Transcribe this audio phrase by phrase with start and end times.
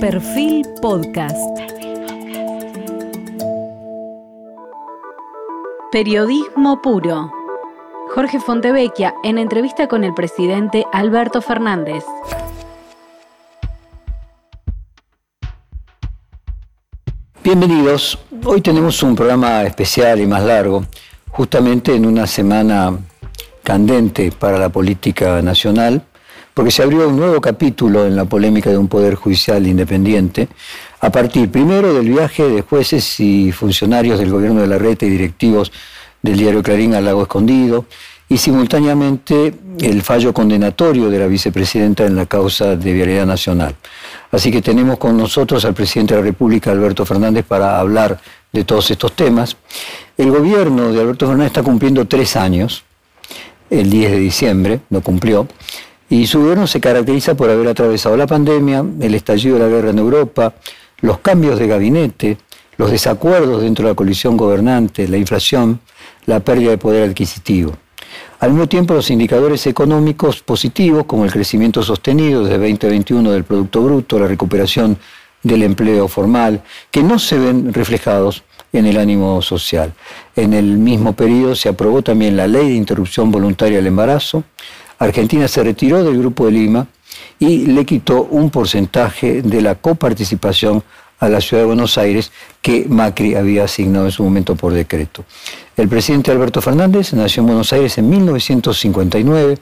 [0.00, 1.36] Perfil Podcast.
[5.90, 7.32] Periodismo puro.
[8.14, 12.04] Jorge Fontevecchia en entrevista con el presidente Alberto Fernández.
[17.42, 18.20] Bienvenidos.
[18.44, 20.84] Hoy tenemos un programa especial y más largo,
[21.30, 22.96] justamente en una semana
[23.64, 26.02] candente para la política nacional,
[26.58, 30.48] porque se abrió un nuevo capítulo en la polémica de un poder judicial independiente,
[30.98, 35.08] a partir primero del viaje de jueces y funcionarios del gobierno de la red y
[35.08, 35.70] directivos
[36.20, 37.84] del diario Clarín al lago escondido,
[38.28, 43.76] y simultáneamente el fallo condenatorio de la vicepresidenta en la causa de Vialidad Nacional.
[44.32, 48.20] Así que tenemos con nosotros al presidente de la República, Alberto Fernández, para hablar
[48.52, 49.56] de todos estos temas.
[50.16, 52.82] El gobierno de Alberto Fernández está cumpliendo tres años,
[53.70, 55.46] el 10 de diciembre, no cumplió,
[56.10, 59.90] y su gobierno se caracteriza por haber atravesado la pandemia, el estallido de la guerra
[59.90, 60.54] en Europa,
[61.00, 62.38] los cambios de gabinete,
[62.76, 65.80] los desacuerdos dentro de la coalición gobernante, la inflación,
[66.26, 67.76] la pérdida de poder adquisitivo.
[68.40, 73.82] Al mismo tiempo, los indicadores económicos positivos, como el crecimiento sostenido desde 2021 del Producto
[73.82, 74.96] Bruto, la recuperación
[75.42, 79.92] del empleo formal, que no se ven reflejados en el ánimo social.
[80.36, 84.44] En el mismo periodo se aprobó también la ley de interrupción voluntaria del embarazo.
[84.98, 86.86] Argentina se retiró del Grupo de Lima
[87.38, 90.82] y le quitó un porcentaje de la coparticipación
[91.20, 92.30] a la ciudad de Buenos Aires
[92.62, 95.24] que Macri había asignado en su momento por decreto.
[95.76, 99.58] El presidente Alberto Fernández nació en Buenos Aires en 1959,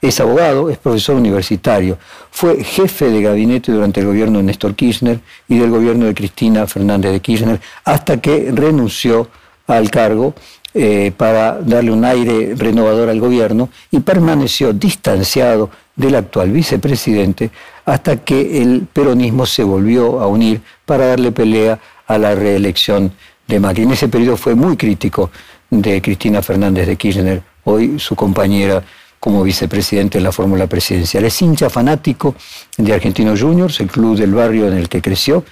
[0.00, 1.98] es abogado, es profesor universitario,
[2.30, 6.66] fue jefe de gabinete durante el gobierno de Néstor Kirchner y del gobierno de Cristina
[6.66, 9.28] Fernández de Kirchner, hasta que renunció
[9.68, 10.34] al cargo
[10.74, 17.50] eh, para darle un aire renovador al gobierno y permaneció distanciado del actual vicepresidente
[17.84, 23.12] hasta que el peronismo se volvió a unir para darle pelea a la reelección
[23.46, 23.82] de Macri.
[23.82, 25.30] En ese periodo fue muy crítico
[25.70, 28.82] de Cristina Fernández de Kirchner, hoy su compañera
[29.22, 31.24] como vicepresidente en la fórmula presidencial.
[31.24, 32.34] Es hincha fanático
[32.76, 35.44] de Argentinos Juniors, el club del barrio en el que creció.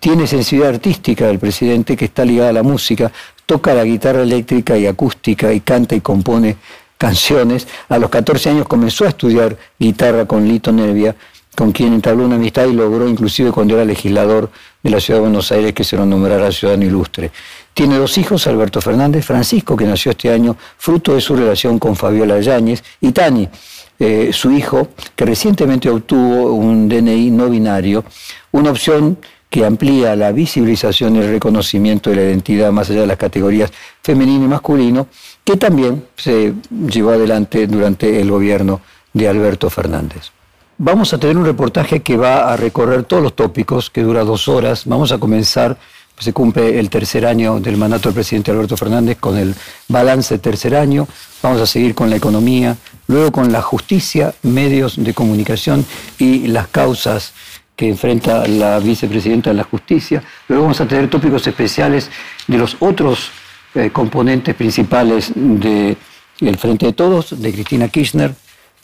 [0.00, 3.12] Tiene sensibilidad artística del presidente que está ligada a la música,
[3.48, 6.58] toca la guitarra eléctrica y acústica y canta y compone
[6.98, 7.66] canciones.
[7.88, 11.16] A los 14 años comenzó a estudiar guitarra con Lito Nevia,
[11.56, 14.50] con quien entabló una amistad y logró inclusive cuando era legislador
[14.82, 17.30] de la ciudad de Buenos Aires que se lo nombrara ciudadano ilustre.
[17.72, 21.96] Tiene dos hijos, Alberto Fernández, Francisco, que nació este año fruto de su relación con
[21.96, 23.48] Fabiola Yáñez, y Tani,
[23.98, 28.04] eh, su hijo, que recientemente obtuvo un DNI no binario,
[28.52, 29.16] una opción
[29.50, 33.70] que amplía la visibilización y el reconocimiento de la identidad más allá de las categorías
[34.02, 35.08] femenino y masculino,
[35.44, 36.54] que también se
[36.88, 38.80] llevó adelante durante el gobierno
[39.12, 40.30] de Alberto Fernández.
[40.80, 44.46] Vamos a tener un reportaje que va a recorrer todos los tópicos, que dura dos
[44.46, 44.84] horas.
[44.86, 45.76] Vamos a comenzar,
[46.18, 49.56] se cumple el tercer año del mandato del presidente Alberto Fernández con el
[49.88, 51.08] balance tercer año.
[51.42, 52.76] Vamos a seguir con la economía,
[53.08, 55.84] luego con la justicia, medios de comunicación
[56.16, 57.32] y las causas
[57.78, 60.20] que enfrenta la vicepresidenta de la justicia.
[60.48, 62.10] Luego vamos a tener tópicos especiales
[62.48, 63.30] de los otros
[63.72, 65.96] eh, componentes principales del
[66.58, 68.34] Frente de Todos, de Cristina Kirchner,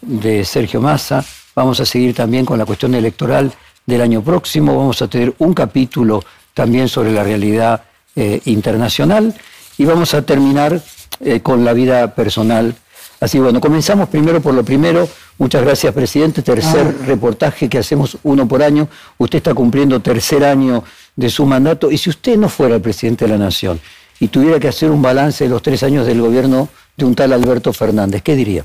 [0.00, 1.24] de Sergio Massa.
[1.56, 3.52] Vamos a seguir también con la cuestión electoral
[3.84, 4.78] del año próximo.
[4.78, 6.22] Vamos a tener un capítulo
[6.54, 7.82] también sobre la realidad
[8.14, 9.34] eh, internacional
[9.76, 10.80] y vamos a terminar
[11.18, 12.76] eh, con la vida personal.
[13.20, 15.08] Así bueno, comenzamos primero por lo primero.
[15.38, 16.42] Muchas gracias, presidente.
[16.42, 17.04] Tercer ah.
[17.06, 18.88] reportaje que hacemos uno por año.
[19.18, 20.84] Usted está cumpliendo tercer año
[21.16, 21.90] de su mandato.
[21.90, 23.80] Y si usted no fuera el presidente de la Nación
[24.20, 27.32] y tuviera que hacer un balance de los tres años del gobierno de un tal
[27.32, 28.64] Alberto Fernández, ¿qué diría?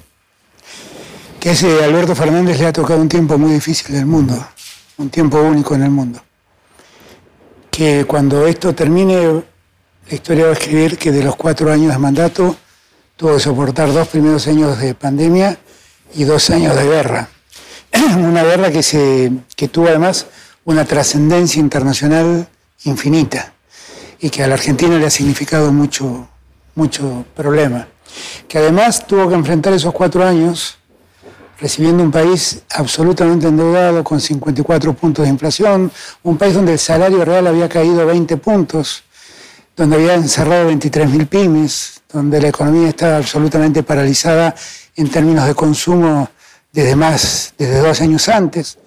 [1.39, 4.45] Que ese Alberto Fernández le ha tocado un tiempo muy difícil en el mundo,
[4.97, 6.19] un tiempo único en el mundo.
[7.71, 9.43] Que cuando esto termine,
[10.09, 12.57] la historia va a escribir que de los cuatro años de mandato
[13.19, 15.59] tuvo que soportar dos primeros años de pandemia
[16.15, 17.27] y dos años de guerra.
[18.17, 20.27] Una guerra que, tuvo además
[20.63, 22.47] una trascendencia internacional
[22.85, 23.51] infinita
[24.21, 26.29] y que a la Argentina le ha significado mucho,
[26.75, 27.89] mucho problema.
[28.47, 30.77] Que además tuvo que enfrentar esos cuatro años
[31.59, 35.91] recibiendo un país absolutamente endeudado con 54 puntos de inflación,
[36.23, 39.03] un país donde el salario real había caído 20 puntos,
[39.75, 44.55] donde había encerrado 23.000 pymes, donde la economía estaba absolutamente paralizada
[44.95, 46.29] en términos de consumo
[46.71, 48.77] desde más, desde dos años antes.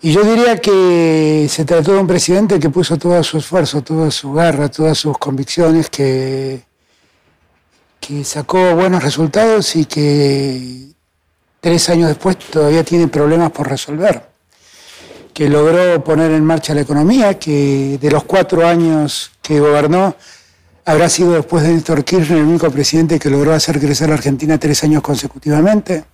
[0.00, 4.10] Y yo diría que se trató de un presidente que puso todo su esfuerzo, toda
[4.10, 6.62] su garra, todas sus convicciones, que,
[8.00, 10.88] que sacó buenos resultados y que
[11.60, 14.30] tres años después todavía tiene problemas por resolver.
[15.32, 20.14] que logró poner en marcha la economía, que de los cuatro años que gobernó,
[20.84, 24.58] habrá sido después de Néstor Kirchner el único presidente que logró hacer crecer a Argentina
[24.58, 26.04] tres años consecutivamente,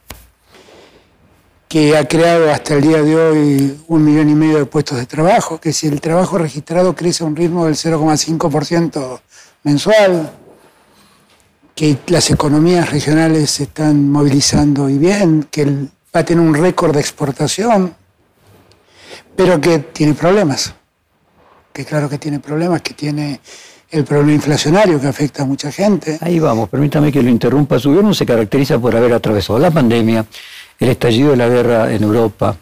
[1.68, 5.06] que ha creado hasta el día de hoy un millón y medio de puestos de
[5.06, 9.20] trabajo, que si el trabajo registrado crece a un ritmo del 0,5%
[9.64, 10.32] mensual,
[11.74, 16.94] que las economías regionales se están movilizando y bien, que va a tener un récord
[16.94, 17.94] de exportación,
[19.36, 20.74] pero que tiene problemas,
[21.72, 23.40] que claro que tiene problemas, que tiene
[23.90, 26.19] el problema inflacionario que afecta a mucha gente.
[26.20, 27.79] Ahí vamos, permítame que lo interrumpa.
[27.79, 30.26] Su gobierno se caracteriza por haber atravesado la pandemia,
[30.79, 32.56] el estallido de la guerra en Europa,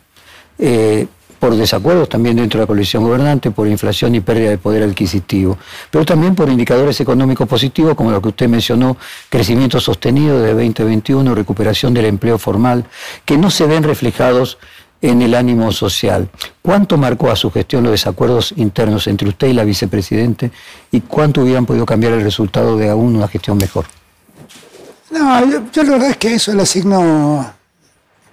[0.59, 1.07] eh,
[1.39, 5.59] por desacuerdos también dentro de la coalición gobernante, por inflación y pérdida de poder adquisitivo,
[5.91, 8.97] pero también por indicadores económicos positivos como lo que usted mencionó,
[9.29, 12.87] crecimiento sostenido de 2021, recuperación del empleo formal,
[13.25, 14.59] que no se ven reflejados
[15.07, 16.29] en el ánimo social.
[16.63, 20.51] ¿Cuánto marcó a su gestión los desacuerdos internos entre usted y la vicepresidente
[20.91, 23.87] y cuánto hubieran podido cambiar el resultado de aún una gestión mejor?
[25.11, 27.55] No, yo, la verdad es que eso le asigno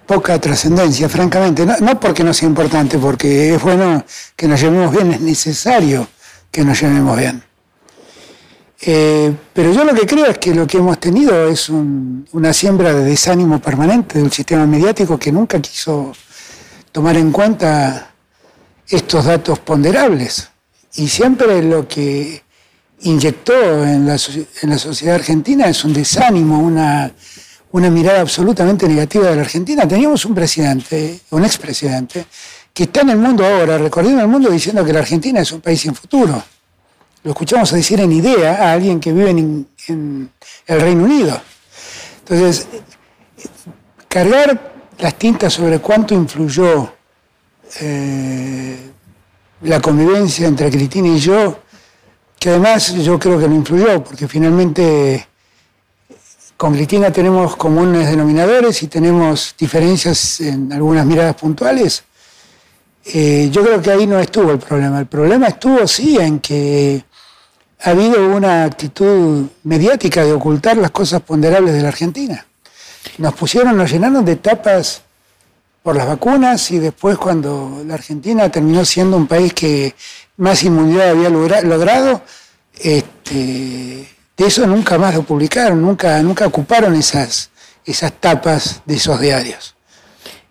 [0.06, 1.64] poca trascendencia, francamente.
[1.64, 4.04] No, porque no sea importante, porque es bueno
[4.34, 6.08] que nos llevemos bien, es necesario
[6.50, 7.42] que nos llevemos bien.
[8.86, 12.92] Eh, pero yo lo que creo es que lo que hemos tenido es una siembra
[12.92, 16.12] de desánimo permanente del sistema mediático que nunca quiso
[16.94, 18.12] tomar en cuenta
[18.88, 20.48] estos datos ponderables.
[20.94, 22.40] Y siempre lo que
[23.00, 24.16] inyectó en la,
[24.62, 27.10] en la sociedad argentina es un desánimo, una,
[27.72, 29.88] una mirada absolutamente negativa de la Argentina.
[29.88, 32.26] Teníamos un presidente, un expresidente,
[32.72, 35.60] que está en el mundo ahora, recorriendo el mundo diciendo que la Argentina es un
[35.60, 36.40] país sin futuro.
[37.24, 40.30] Lo escuchamos decir en idea a alguien que vive en, en
[40.68, 41.42] el Reino Unido.
[42.20, 42.68] Entonces,
[44.06, 44.73] cargar
[45.04, 46.90] las tintas sobre cuánto influyó
[47.78, 48.90] eh,
[49.60, 51.58] la convivencia entre Cristina y yo,
[52.38, 55.28] que además yo creo que no influyó, porque finalmente
[56.56, 62.02] con Cristina tenemos comunes denominadores y tenemos diferencias en algunas miradas puntuales.
[63.04, 65.00] Eh, yo creo que ahí no estuvo el problema.
[65.00, 67.04] El problema estuvo sí en que
[67.82, 72.46] ha habido una actitud mediática de ocultar las cosas ponderables de la Argentina
[73.18, 75.02] nos pusieron, nos llenaron de tapas
[75.82, 79.94] por las vacunas y después cuando la Argentina terminó siendo un país que
[80.38, 82.22] más inmunidad había logrado,
[82.78, 87.50] este, de eso nunca más lo publicaron, nunca, nunca ocuparon esas,
[87.84, 89.74] esas tapas de esos diarios.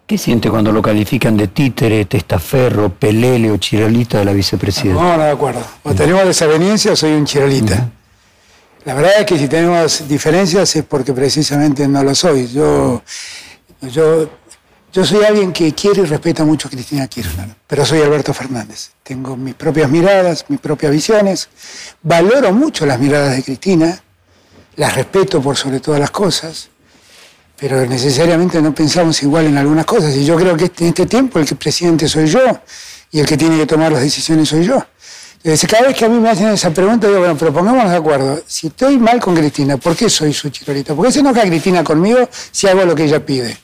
[0.05, 5.01] ¿Qué siente cuando lo califican de títere, testaferro, pelele o chirolita de la vicepresidenta?
[5.01, 5.61] No, no, de acuerdo.
[5.83, 7.89] O tenemos desaveniencia o soy un chirolita.
[8.85, 12.47] La verdad es que si tenemos diferencias es porque precisamente no lo soy.
[12.47, 13.01] Yo,
[13.81, 14.29] yo,
[14.91, 18.89] yo soy alguien que quiere y respeta mucho a Cristina Kirchner, pero soy Alberto Fernández.
[19.01, 21.47] Tengo mis propias miradas, mis propias visiones.
[22.01, 24.03] Valoro mucho las miradas de Cristina,
[24.75, 26.67] las respeto por sobre todas las cosas,
[27.57, 30.13] pero necesariamente no pensamos igual en algunas cosas.
[30.17, 32.59] Y yo creo que en este tiempo el que presidente soy yo
[33.11, 34.85] y el que tiene que tomar las decisiones soy yo.
[35.43, 38.41] Cada vez que a mí me hacen esa pregunta, digo, bueno, pero pongámonos de acuerdo.
[38.47, 40.95] Si estoy mal con Cristina, ¿por qué soy su chirolita?
[40.95, 43.57] ¿Por qué se enoja Cristina conmigo si hago lo que ella pide?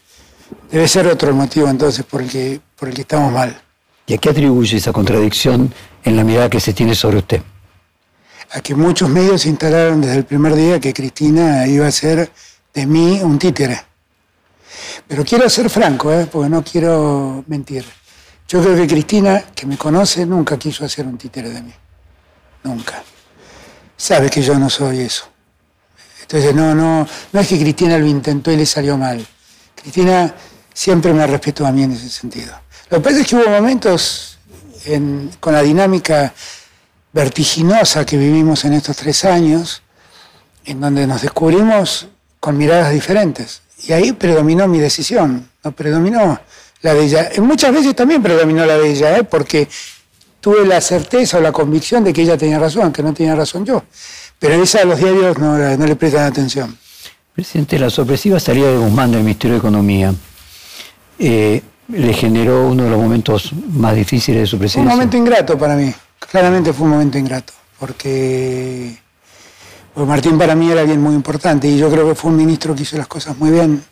[0.69, 3.61] Debe ser otro el motivo entonces por el que, por el que estamos mal.
[4.07, 7.41] ¿Y a qué atribuye esa contradicción en la mirada que se tiene sobre usted?
[8.51, 12.29] A que muchos medios instalaron desde el primer día que Cristina iba a ser
[12.73, 13.79] de mí un títere.
[15.07, 16.27] Pero quiero ser franco, ¿eh?
[16.29, 17.85] porque no quiero mentir.
[18.49, 21.73] Yo creo que Cristina, que me conoce, nunca quiso hacer un títere de mí.
[22.63, 23.03] Nunca.
[23.95, 25.25] Sabe que yo no soy eso.
[26.23, 29.23] Entonces, no, no, no es que Cristina lo intentó y le salió mal.
[29.75, 30.33] Cristina
[30.73, 32.59] siempre me respetó a mí en ese sentido.
[32.89, 34.39] Lo que pasa es que hubo momentos
[35.39, 36.33] con la dinámica
[37.13, 39.83] vertiginosa que vivimos en estos tres años,
[40.65, 42.07] en donde nos descubrimos
[42.39, 43.61] con miradas diferentes.
[43.83, 46.39] Y ahí predominó mi decisión, no predominó
[46.81, 47.29] la de ella.
[47.39, 49.23] Muchas veces también predominó la de ella, ¿eh?
[49.23, 49.67] porque
[50.39, 53.65] tuve la certeza o la convicción de que ella tenía razón, que no tenía razón
[53.65, 53.83] yo.
[54.37, 56.77] Pero esa a los diarios no, no le prestan atención.
[57.33, 60.13] Presidente, la sorpresiva salida de Guzmán del Ministerio de Economía
[61.17, 64.91] eh, le generó uno de los momentos más difíciles de su presidencia.
[64.91, 65.93] un momento ingrato para mí,
[66.31, 68.97] claramente fue un momento ingrato, porque,
[69.93, 72.75] porque Martín para mí era alguien muy importante y yo creo que fue un ministro
[72.75, 73.83] que hizo las cosas muy bien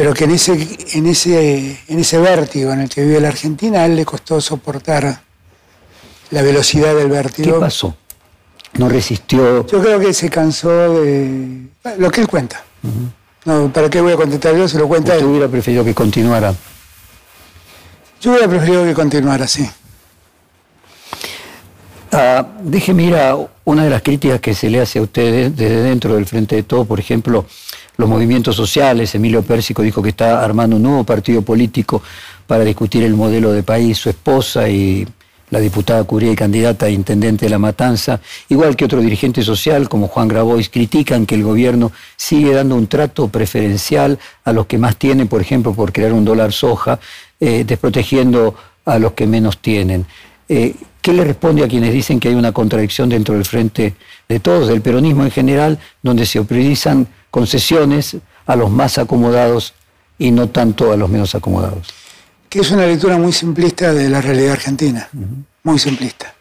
[0.00, 0.52] pero que en ese,
[0.94, 4.40] en ese, en ese vértigo en el que vive la Argentina, a él le costó
[4.40, 5.20] soportar
[6.30, 7.56] la velocidad del vértigo.
[7.56, 7.94] ¿Qué pasó?
[8.78, 9.66] ¿No resistió?
[9.66, 10.70] Yo creo que se cansó
[11.02, 11.66] de
[11.98, 12.64] lo que él cuenta.
[13.44, 14.66] no, ¿Para qué voy a contestar yo?
[14.66, 15.30] Se lo cuenta ¿Usted él.
[15.32, 16.54] hubiera preferido que continuara?
[18.22, 19.68] Yo hubiera preferido que continuara así.
[22.10, 25.82] Ah, déjeme ir a una de las críticas que se le hace a ustedes desde
[25.82, 27.44] dentro del Frente de Todo, por ejemplo,
[28.00, 29.14] los movimientos sociales.
[29.14, 32.02] Emilio Pérsico dijo que está armando un nuevo partido político
[32.46, 33.98] para discutir el modelo de país.
[33.98, 35.06] Su esposa y
[35.50, 39.88] la diputada Curía y candidata a intendente de La Matanza, igual que otro dirigente social
[39.88, 44.78] como Juan Grabois, critican que el gobierno sigue dando un trato preferencial a los que
[44.78, 47.00] más tienen, por ejemplo, por crear un dólar soja,
[47.38, 48.54] eh, desprotegiendo
[48.84, 50.06] a los que menos tienen.
[50.48, 53.94] Eh, ¿Qué le responde a quienes dicen que hay una contradicción dentro del frente
[54.28, 59.74] de todos, del peronismo en general, donde se priorizan concesiones a los más acomodados
[60.18, 61.88] y no tanto a los menos acomodados?
[62.48, 65.08] Que es una lectura muy simplista de la realidad argentina,
[65.62, 66.34] muy simplista.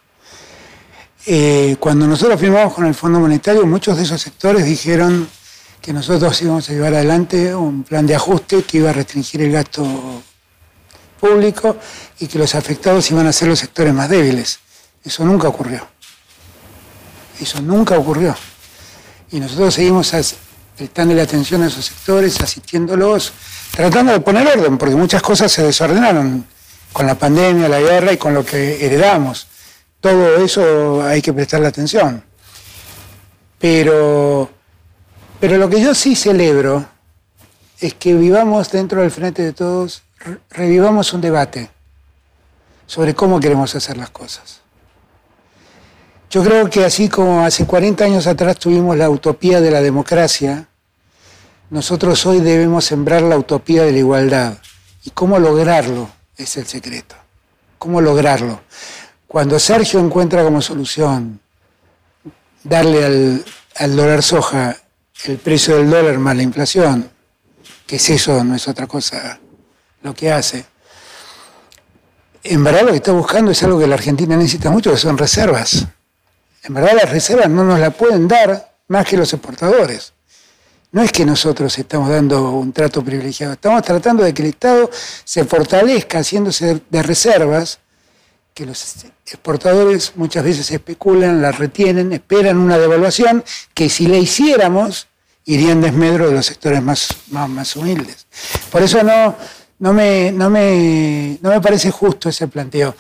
[1.25, 5.27] Eh, cuando nosotros firmamos con el Fondo Monetario, muchos de esos sectores dijeron
[5.81, 9.51] que nosotros íbamos a llevar adelante un plan de ajuste que iba a restringir el
[9.51, 9.85] gasto
[11.19, 11.77] público
[12.19, 14.59] y que los afectados iban a ser los sectores más débiles.
[15.03, 15.87] Eso nunca ocurrió.
[17.39, 18.35] Eso nunca ocurrió.
[19.31, 20.13] Y nosotros seguimos
[20.79, 23.33] prestando la atención a esos sectores, asistiéndolos,
[23.69, 26.45] tratando de poner orden, porque muchas cosas se desordenaron
[26.93, 29.47] con la pandemia, la guerra y con lo que heredamos.
[29.99, 32.23] Todo eso hay que prestarle atención.
[33.59, 34.49] Pero,
[35.41, 36.85] pero lo que yo sí celebro
[37.81, 40.03] es que vivamos dentro del frente de todos
[40.49, 41.69] revivamos un debate
[42.87, 44.61] sobre cómo queremos hacer las cosas.
[46.29, 50.68] Yo creo que así como hace 40 años atrás tuvimos la utopía de la democracia,
[51.69, 54.57] nosotros hoy debemos sembrar la utopía de la igualdad.
[55.03, 56.09] ¿Y cómo lograrlo?
[56.35, 57.15] Es el secreto.
[57.77, 58.61] ¿Cómo lograrlo?
[59.27, 61.39] Cuando Sergio encuentra como solución
[62.63, 63.43] darle
[63.75, 64.75] al, dólar soja
[65.25, 67.09] el precio del dólar más la inflación,
[67.85, 69.39] que es eso, no es otra cosa
[70.01, 70.65] lo que hace.
[72.43, 75.17] En verdad lo que está buscando es algo que la Argentina necesita mucho, que son
[75.17, 75.85] reservas.
[76.63, 80.13] En verdad las reservas no nos las pueden dar más que los exportadores.
[80.91, 84.89] No es que nosotros estamos dando un trato privilegiado, estamos tratando de que el Estado
[85.23, 87.79] se fortalezca haciéndose de reservas,
[88.55, 93.43] que los exportadores muchas veces especulan, las retienen, esperan una devaluación,
[93.75, 95.07] que si la hiciéramos
[95.45, 98.27] iría en desmedro de los sectores más, más, más humildes.
[98.71, 99.35] Por eso no,
[99.79, 102.95] no me, no me, no me parece justo ese planteo.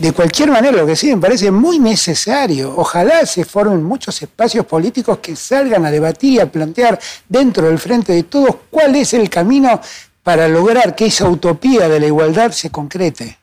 [0.00, 2.72] De cualquier manera, lo que sí me parece muy necesario.
[2.74, 7.78] Ojalá se formen muchos espacios políticos que salgan a debatir y a plantear dentro del
[7.78, 9.78] frente de todos cuál es el camino
[10.22, 13.36] para lograr que esa utopía de la igualdad se concrete.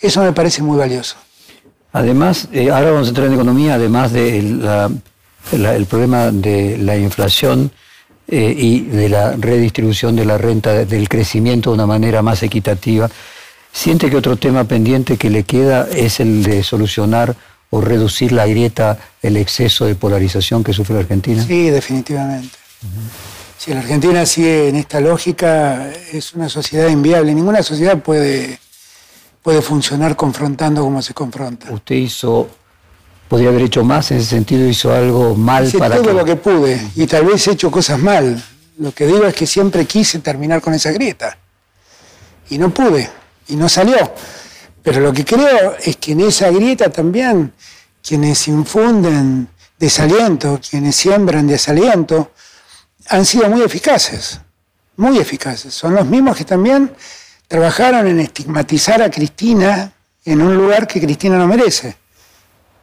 [0.00, 1.16] Eso me parece muy valioso.
[1.92, 4.66] Además, eh, ahora vamos a entrar en economía, además del
[5.52, 7.70] el problema de la inflación,
[8.26, 13.10] eh, y de la redistribución de la renta, del crecimiento de una manera más equitativa.
[13.74, 17.34] ¿Siente que otro tema pendiente que le queda es el de solucionar
[17.70, 21.44] o reducir la grieta, el exceso de polarización que sufre la Argentina?
[21.44, 22.56] Sí, definitivamente.
[23.58, 27.34] Si la Argentina sigue en esta lógica, es una sociedad inviable.
[27.34, 28.60] Ninguna sociedad puede,
[29.42, 31.72] puede funcionar confrontando como se confronta.
[31.72, 32.48] Usted hizo
[33.28, 36.36] podría haber hecho más en ese sentido, hizo algo mal Hice para todo lo que
[36.36, 38.40] pude y tal vez he hecho cosas mal.
[38.78, 41.36] Lo que digo es que siempre quise terminar con esa grieta
[42.50, 44.12] y no pude y no salió.
[44.82, 47.52] Pero lo que creo es que en esa grieta también
[48.06, 49.48] quienes infunden
[49.78, 52.32] desaliento, quienes siembran desaliento,
[53.08, 54.40] han sido muy eficaces,
[54.96, 55.74] muy eficaces.
[55.74, 56.94] Son los mismos que también
[57.48, 59.92] trabajaron en estigmatizar a Cristina
[60.24, 61.96] en un lugar que Cristina no merece.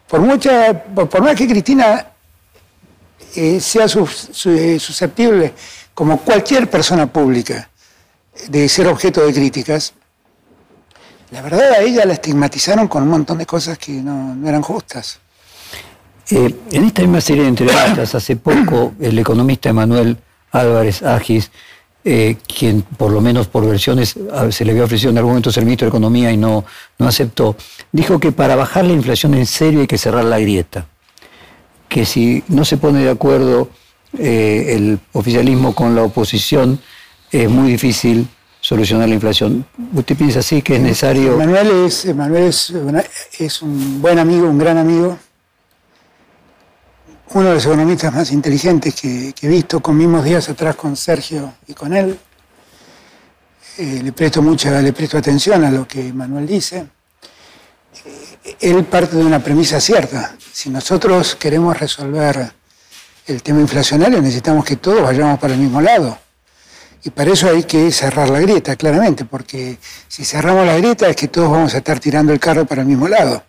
[0.07, 2.07] Por, mucha, por más que Cristina
[3.35, 5.53] eh, sea eh, susceptible,
[5.93, 7.69] como cualquier persona pública,
[8.49, 9.93] de ser objeto de críticas,
[11.31, 15.19] la verdad a ella la estigmatizaron con un montón de cosas que no, eran justas.
[16.29, 20.17] Eh, en esta misma serie de entrevistas, hace poco, el economista Emanuel
[20.51, 21.51] Álvarez Agis,
[22.03, 24.15] quien por lo menos por versiones
[24.49, 26.65] se le había ofrecido en algún momento ser ministro de Economía y no,
[26.97, 27.55] no aceptó,
[27.91, 30.87] dijo que para bajar la inflación en serio hay que cerrar la grieta,
[31.87, 33.69] que si no se pone de acuerdo
[34.17, 36.79] eh, el oficialismo con la oposición,
[37.31, 38.27] es muy difícil
[38.71, 39.65] solucionar la inflación.
[39.93, 41.35] ¿Usted piensa así que es necesario?
[41.35, 42.73] Manuel es, es,
[43.37, 45.19] es un buen amigo, un gran amigo,
[47.33, 51.73] uno de los economistas más inteligentes que, he visto, comimos días atrás con Sergio y
[51.73, 52.17] con él.
[53.77, 56.87] Eh, le, presto mucha, le presto atención a lo que Manuel dice
[58.61, 60.33] él parte de una premisa cierta.
[60.53, 62.53] Si nosotros queremos resolver
[63.27, 66.17] el tema inflacionario, necesitamos que todos vayamos para el mismo lado.
[67.03, 69.77] Y para eso hay que cerrar la grieta, claramente, porque
[70.07, 72.87] si cerramos la grieta es que todos vamos a estar tirando el carro para el
[72.87, 73.43] mismo lado.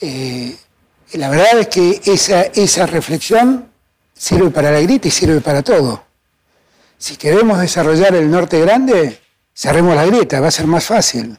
[0.00, 0.56] Eh,
[1.14, 3.68] la verdad es que esa, esa reflexión
[4.14, 6.04] sirve para la grieta y sirve para todo.
[6.96, 9.20] Si queremos desarrollar el norte grande,
[9.54, 11.38] cerremos la grieta, va a ser más fácil.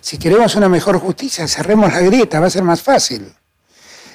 [0.00, 3.32] Si queremos una mejor justicia, cerremos la grieta, va a ser más fácil.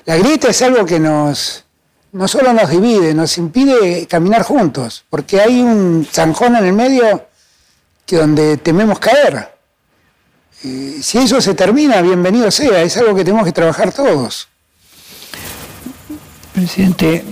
[0.05, 1.65] La grieta es algo que nos,
[2.13, 7.27] no solo nos divide, nos impide caminar juntos, porque hay un zanjón en el medio
[8.05, 9.49] que donde tememos caer.
[10.61, 14.47] si eso se termina, bienvenido sea, es algo que tenemos que trabajar todos.
[16.53, 17.23] Presidente,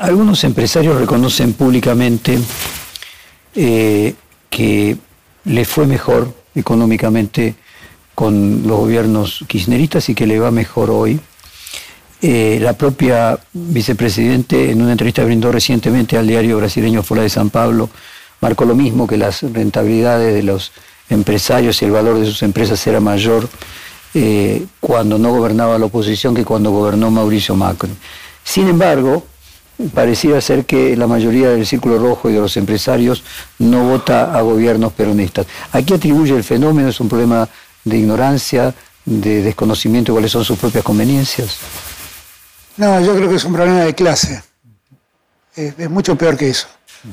[0.00, 2.38] algunos empresarios reconocen públicamente
[3.54, 4.14] eh,
[4.50, 4.96] que
[5.44, 7.54] le fue mejor económicamente
[8.14, 11.18] con los gobiernos kirchneristas y que le va mejor hoy.
[12.24, 17.50] Eh, la propia vicepresidente en una entrevista brindó recientemente al diario brasileño Fuera de San
[17.50, 17.90] Pablo,
[18.40, 20.70] marcó lo mismo que las rentabilidades de los
[21.08, 23.48] empresarios y el valor de sus empresas era mayor
[24.14, 27.90] eh, cuando no gobernaba la oposición que cuando gobernó Mauricio Macri.
[28.44, 29.24] Sin embargo,
[29.92, 33.24] pareciera ser que la mayoría del Círculo Rojo y de los empresarios
[33.58, 35.46] no vota a gobiernos peronistas.
[35.72, 36.88] ¿A qué atribuye el fenómeno?
[36.88, 37.48] ¿Es un problema
[37.82, 38.72] de ignorancia,
[39.04, 41.58] de desconocimiento de cuáles son sus propias conveniencias?
[42.76, 44.42] No, yo creo que es un problema de clase.
[45.54, 46.68] Es, mucho peor que eso.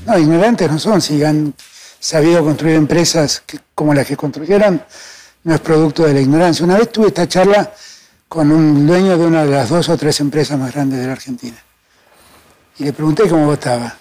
[0.06, 1.02] No, ignorantes no son.
[1.02, 1.54] Si han
[2.00, 3.44] sabido construir empresas
[3.76, 4.82] como las que construyeron,
[5.44, 6.66] no es producto de la ignorancia.
[6.66, 7.74] Una vez tuve esta charla
[8.28, 11.14] con un dueño de una de las dos o tres empresas más grandes de la
[11.14, 11.58] Argentina.
[12.78, 13.98] Y le pregunté cómo estaba.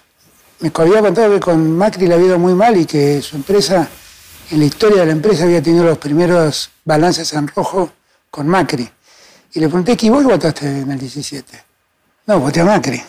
[0.60, 3.88] Me había contado que con Macri le había ido muy mal y que su empresa,
[4.50, 7.90] en la historia de la empresa, había tenido los primeros balances en rojo
[8.30, 8.88] con Macri.
[9.54, 11.64] Y le pregunté, ¿y vos votaste en el 17?
[12.26, 13.02] No, voté a Macri.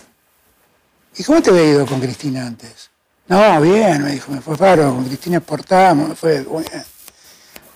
[1.18, 2.90] ¿Y cómo te había ido con Cristina antes?
[3.28, 6.84] No, bien, me dijo, me fue paro, con Cristina exportamos, me fue bien.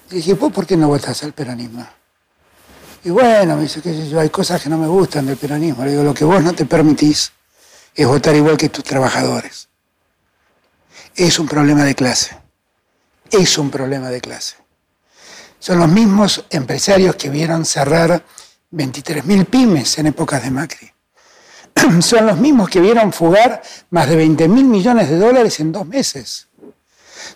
[0.10, 1.86] Dije, ¿vos por qué no votás al peronismo?
[3.03, 5.83] Y bueno, me dice, que yo, hay cosas que no me gustan del peronismo.
[5.83, 7.33] Le digo, lo que vos no te permitís
[7.94, 9.68] es votar igual que tus trabajadores.
[11.16, 12.38] Es un problema de clase.
[13.29, 14.55] Es un problema de clase.
[15.59, 18.24] Son los mismos empresarios que vieron cerrar
[18.74, 20.92] 23.000 pymes en épocas de Macri.
[22.01, 26.48] Son los mismos que vieron fugar más de 20.000 millones de dólares en dos meses.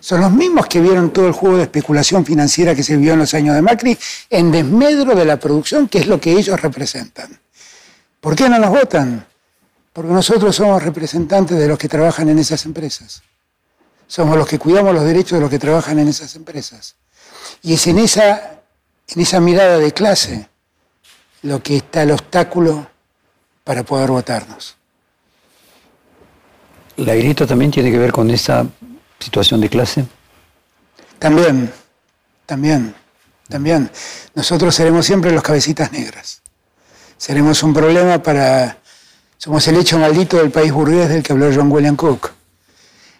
[0.00, 3.20] Son los mismos que vieron todo el juego de especulación financiera que se vio en
[3.20, 3.98] los años de Macri
[4.28, 7.40] en desmedro de la producción, que es lo que ellos representan.
[8.20, 9.26] ¿Por qué no nos votan?
[9.92, 13.22] Porque nosotros somos representantes de los que trabajan en esas empresas.
[14.06, 16.96] Somos los que cuidamos los derechos de los que trabajan en esas empresas.
[17.62, 18.60] Y es en esa,
[19.08, 20.48] en esa mirada de clase
[21.42, 22.86] lo que está el obstáculo
[23.64, 24.76] para poder votarnos.
[26.96, 28.66] ¿La grita también tiene que ver con esa
[29.20, 30.04] situación de clase?
[31.18, 31.72] También,
[32.46, 32.94] también,
[33.48, 33.90] también.
[34.34, 36.42] Nosotros seremos siempre los cabecitas negras.
[37.16, 38.78] Seremos un problema para...
[39.36, 42.32] Somos el hecho maldito del país burgués del que habló John William Cook.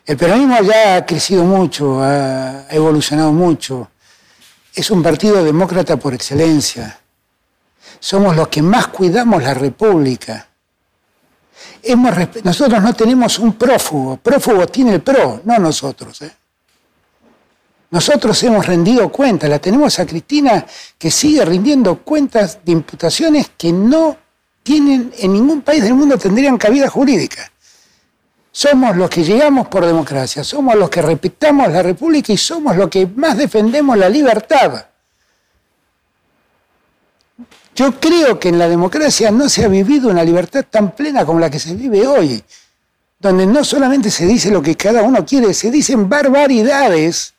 [0.07, 3.91] El peronismo ya ha crecido mucho, ha evolucionado mucho.
[4.75, 6.99] Es un partido demócrata por excelencia.
[8.01, 10.49] Somos los que más cuidamos la república
[12.45, 16.23] nosotros no tenemos un prófugo, prófugo tiene el pro, no nosotros.
[16.23, 16.33] ¿eh?
[17.91, 20.67] Nosotros hemos rendido cuentas, la tenemos a Cristina
[20.99, 24.17] que sigue rindiendo cuentas de imputaciones que no
[24.63, 27.51] tienen en ningún país del mundo tendrían cabida jurídica.
[28.51, 32.89] Somos los que llegamos por democracia, somos los que respetamos la República y somos los
[32.89, 34.88] que más defendemos la libertad.
[37.79, 41.39] Yo creo que en la democracia no se ha vivido una libertad tan plena como
[41.39, 42.43] la que se vive hoy,
[43.21, 47.35] donde no solamente se dice lo que cada uno quiere, se dicen barbaridades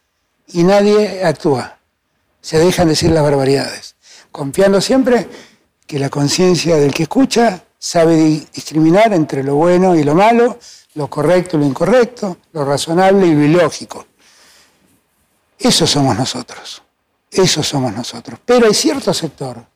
[0.48, 1.78] y nadie actúa.
[2.40, 3.96] Se dejan decir las barbaridades,
[4.32, 5.28] confiando siempre
[5.86, 8.16] que la conciencia del que escucha sabe
[8.54, 10.58] discriminar entre lo bueno y lo malo,
[10.94, 14.06] lo correcto y lo incorrecto, lo razonable y lo ilógico.
[15.60, 16.82] Eso somos nosotros,
[17.30, 18.40] eso somos nosotros.
[18.46, 19.69] Pero hay cierto sector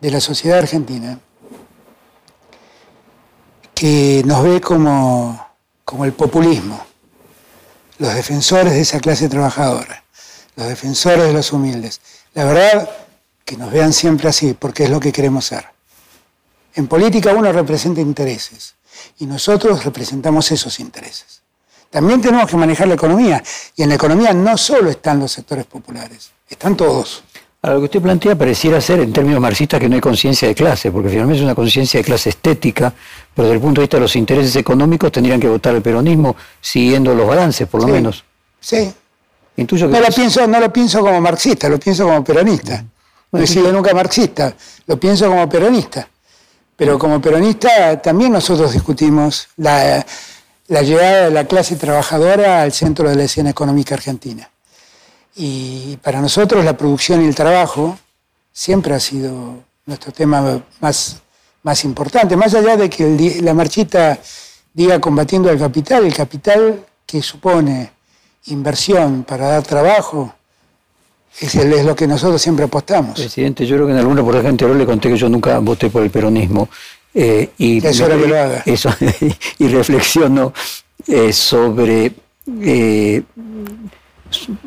[0.00, 1.18] de la sociedad argentina
[3.74, 5.46] que nos ve como,
[5.84, 6.84] como el populismo,
[7.98, 10.04] los defensores de esa clase trabajadora,
[10.56, 12.00] los defensores de los humildes.
[12.34, 12.90] La verdad,
[13.44, 15.66] que nos vean siempre así, porque es lo que queremos ser.
[16.74, 18.74] En política uno representa intereses
[19.18, 21.42] y nosotros representamos esos intereses.
[21.90, 23.42] También tenemos que manejar la economía
[23.74, 27.22] y en la economía no solo están los sectores populares, están todos.
[27.66, 30.54] A lo que usted plantea pareciera ser, en términos marxistas, que no hay conciencia de
[30.54, 32.94] clase, porque finalmente es una conciencia de clase estética,
[33.34, 36.36] pero desde el punto de vista de los intereses económicos tendrían que votar el peronismo
[36.60, 38.22] siguiendo los balances, por lo menos.
[38.60, 38.94] Sí.
[39.56, 42.84] no, lo pienso, no lo pienso como marxista, lo pienso como peronista.
[43.32, 44.54] No he sido nunca marxista,
[44.86, 46.08] lo pienso como peronista.
[46.76, 50.06] Pero como peronista también nosotros discutimos la,
[50.68, 54.48] la llegada de la clase trabajadora al centro de la escena económica argentina.
[55.36, 57.98] Y para nosotros la producción y el trabajo
[58.52, 61.20] siempre ha sido nuestro tema más,
[61.62, 64.18] más importante, más allá de que la marchita
[64.72, 67.92] diga combatiendo al capital, el capital que supone
[68.46, 70.34] inversión para dar trabajo
[71.40, 73.18] es, es lo que nosotros siempre apostamos.
[73.18, 76.02] Presidente, yo creo que en alguna por anterior le conté que yo nunca voté por
[76.02, 76.68] el peronismo.
[77.12, 78.62] Eh, y, eso era que lo haga.
[78.66, 78.90] Eso,
[79.58, 80.52] y reflexiono
[81.06, 82.12] eh, sobre
[82.62, 83.22] eh,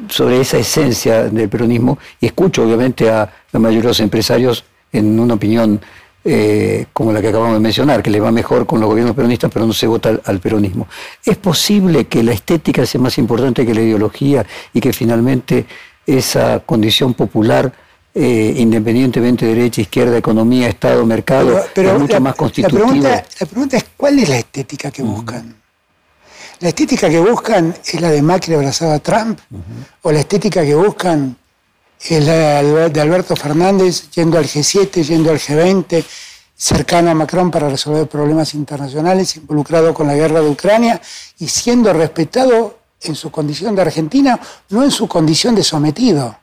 [0.10, 5.20] sobre esa esencia del peronismo y escucho obviamente a la mayoría de los empresarios en
[5.20, 5.80] una opinión
[6.26, 9.50] eh, como la que acabamos de mencionar, que le va mejor con los gobiernos peronistas,
[9.54, 10.88] pero no se vota al, peronismo.
[11.24, 15.66] ¿Es posible que la estética sea más importante que la ideología y que finalmente
[16.06, 17.72] esa condición popular,
[18.14, 22.82] eh, independientemente de derecha, izquierda, economía, Estado, mercado, pero, es mucho más constitutiva?
[22.82, 25.56] La pregunta, la pregunta, es, ¿cuál es la estética que buscan?
[26.62, 29.40] La estética que buscan es la de Macri abrazado a Trump,
[30.02, 31.38] o la estética que buscan
[32.02, 36.04] es la de Alberto Fernández yendo al G7, yendo al G20,
[36.56, 41.02] cercano a Macron para resolver problemas internacionales, involucrado con la guerra de Ucrania
[41.40, 44.38] y siendo respetado en su condición de Argentina,
[44.70, 46.38] no en su condición de sometido.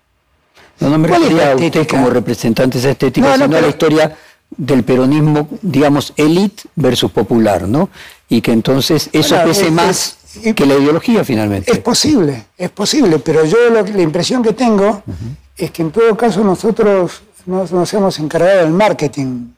[0.81, 4.17] No, no me refería a usted como representante de esa estética, sino a la historia
[4.57, 7.91] del peronismo, digamos, élite versus popular, ¿no?
[8.29, 10.19] Y que entonces eso pese más
[10.55, 11.71] que la ideología finalmente.
[11.73, 15.03] Es posible, es posible, pero yo la impresión que tengo
[15.57, 19.49] es que en todo caso nosotros nos, hemos encargado del marketing.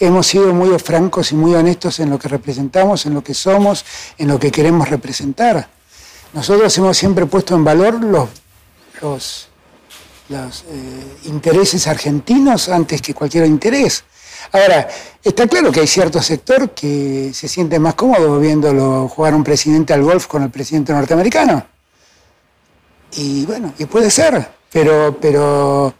[0.00, 3.84] Hemos sido muy francos y muy honestos en lo que representamos, en lo que somos,
[4.16, 5.68] en lo que queremos representar.
[6.32, 8.28] Nosotros hemos siempre puesto en valor los,
[9.00, 9.48] los
[10.28, 14.04] los eh, intereses argentinos antes que cualquier interés.
[14.52, 14.88] Ahora,
[15.22, 19.92] está claro que hay cierto sector que se siente más cómodo viéndolo jugar un presidente
[19.92, 21.66] al golf con el presidente norteamericano.
[23.12, 25.94] Y bueno, y puede ser, pero, pero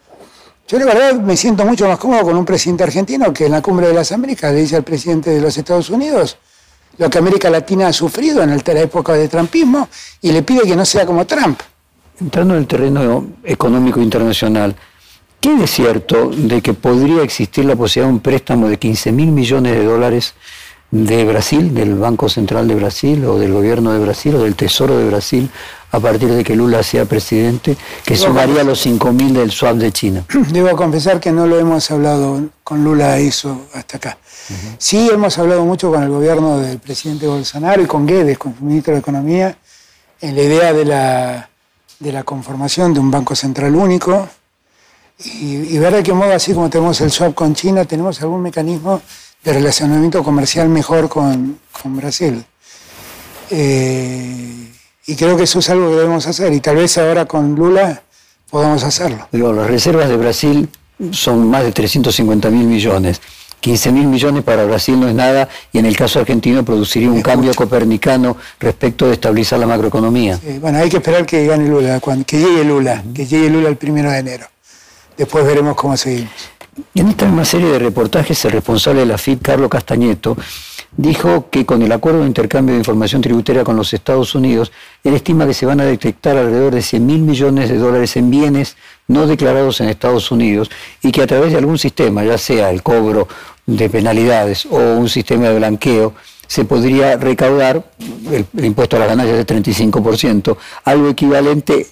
[0.66, 3.62] yo la verdad me siento mucho más cómodo con un presidente argentino que en la
[3.62, 6.37] cumbre de las Américas le dice al presidente de los Estados Unidos
[6.98, 9.88] lo que América Latina ha sufrido en la época de trumpismo
[10.20, 11.61] y le pide que no sea como Trump.
[12.20, 14.74] Entrando en el terreno económico internacional,
[15.57, 19.31] ¿qué es cierto de que podría existir la posibilidad de un préstamo de 15 mil
[19.31, 20.35] millones de dólares
[20.91, 24.99] de Brasil, del Banco Central de Brasil o del Gobierno de Brasil o del Tesoro
[24.99, 25.49] de Brasil
[25.91, 29.91] a partir de que Lula sea presidente, que sumaría los 5 mil del swap de
[29.91, 30.25] China?
[30.53, 34.19] Debo confesar que no lo hemos hablado con Lula eso hasta acá.
[34.77, 38.65] Sí hemos hablado mucho con el gobierno del presidente Bolsonaro y con Guedes, con su
[38.65, 39.57] ministro de Economía,
[40.21, 41.51] en la idea de la
[42.01, 44.29] de la conformación de un Banco Central único
[45.25, 49.03] y, ver de qué modo, así como tenemos el swap con China, tenemos algún mecanismo
[49.43, 52.45] de relacionamiento comercial mejor con, Brasil.
[53.51, 54.73] Eh,
[55.07, 58.03] y creo que eso es algo que debemos hacer y tal vez ahora con Lula
[58.51, 59.27] podamos hacerlo.
[59.33, 60.69] Digo, las reservas de Brasil
[61.13, 63.21] son más de 350 mil millones.
[63.61, 67.23] 15 mil millones para Brasil no es nada y en el caso argentino produciría un
[67.23, 70.39] cambio copernicano respecto de estabilizar la macroeconomía.
[70.61, 74.11] bueno, hay que esperar que gane Lula, que llegue Lula, que llegue Lula el primero
[74.11, 74.47] de enero.
[75.19, 76.31] Después veremos cómo seguimos.
[76.95, 80.37] En esta misma serie de reportajes, el responsable de la FIP, Carlos Castañeto,
[80.97, 84.71] dijo que con el acuerdo de intercambio de información tributaria con los Estados Unidos,
[85.03, 88.31] él estima que se van a detectar alrededor de 100 mil millones de dólares en
[88.31, 88.77] bienes
[89.09, 90.71] no declarados en Estados Unidos
[91.03, 93.27] y que a través de algún sistema, ya sea el cobro
[93.67, 96.15] de penalidades o un sistema de blanqueo,
[96.47, 97.85] se podría recaudar
[98.31, 101.89] el, impuesto a las ganancias del 35%, algo equivalente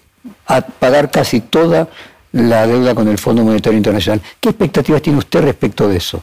[0.46, 1.88] a pagar casi toda
[2.36, 4.20] la deuda con el Fondo Monetario Internacional.
[4.40, 6.22] ¿Qué expectativas tiene usted respecto de eso?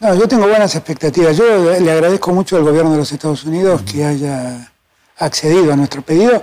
[0.00, 1.36] No, yo tengo buenas expectativas.
[1.36, 4.72] Yo le agradezco mucho al gobierno de los Estados Unidos que haya
[5.18, 6.42] accedido a nuestro pedido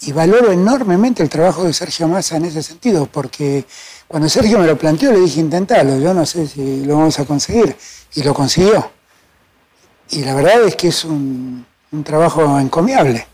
[0.00, 3.64] y valoro enormemente el trabajo de Sergio Massa en ese sentido, porque
[4.06, 7.24] cuando Sergio me lo planteó le dije, intentalo, yo no sé si lo vamos a
[7.24, 7.76] conseguir,
[8.14, 8.90] y lo consiguió.
[10.10, 11.66] Y la verdad es que es un,
[12.04, 13.26] trabajo encomiable.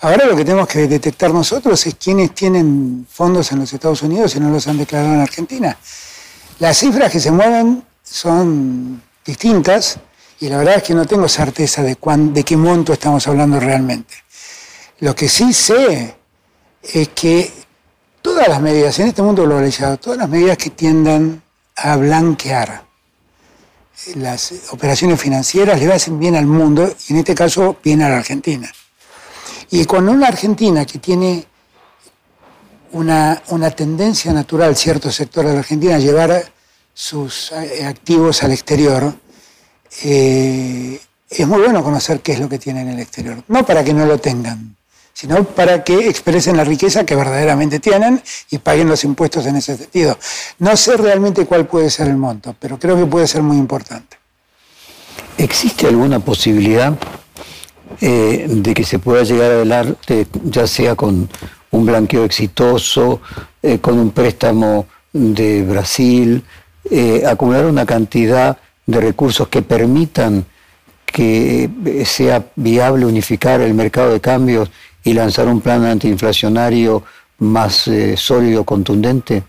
[0.00, 4.34] Ahora lo que tenemos que detectar nosotros es quiénes tienen fondos en los Estados Unidos
[4.36, 5.76] y no los han declarado en Argentina.
[6.60, 9.98] Las cifras que se mueven son distintas
[10.38, 11.96] y la verdad es que no tengo certeza de,
[12.32, 14.14] de qué monto estamos hablando realmente.
[15.00, 16.16] Lo que sí sé
[16.80, 17.52] es que
[18.22, 21.42] todas las medidas, en este mundo globalizado, todas las medidas que tiendan
[21.74, 22.86] a blanquear
[24.14, 28.18] las operaciones financieras le hacen bien al mundo y en este caso bien a la
[28.18, 28.70] Argentina.
[29.70, 31.44] Y cuando una Argentina que tiene
[32.92, 36.44] una, una tendencia natural, cierto sector de la Argentina, a llevar
[36.94, 39.14] sus eh, activos al exterior,
[40.02, 43.42] eh, es muy bueno conocer qué es lo que tienen en el exterior.
[43.48, 44.74] No para que no lo tengan,
[45.12, 49.76] sino para que expresen la riqueza que verdaderamente tienen y paguen los impuestos en ese
[49.76, 50.18] sentido.
[50.58, 54.16] No sé realmente cuál puede ser el monto, pero creo que puede ser muy importante.
[55.36, 56.96] ¿Existe alguna posibilidad
[58.00, 61.28] eh, de que se pueda llegar adelante, ya sea con
[61.70, 63.20] un blanqueo exitoso,
[63.62, 66.44] eh, con un préstamo de Brasil,
[66.90, 68.56] eh, acumular una cantidad
[68.86, 70.44] de recursos que permitan
[71.04, 71.68] que
[72.06, 74.70] sea viable unificar el mercado de cambios
[75.02, 77.02] y lanzar un plan antiinflacionario
[77.38, 79.42] más sólido, contundente?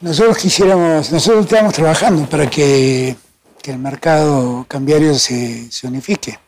[0.00, 3.16] Nosotros quisiéramos, nosotros estamos trabajando para que
[3.62, 6.38] que el mercado cambiario se, unifique.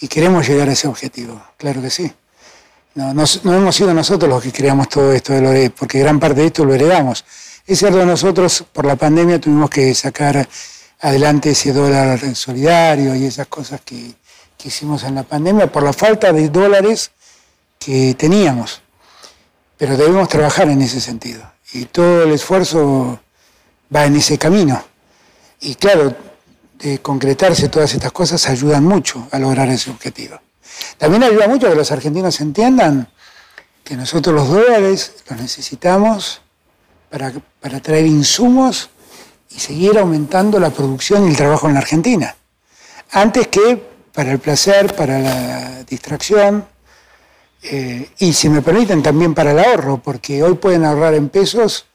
[0.00, 2.12] Y queremos llegar a ese objetivo, claro que sí.
[2.94, 6.64] No, hemos sido nosotros los que creamos todo esto, de porque gran parte de esto
[6.64, 7.24] lo heredamos.
[7.66, 10.48] Es cierto, nosotros por la pandemia tuvimos que sacar
[11.00, 14.14] adelante ese dólar solidario y esas cosas que,
[14.56, 17.12] que hicimos en la pandemia por la falta de dólares
[17.78, 18.82] que teníamos.
[19.76, 21.48] Pero debemos trabajar en ese sentido.
[21.72, 23.20] Y todo el esfuerzo
[23.94, 24.82] va en ese camino.
[25.60, 26.16] Y claro,
[26.78, 30.40] de concretarse todas estas cosas ayudan mucho a lograr ese objetivo.
[30.96, 33.08] También ayuda mucho que los argentinos entiendan
[33.82, 36.40] que nosotros los dólares los necesitamos
[37.10, 38.90] para, para traer insumos
[39.50, 42.36] y seguir aumentando la producción y el trabajo en la Argentina.
[43.10, 46.66] Antes que para el placer, para la distracción
[47.62, 51.86] eh, y, si me permiten, también para el ahorro, porque hoy pueden ahorrar en pesos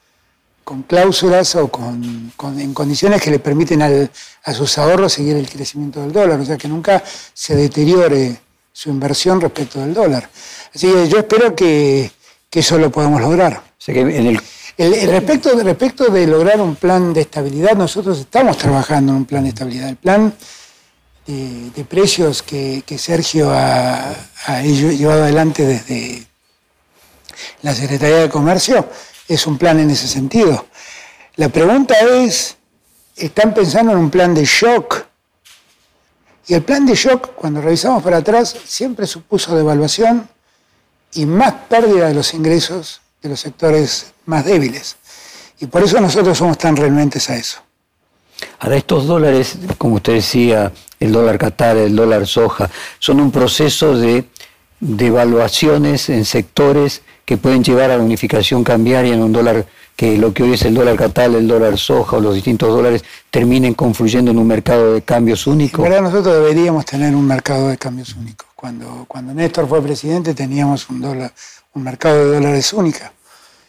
[0.63, 6.01] con cláusulas o con, en condiciones que le permiten a sus ahorros seguir el crecimiento
[6.01, 8.37] del dólar, o sea que nunca se deteriore
[8.71, 10.29] su inversión respecto del dólar.
[10.73, 12.11] Así que yo espero que,
[12.51, 13.63] eso lo podamos lograr.
[13.87, 15.07] el...
[15.07, 19.49] respecto, respecto de lograr un plan de estabilidad, nosotros estamos trabajando en un plan de
[19.49, 19.89] estabilidad.
[19.89, 20.33] El plan
[21.25, 24.13] de, precios que, Sergio ha,
[24.45, 26.27] ha llevado adelante desde
[27.61, 28.87] la Secretaría de Comercio
[29.33, 30.65] es un plan en ese sentido.
[31.35, 32.57] La pregunta es,
[33.15, 35.05] ¿están pensando en un plan de shock?
[36.47, 40.27] Y el plan de shock, cuando revisamos para atrás, siempre supuso devaluación
[41.13, 44.97] y más pérdida de los ingresos de los sectores más débiles.
[45.59, 47.59] Y por eso nosotros somos tan realmente a eso.
[48.59, 52.69] Ahora, estos dólares, como usted decía, el dólar Qatar, el dólar soja,
[52.99, 54.25] son un proceso de
[54.79, 60.33] devaluaciones en sectores que pueden llevar a la unificación cambiaria en un dólar que lo
[60.33, 64.31] que hoy es el dólar catal, el dólar soja o los distintos dólares terminen confluyendo
[64.31, 65.83] en un mercado de cambios único?
[65.83, 68.47] En verdad nosotros deberíamos tener un mercado de cambios únicos.
[68.55, 71.31] Cuando, cuando Néstor fue presidente teníamos un, dólar,
[71.73, 73.13] un mercado de dólares única.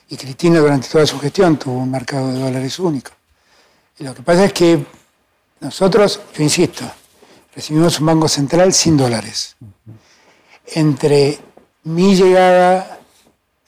[0.09, 3.11] Y Cristina durante toda su gestión tuvo un mercado de dólares único.
[3.99, 4.85] Y lo que pasa es que
[5.61, 6.85] nosotros, yo insisto,
[7.55, 9.57] recibimos un banco central sin dólares.
[10.67, 11.39] Entre
[11.85, 12.99] mi llegada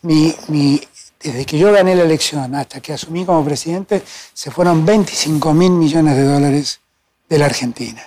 [0.06, 0.80] mi,
[1.20, 5.72] desde que yo gané la elección hasta que asumí como presidente, se fueron 25 mil
[5.72, 6.80] millones de dólares
[7.28, 8.02] de la Argentina.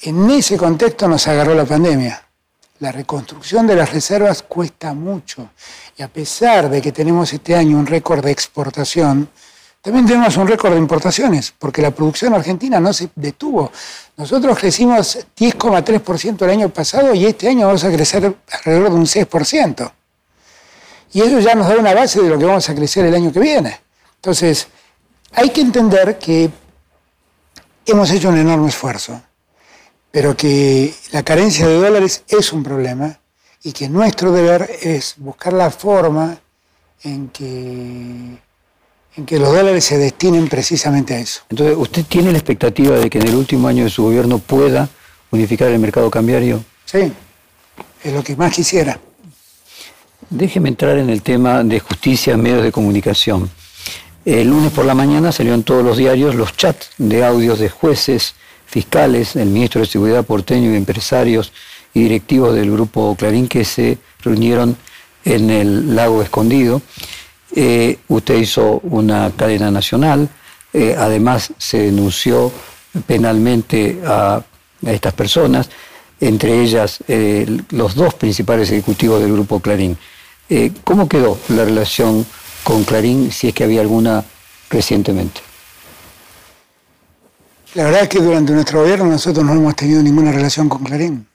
[0.00, 2.26] En ese contexto nos agarró la pandemia.
[2.80, 5.50] La reconstrucción de las reservas cuesta mucho.
[5.96, 9.28] Y a pesar de que tenemos este año un récord de exportación,
[9.80, 13.70] también tenemos un récord de importaciones, porque la producción argentina no se detuvo.
[14.16, 19.06] Nosotros crecimos 10,3% el año pasado y este año vamos a crecer alrededor de un
[19.06, 19.92] 6%.
[21.12, 23.32] Y eso ya nos da una base de lo que vamos a crecer el año
[23.32, 23.80] que viene.
[24.16, 24.68] Entonces,
[25.32, 26.50] hay que entender que
[27.86, 29.20] hemos hecho un enorme esfuerzo,
[30.10, 33.18] pero que la carencia de dólares es un problema
[33.62, 36.38] y que nuestro deber es buscar la forma
[37.02, 38.38] en que,
[39.16, 41.42] en que los dólares se destinen precisamente a eso.
[41.50, 44.88] Entonces, ¿usted tiene la expectativa de que en el último año de su gobierno pueda
[45.30, 46.64] unificar el mercado cambiario?
[46.84, 47.12] Sí,
[48.02, 48.98] es lo que más quisiera.
[50.32, 53.50] Déjeme entrar en el tema de justicia en medios de comunicación.
[54.24, 57.68] El lunes por la mañana salió en todos los diarios los chats de audios de
[57.68, 61.52] jueces, fiscales, el ministro de Seguridad porteño y empresarios
[61.92, 64.74] y directivos del grupo Clarín que se reunieron
[65.26, 66.80] en el lago escondido.
[67.54, 70.30] Eh, usted hizo una cadena nacional,
[70.72, 72.50] eh, además se denunció
[73.06, 74.42] penalmente a,
[74.86, 75.68] estas personas,
[76.20, 79.98] entre ellas eh, los dos principales ejecutivos del grupo Clarín.
[80.54, 82.26] Eh, ¿Cómo quedó la relación
[82.62, 84.22] con Clarín, si es que había alguna
[84.68, 85.40] recientemente?
[87.72, 91.26] La verdad es que durante nuestro gobierno nosotros no hemos tenido ninguna relación con Clarín.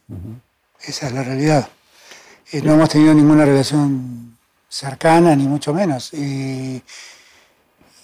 [0.84, 1.67] Esa es la realidad.
[2.51, 4.38] Eh, no hemos tenido ninguna relación
[4.69, 6.13] cercana, ni mucho menos.
[6.13, 6.84] Y,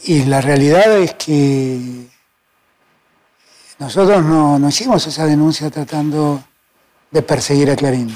[0.06, 2.08] y la realidad es que
[3.78, 6.44] nosotros no, no, hicimos esa denuncia tratando
[7.12, 8.10] de perseguir a Clarín.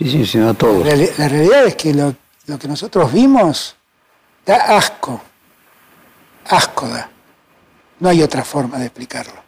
[0.00, 0.84] Sí, sí, sino a todos.
[0.84, 2.16] La, la, realidad es que lo,
[2.50, 3.76] lo, que nosotros vimos
[4.44, 5.20] da asco.
[6.46, 7.10] Asco da.
[7.98, 9.42] No hay otra forma de explicarlo.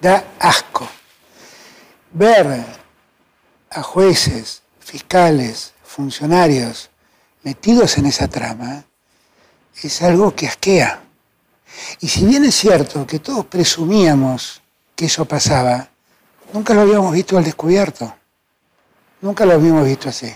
[0.00, 0.88] Da asco.
[2.12, 2.64] Ver
[3.70, 6.90] a jueces, fiscales, funcionarios
[7.42, 8.84] metidos en esa trama
[9.82, 11.00] es algo que asquea.
[12.00, 14.60] Y si bien es cierto que todos presumíamos
[14.94, 15.88] que eso pasaba,
[16.52, 18.14] nunca lo habíamos visto al descubierto.
[19.20, 20.34] Nunca lo habíamos visto así.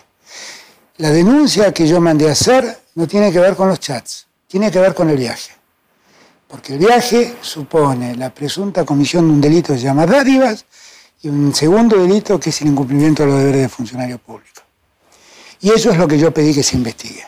[0.98, 4.70] La denuncia que yo mandé a hacer no tiene que ver con los chats, tiene
[4.70, 5.52] que ver con el viaje.
[6.46, 10.64] Porque el viaje supone la presunta comisión de un delito que se dádivas
[11.22, 14.62] y un segundo delito que es el incumplimiento de los deberes de funcionario público.
[15.62, 17.26] Y eso es lo que yo pedí que se investigue.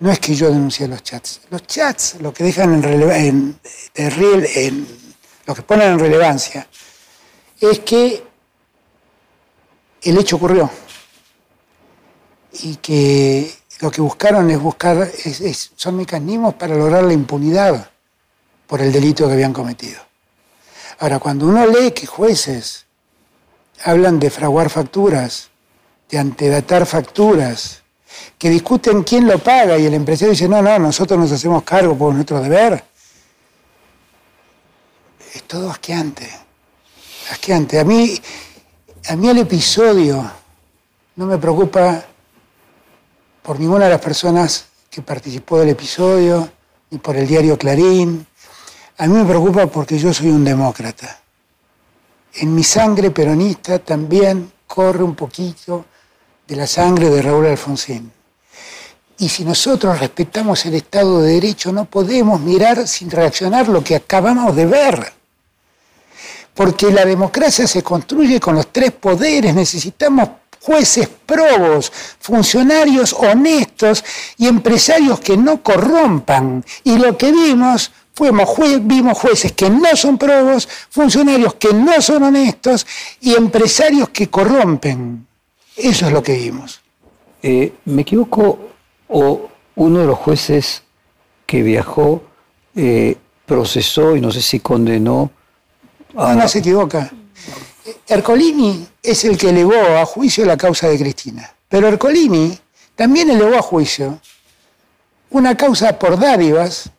[0.00, 1.42] No es que yo denuncie los chats.
[1.50, 3.60] Los chats lo que dejan en, en,
[3.94, 4.86] en
[5.46, 6.66] lo que ponen en relevancia
[7.60, 8.24] es que
[10.02, 10.68] el hecho ocurrió
[12.62, 15.08] y que lo que buscaron es buscar
[15.76, 17.90] son mecanismos para lograr la impunidad
[18.66, 20.00] por el delito que habían cometido.
[20.98, 22.86] Ahora, cuando uno lee que jueces
[23.84, 25.50] hablan de fraguar facturas,
[26.08, 27.82] de antedatar facturas,
[28.38, 31.96] que discuten quién lo paga y el empresario dice, no, no, nosotros nos hacemos cargo
[31.96, 32.82] por nuestro deber.
[35.34, 36.30] Es todo asqueante,
[37.30, 37.78] asqueante.
[37.78, 38.18] A mí,
[39.08, 40.30] a mí el episodio
[41.16, 42.04] no me preocupa
[43.46, 46.50] por ninguna de las personas que participó del episodio,
[46.90, 48.26] ni por el diario Clarín.
[48.98, 51.20] A mí me preocupa porque yo soy un demócrata.
[52.34, 55.84] En mi sangre peronista también corre un poquito
[56.44, 58.10] de la sangre de Raúl Alfonsín.
[59.18, 63.94] Y si nosotros respetamos el Estado de Derecho, no podemos mirar sin reaccionar lo que
[63.94, 65.12] acabamos de ver.
[66.52, 69.54] Porque la democracia se construye con los tres poderes.
[69.54, 74.04] Necesitamos jueces probos, funcionarios honestos
[74.36, 76.64] y empresarios que no corrompan.
[76.84, 78.48] Y lo que vimos fuimos
[78.82, 82.86] vimos jueces que no son probos, funcionarios que no son honestos
[83.20, 85.26] y empresarios que corrompen.
[85.76, 86.80] Eso es lo que vimos.
[87.42, 88.58] Eh, ¿Me equivoco
[89.08, 90.82] o uno de los jueces
[91.44, 92.22] que viajó
[92.74, 95.30] eh, procesó y no sé si condenó
[96.16, 96.34] a...
[96.34, 97.12] No, no se equivoca.
[98.06, 102.58] Ercolini es el que elevó a juicio la causa de Cristina, pero Ercolini
[102.94, 104.20] también elevó a juicio
[105.30, 106.90] una causa por dádivas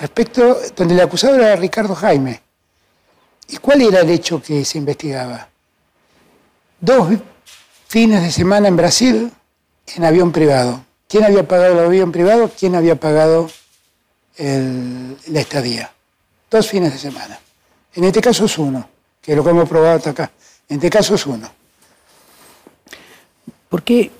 [0.00, 2.42] respecto donde el acusado era Ricardo Jaime.
[3.48, 5.48] ¿Y cuál era el hecho que se investigaba?
[6.80, 7.18] Dos
[7.88, 9.32] fines de semana en Brasil
[9.94, 10.84] en avión privado.
[11.08, 12.50] ¿Quién había pagado el avión privado?
[12.58, 13.50] ¿Quién había pagado
[14.38, 15.92] la estadía?
[16.50, 17.38] Dos fines de semana.
[17.96, 18.86] En este caso es uno,
[19.22, 20.30] que es lo que hemos probado hasta acá.
[20.68, 21.50] En este caso es uno.
[23.70, 24.10] ¿Por qué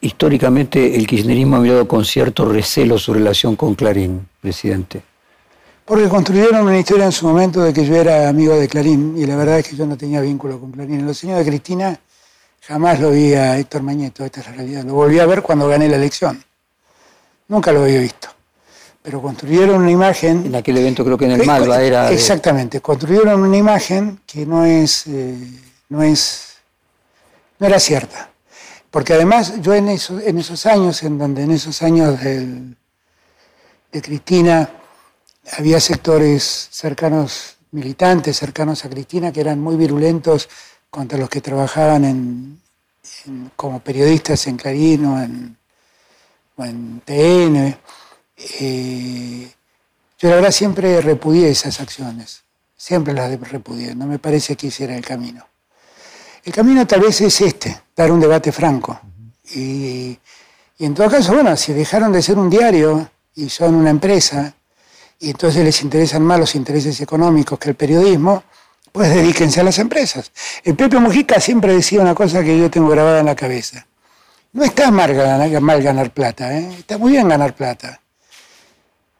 [0.00, 5.02] históricamente el kirchnerismo ha mirado con cierto recelo su relación con Clarín, presidente?
[5.84, 9.26] Porque construyeron una historia en su momento de que yo era amigo de Clarín y
[9.26, 11.00] la verdad es que yo no tenía vínculo con Clarín.
[11.00, 11.98] En los años de Cristina
[12.60, 14.84] jamás lo vi a Héctor Mañeto, esta es la realidad.
[14.84, 16.42] Lo volví a ver cuando gané la elección.
[17.48, 18.35] Nunca lo había visto.
[19.06, 20.46] Pero construyeron una imagen...
[20.46, 22.10] En aquel evento creo que en el Malva era...
[22.10, 25.38] Exactamente, construyeron una imagen que no es, eh,
[25.90, 26.56] no es,
[27.60, 28.30] no era cierta.
[28.90, 32.74] Porque además yo en, en esos años, en donde en esos años de
[34.02, 34.70] Cristina
[35.56, 40.48] había sectores cercanos, militantes cercanos a Cristina, que eran muy virulentos
[40.90, 42.60] contra los que trabajaban
[43.54, 45.56] como periodistas en Clarín o en,
[47.04, 47.78] TN.
[48.36, 49.48] Eh,
[50.18, 52.42] yo la verdad siempre repudié esas acciones,
[52.76, 55.46] siempre las repudié, no me parece que hiciera el camino.
[56.44, 59.00] El camino tal vez es este, dar un debate franco.
[59.52, 60.16] Y,
[60.78, 64.54] en todo caso, bueno, si dejaron de ser un diario y son una empresa,
[65.18, 68.44] y entonces les interesan más los intereses económicos que el periodismo,
[68.92, 70.30] pues dedíquense a las empresas.
[70.62, 73.86] El Pepe Mujica siempre decía una cosa que yo tengo grabada en la cabeza.
[74.52, 76.76] No está mal ganar, mal ganar plata, ¿eh?
[76.78, 78.00] está muy bien ganar plata.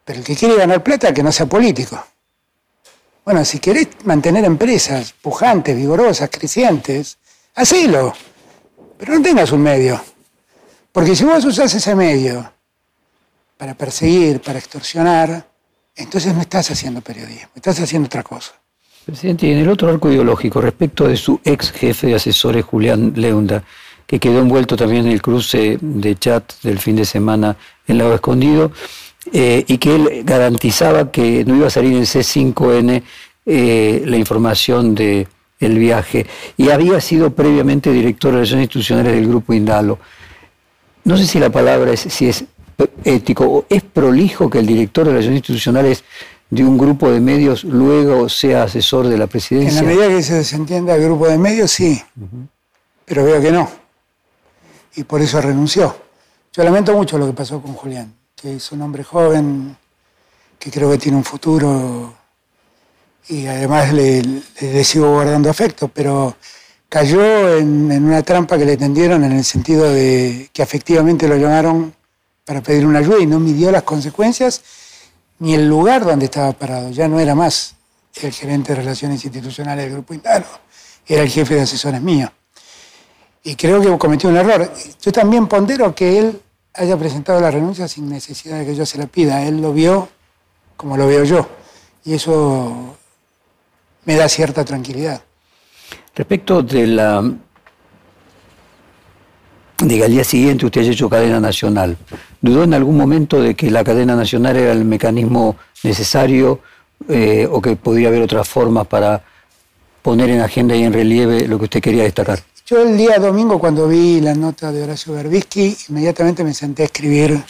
[0.07, 2.01] Pero el que quiere ganar plata, que no sea político.
[3.25, 7.17] Bueno, si querés mantener empresas pujantes, vigorosas, crecientes,
[7.55, 8.13] hacelo.
[8.97, 10.01] Pero no tengas un medio
[10.93, 12.49] Porque si vos usás ese medio
[13.57, 15.45] para perseguir, para extorsionar,
[15.93, 18.53] entonces no estás haciendo periodismo, estás haciendo otra cosa.
[19.05, 23.11] Presidente, y en el otro arco ideológico, respecto de su ex jefe de asesores, Julián
[23.17, 23.61] Leunda,
[24.05, 28.13] que quedó envuelto también en el cruce de chat del fin de semana en Lago
[28.13, 28.71] Escondido,
[29.33, 33.03] eh, y que él garantizaba que no iba a salir en C5N
[33.45, 35.27] eh, la información de
[35.59, 39.97] el viaje, y había sido previamente director de Relaciones Institucionales del Grupo Indalo.
[41.03, 42.45] No sé si la palabra es, si es
[43.03, 46.03] ético o es prolijo que el director de Relaciones Institucionales
[46.49, 49.79] de un grupo de medios luego sea asesor de la presidencia.
[49.79, 52.01] En la medida que se desentienda el grupo de medios, sí,
[53.05, 53.69] pero veo que no.
[54.95, 55.95] Y por eso renunció.
[56.53, 59.75] Yo lamento mucho lo que pasó con Julián, que es un hombre joven,
[60.59, 62.13] que creo que tiene un futuro
[63.29, 64.43] y además le,
[64.83, 66.35] sigo guardando afecto, pero
[66.87, 71.93] cayó en, una trampa que le tendieron en el sentido de que efectivamente lo llamaron
[72.45, 74.61] para pedir una ayuda y no midió las consecuencias
[75.39, 76.91] ni el lugar donde estaba parado.
[76.91, 77.75] Ya no era más
[78.21, 80.45] el gerente de relaciones institucionales del Grupo Intano,
[81.07, 82.31] era el jefe de asesores mío.
[83.43, 84.71] Y creo que cometió un error.
[85.01, 86.41] Yo también pondero que él
[86.77, 89.43] haya presentado la renuncia sin necesidad de que yo se la pida.
[89.43, 90.09] Él lo vio
[90.75, 91.47] como lo veo yo.
[92.05, 92.95] Y eso
[94.05, 95.21] me da cierta tranquilidad.
[96.15, 97.33] Respecto de la
[99.79, 101.97] de al día siguiente usted haya hecho cadena nacional,
[102.41, 106.61] ¿dudó en algún momento de que la cadena nacional era el mecanismo necesario
[107.09, 109.23] eh, o que podría haber otras formas para
[110.01, 112.39] poner en agenda y en relieve lo que usted quería destacar?
[112.69, 116.85] Yo el día domingo cuando vi la nota de Horacio Berbisky, inmediatamente me senté a
[116.87, 117.41] escribir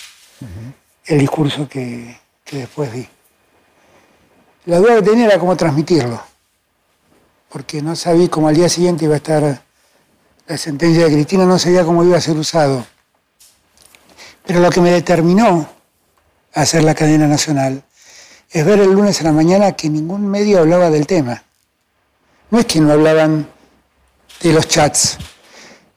[1.05, 3.07] el discurso que, que después vi.
[4.65, 6.21] La duda que tenía era cómo transmitirlo,
[7.49, 9.63] porque no sabía cómo al día siguiente iba a estar
[10.45, 12.85] la sentencia de Cristina no sabía cómo iba a ser usado.
[14.45, 15.67] Pero lo que me determinó
[16.53, 17.83] a hacer la cadena nacional
[18.51, 21.43] es ver el lunes a la mañana que ningún medio hablaba del tema.
[22.51, 23.56] No es que no hablaban
[24.41, 25.17] de los chats,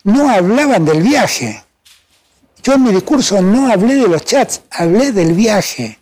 [0.05, 1.65] no hablaban del viaje.
[2.63, 5.99] Yo en mi discurso no hablé de los chats, hablé del viaje.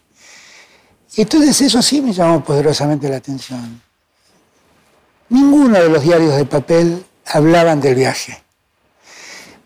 [1.16, 3.80] Entonces eso sí me llamó poderosamente la atención.
[5.30, 8.42] Ninguno de los diarios de papel hablaban del viaje.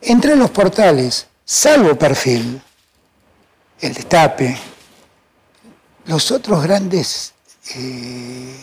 [0.01, 2.61] Entre los portales, salvo perfil,
[3.81, 4.57] el destape,
[6.07, 7.35] los otros grandes
[7.77, 8.57] eh,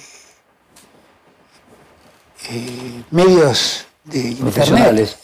[2.50, 5.18] eh, medios de internet,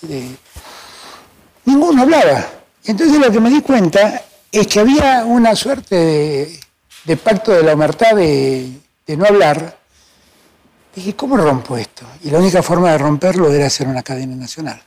[1.65, 2.45] ninguno hablaba.
[2.85, 4.21] Entonces lo que me di cuenta
[4.51, 6.59] es que había una suerte
[7.05, 8.79] de, pacto de la humertad de
[9.17, 9.77] no hablar,
[10.95, 12.05] Dije, ¿cómo rompo esto?
[12.23, 14.81] Y la única forma de romperlo era hacer una cadena nacional.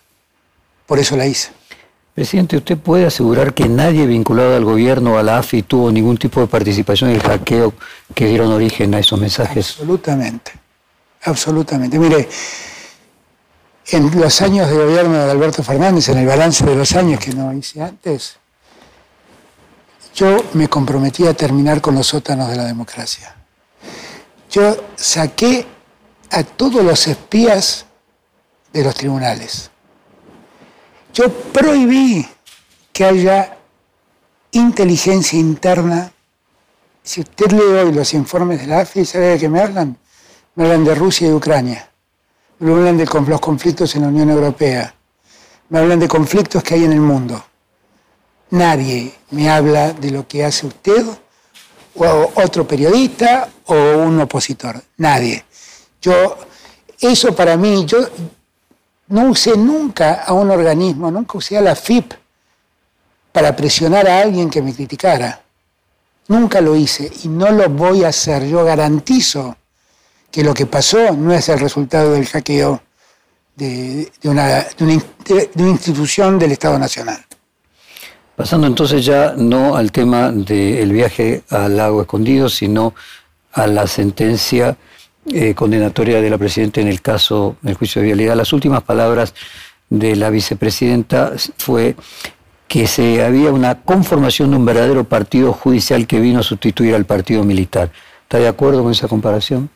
[0.86, 1.50] Por eso la hice.
[2.14, 6.16] Presidente, ¿usted puede asegurar que nadie vinculado al gobierno o a la AFI tuvo ningún
[6.16, 7.74] tipo de participación en el hackeo
[8.14, 9.72] que dieron origen a esos mensajes?
[9.72, 10.52] Absolutamente,
[11.22, 11.98] absolutamente.
[11.98, 12.26] Mire,
[13.90, 17.32] en los años de gobierno de Alberto Fernández, en el balance de los años que
[17.32, 18.36] no hice antes,
[20.14, 23.34] yo me comprometí a terminar con los sótanos de la democracia.
[24.50, 25.66] Yo saqué
[26.30, 27.86] a todos los espías
[28.72, 29.70] de los tribunales.
[31.14, 32.28] Yo prohibí
[32.92, 33.56] que haya
[34.52, 36.12] inteligencia interna.
[37.02, 39.96] Si usted lee hoy los informes de la AFI, ¿sabe de qué me hablan?
[40.54, 41.87] Me hablan de Rusia y Ucrania.
[42.60, 44.94] Me hablan de los conflictos en la Unión Europea.
[45.68, 47.44] Me hablan de conflictos que hay en el mundo.
[48.50, 51.06] Nadie me habla de lo que hace usted
[51.94, 54.82] o otro periodista o un opositor.
[54.96, 55.44] Nadie.
[56.00, 56.38] Yo,
[57.00, 57.98] eso para mí, yo
[59.08, 62.12] no usé nunca a un organismo, nunca usé a la FIP
[63.32, 65.42] para presionar a alguien que me criticara.
[66.28, 68.46] Nunca lo hice y no lo voy a hacer.
[68.46, 69.56] Yo garantizo
[70.30, 72.82] que lo que pasó no es el resultado del hackeo
[73.56, 75.02] de, una, de
[75.56, 77.24] una institución del Estado Nacional.
[78.36, 82.94] Pasando entonces ya no al tema del viaje al lago escondido, sino
[83.52, 84.76] a la sentencia
[85.26, 88.36] eh, condenatoria de la Presidenta en el caso del juicio de vialidad.
[88.36, 89.34] Las últimas palabras
[89.90, 91.96] de la vicepresidenta fue
[92.68, 97.06] que se había una conformación de un verdadero partido judicial que vino a sustituir al
[97.06, 97.90] partido militar.
[98.22, 99.68] ¿Está de acuerdo con esa comparación?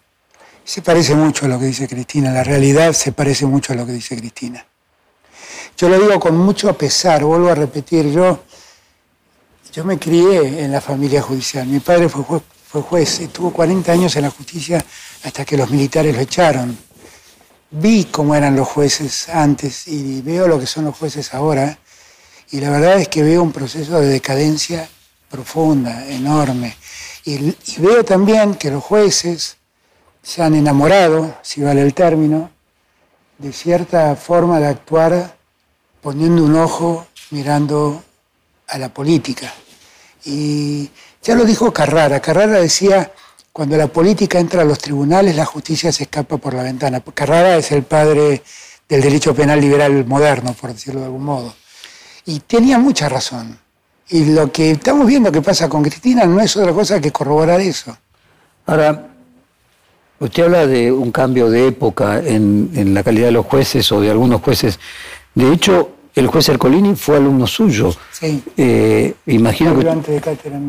[0.65, 3.85] Se parece mucho a lo que dice Cristina, la realidad se parece mucho a lo
[3.85, 4.65] que dice Cristina.
[5.77, 8.45] Yo lo digo con mucho pesar, vuelvo a repetir, yo,
[9.73, 12.43] yo me crié en la familia judicial, mi padre fue juez,
[12.73, 14.83] fue juez, estuvo 40 años en la justicia
[15.25, 16.79] hasta que los militares lo echaron.
[17.71, 21.79] Vi cómo eran los jueces antes y veo lo que son los jueces ahora.
[22.51, 24.89] Y la verdad es que veo un proceso de decadencia
[25.31, 26.77] profunda, enorme.
[27.25, 29.57] Y, veo también que los jueces
[30.23, 32.51] se han enamorado, si vale el término,
[33.39, 35.37] de cierta forma de actuar
[36.01, 38.03] poniendo un ojo mirando
[38.69, 39.53] a la política.
[40.25, 40.89] Y
[41.23, 42.21] ya lo dijo Carrara.
[42.21, 43.13] Carrara decía,
[43.53, 47.01] cuando la política entra a los tribunales, la justicia se escapa por la ventana.
[47.01, 48.43] Carrara es el padre
[48.89, 51.55] del derecho penal liberal moderno, por decirlo de algún modo.
[52.27, 53.59] Y tenía mucha razón.
[54.09, 57.61] Y lo que estamos viendo que pasa con Cristina no es otra cosa que corroborar
[57.61, 57.97] eso.
[58.67, 59.12] Ahora,
[60.23, 64.11] usted habla de un cambio de época en, la calidad de los jueces o de
[64.11, 64.79] algunos jueces.
[65.35, 67.95] De hecho, el juez Ercolini fue alumno suyo.
[68.13, 68.43] Sí.
[68.57, 70.61] Eh, imagino ayudante de cátedra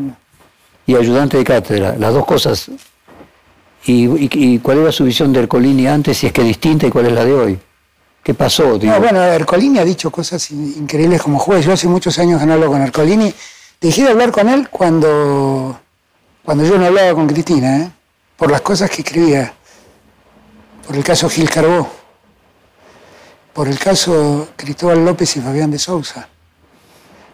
[0.86, 2.70] Y ayudante de cátedra, las dos cosas.
[3.86, 7.12] ¿Y, cuál era su visión de Ercolini antes, si es que distinta, y cuál es
[7.12, 7.58] la de hoy?
[8.22, 8.78] ¿Qué pasó?
[8.82, 11.64] No, bueno, Ercolini ha dicho cosas increíbles como juez.
[11.64, 13.32] Yo hace muchos años que no hablo con Ercolini.
[13.80, 15.78] Dejé de hablar con él cuando,
[16.42, 17.90] cuando yo no hablaba con Cristina, ¿eh?
[18.36, 19.54] Por las cosas que escribía.
[20.86, 22.04] Por el caso Gil Carbó
[23.54, 26.28] por el caso Cristóbal López y Fabián de Sousa.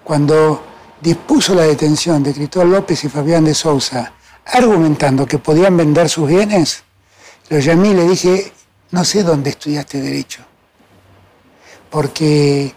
[0.04, 0.62] Cuando
[1.00, 4.12] dispuso la detención de Cristóbal López y Fabián de Sousa,
[4.44, 6.84] argumentando que podían vender sus bienes,
[7.48, 8.52] lo llamé y le dije,
[8.90, 10.42] no sé dónde estudiaste derecho,
[11.88, 12.74] porque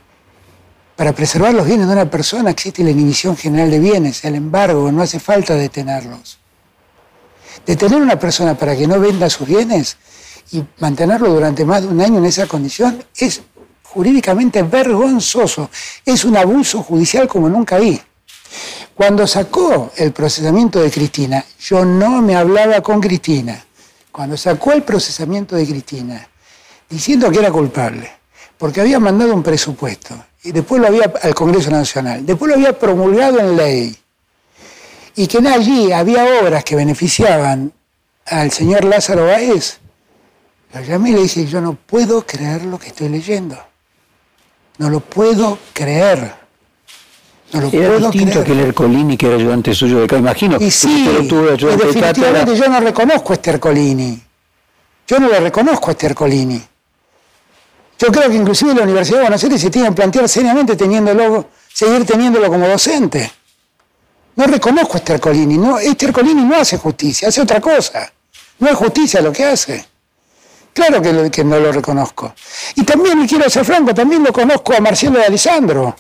[0.96, 4.90] para preservar los bienes de una persona existe la inhibición general de bienes, el embargo,
[4.90, 6.40] no hace falta detenerlos.
[7.66, 9.98] Detener a una persona para que no venda sus bienes
[10.52, 13.42] y mantenerlo durante más de un año en esa condición es
[13.84, 15.70] jurídicamente vergonzoso.
[16.06, 18.00] Es un abuso judicial como nunca vi.
[18.96, 23.66] Cuando sacó el procesamiento de Cristina, yo no me hablaba con Cristina.
[24.12, 26.28] Cuando sacó el procesamiento de Cristina,
[26.88, 28.12] diciendo que era culpable,
[28.58, 32.78] porque había mandado un presupuesto y después lo había al Congreso Nacional, después lo había
[32.78, 33.98] promulgado en ley,
[35.16, 37.72] y que allí había obras que beneficiaban
[38.26, 39.80] al señor Lázaro Báez,
[40.74, 43.58] lo llamé y le dije, yo no puedo creer lo que estoy leyendo.
[44.80, 46.34] No lo puedo creer.
[47.52, 50.58] No lo era distinto que el Ercolini, que era ayudante suyo de acá, imagino.
[50.60, 54.20] Y sí, definitivamente yo no reconozco a este Ercolini.
[55.06, 56.62] Yo no lo reconozco a este Ercolini.
[58.00, 61.50] Yo creo que inclusive la Universidad de Buenos Aires se tiene que plantear seriamente teniéndolo,
[61.72, 63.32] seguir teniéndolo como docente.
[64.36, 65.58] No reconozco a este Ercolini.
[65.58, 68.12] No, este Ercolini no hace justicia, hace otra cosa.
[68.60, 69.86] No es justicia lo que hace.
[70.74, 72.34] Claro que, no lo reconozco.
[72.76, 75.96] Y también, quiero ser franco, también lo conozco a Marcelo de Alessandro.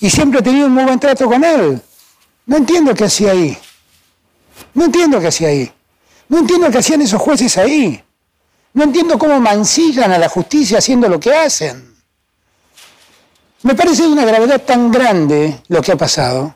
[0.00, 1.80] Y siempre he tenido un muy buen trato con él.
[2.46, 3.56] No entiendo qué hacía ahí.
[4.72, 5.70] No entiendo qué hacía ahí.
[6.28, 8.02] No entiendo qué hacían esos jueces ahí.
[8.72, 11.94] No entiendo cómo mancillan a la justicia haciendo lo que hacen.
[13.62, 16.54] Me parece de una gravedad tan grande lo que ha pasado,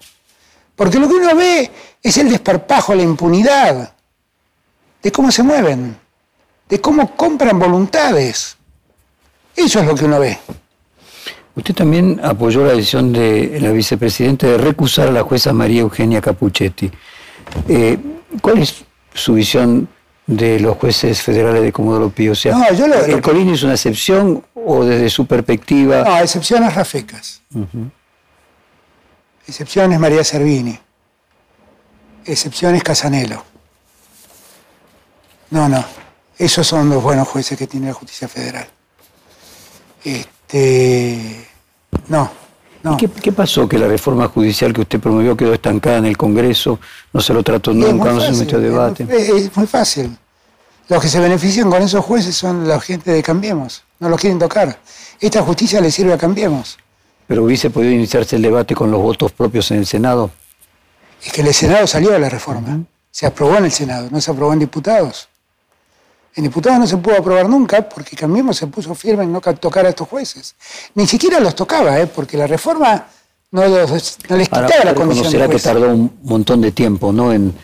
[0.80, 1.70] porque lo que uno ve
[2.02, 3.92] es el desparpajo, la impunidad,
[5.02, 5.94] de cómo se mueven
[6.70, 8.56] de cómo compran voluntades.
[9.54, 10.38] Eso es lo que uno ve.
[11.54, 16.22] Usted también apoyó la decisión de la vicepresidenta de recusar a la jueza María Eugenia
[16.22, 16.90] Capuchetti.
[17.68, 17.98] Eh,
[18.40, 19.86] ¿Cuál es su visión
[20.26, 22.32] de los jueces federales de Comodoro Pío?
[22.32, 26.04] O sea, no, yo ¿el Colini es una excepción o desde su perspectiva?
[26.04, 27.42] No, excepciones Rafecas.
[29.46, 30.78] Excepciones María Servini.
[32.24, 33.44] Excepciones Casanelo.
[35.50, 35.84] No, no.
[36.38, 38.66] Esos son los buenos jueces que tiene la justicia federal.
[40.02, 41.46] Este,
[42.08, 42.30] no,
[42.82, 42.96] no.
[42.96, 43.68] ¿Qué, pasó?
[43.68, 46.80] Que la reforma judicial que usted promovió quedó estancada en el Congreso,
[47.12, 49.06] no se lo trató nunca, no se metió debate.
[49.10, 50.16] Es muy, fácil.
[50.88, 54.38] Los que se benefician con esos jueces son la gente de Cambiemos, no los quieren
[54.38, 54.80] tocar.
[55.20, 56.78] Esta justicia le sirve a Cambiemos.
[57.30, 60.32] Pero hubiese podido iniciarse el debate con los votos propios en el Senado.
[61.24, 62.80] Es que el Senado salió de la reforma.
[63.08, 65.28] Se aprobó en el Senado, no se aprobó en diputados.
[66.34, 69.86] En diputados no se pudo aprobar nunca porque Cambiemos se puso firme en no tocar
[69.86, 70.56] a estos jueces.
[70.96, 72.08] Ni siquiera los tocaba, ¿eh?
[72.08, 73.06] porque la reforma
[73.52, 77.32] no, les quitaba la condición de que tardó un montón de tiempo ¿no?
[77.32, 77.54] en,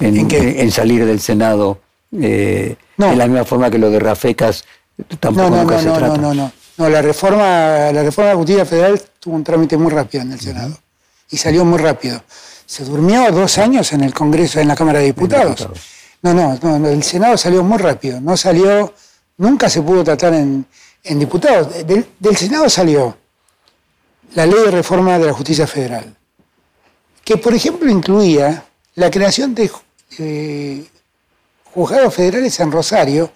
[0.00, 1.80] en, salir del Senado,
[2.18, 4.64] eh, de la misma forma que lo de Rafecas
[5.20, 6.16] tampoco no, no, nunca se no, trata.
[6.16, 6.61] No, no, no.
[6.76, 10.40] La reforma, la reforma de la justicia federal tuvo un trámite muy rápido en el
[10.40, 10.76] Senado
[11.30, 12.22] y salió muy rápido.
[12.66, 15.68] Se durmió dos años en el Congreso, en la Cámara de Diputados.
[16.22, 18.94] No, no, no, el Senado salió muy rápido, no salió,
[19.38, 20.66] nunca se pudo tratar en,
[21.02, 21.68] diputados.
[21.86, 23.16] Del, Senado salió
[24.34, 26.14] la ley de reforma de la justicia federal,
[27.24, 28.64] que por ejemplo incluía
[28.94, 29.70] la creación de
[30.18, 30.84] eh,
[31.74, 33.32] juzgados federales en Rosario,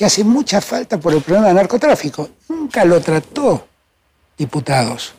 [0.00, 2.30] que hace mucha falta por el problema del narcotráfico.
[2.48, 3.66] Nunca lo trató
[4.38, 5.12] diputados.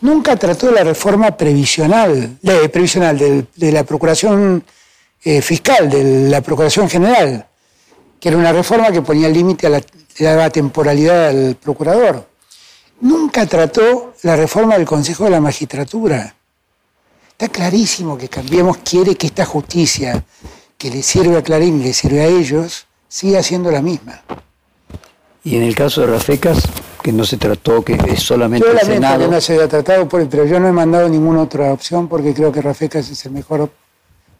[0.00, 4.64] nunca trató la reforma previsional, de, previsional de, la Procuración
[5.22, 7.46] eh, Fiscal, de la Procuración General,
[8.18, 9.80] que era una reforma que ponía límite a
[10.18, 12.28] la, temporalidad al procurador.
[13.00, 16.34] Nunca trató la reforma del Consejo de la Magistratura.
[17.30, 20.24] Está clarísimo que Cambiemos quiere que esta justicia
[20.76, 24.22] que le sirve a Clarín le sirve a ellos siga siendo la misma.
[25.44, 26.62] Y en el caso de Rafecas,
[27.02, 29.24] que no se trató, que es solamente yo el Senado.
[29.24, 32.52] que no se haya tratado, pero yo no he mandado ninguna otra opción porque creo
[32.52, 33.70] que Rafecas es el mejor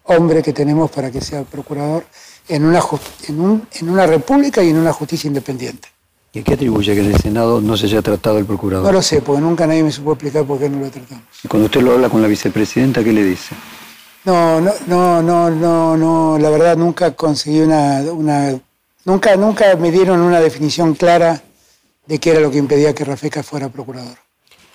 [0.04, 2.04] hombre que tenemos para que sea procurador
[2.48, 2.80] en una,
[3.28, 5.88] en, en una república y en una justicia independiente.
[6.32, 8.86] ¿Y qué atribuye que en el Senado no se haya tratado el procurador?
[8.86, 11.24] No lo sé, porque nunca nadie me supo explicar por qué no lo tratamos.
[11.42, 13.54] Y cuando usted lo habla con la vicepresidenta, ¿qué le dice?
[14.24, 18.60] No, no, no, no, no, no, la verdad nunca conseguí una, una
[19.04, 21.42] nunca, nunca me dieron una definición clara
[22.06, 24.16] de qué era lo que impedía que Rafeca fuera procurador.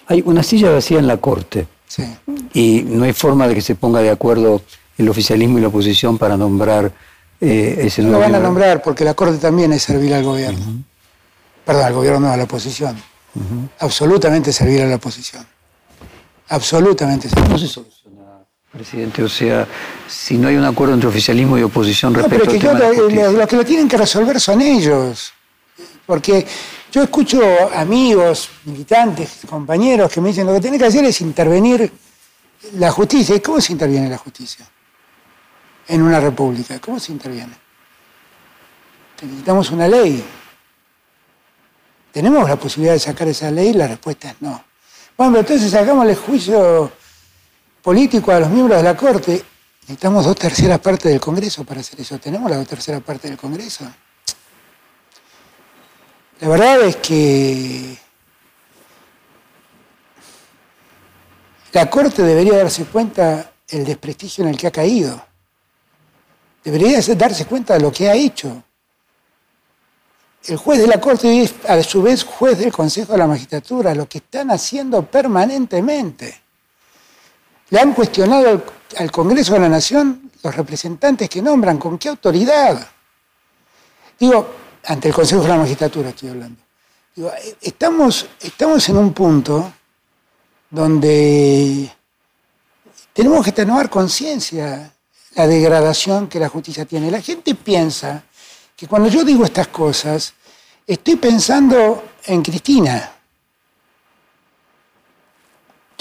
[0.08, 1.68] Hay una silla vacía en la Corte.
[1.88, 2.04] Sí.
[2.54, 4.62] Y no hay forma de que se ponga de acuerdo
[4.98, 6.92] el oficialismo y la oposición para nombrar
[7.40, 8.18] eh, ese nuevo.
[8.18, 10.84] No van a nombrar porque la Corte también es servir al gobierno.
[11.66, 12.96] Perdón, al gobierno no, a la oposición.
[13.80, 15.46] Absolutamente servir a la oposición.
[16.50, 17.46] Absolutamente servir.
[17.46, 18.03] ¿Cómo se soluciona,
[18.74, 19.24] presidente?
[19.24, 19.68] O sea,
[20.08, 23.56] si no hay un acuerdo entre oficialismo y oposición respecto no, pero que los que
[23.56, 25.32] lo tienen que resolver son ellos.
[26.06, 26.46] Porque
[26.92, 27.42] yo escucho
[27.74, 31.92] amigos, militantes, compañeros que me dicen lo que tiene que hacer es intervenir
[32.74, 33.36] la justicia.
[33.36, 34.68] ¿Y cómo se interviene la justicia?
[35.88, 36.80] En una república.
[36.80, 37.54] ¿Cómo se interviene?
[39.22, 40.24] Necesitamos una ley.
[42.12, 43.74] ¿Tenemos la posibilidad de sacar esa ley?
[43.74, 44.64] La respuesta es no.
[45.18, 46.92] Bueno, pero entonces sacamos el juicio
[47.84, 49.44] político a los miembros de la Corte.
[49.82, 52.18] Necesitamos dos terceras partes del Congreso para hacer eso.
[52.18, 53.86] ¿Tenemos la dos terceras partes del Congreso?
[56.40, 57.98] La verdad es que
[61.74, 65.24] la Corte debería darse cuenta el desprestigio en el que ha caído.
[66.64, 68.64] Debería darse cuenta de lo que ha hecho
[70.46, 73.96] el juez de la Corte es a su vez juez del Consejo de la Magistratura,
[73.96, 76.43] lo que están haciendo permanentemente.
[77.74, 78.64] Le han cuestionado
[78.98, 82.88] al, Congreso de la Nación los representantes que nombran, ¿con qué autoridad?
[84.20, 84.48] Digo,
[84.86, 86.62] ante el Consejo de la Magistratura estoy hablando.
[87.16, 89.74] Digo, estamos, estamos en un punto
[90.70, 91.92] donde
[93.12, 94.94] tenemos que tener conciencia
[95.34, 97.10] la degradación que la justicia tiene.
[97.10, 98.24] La gente piensa
[98.76, 100.36] que cuando yo digo estas cosas,
[100.86, 103.13] estoy pensando en Cristina.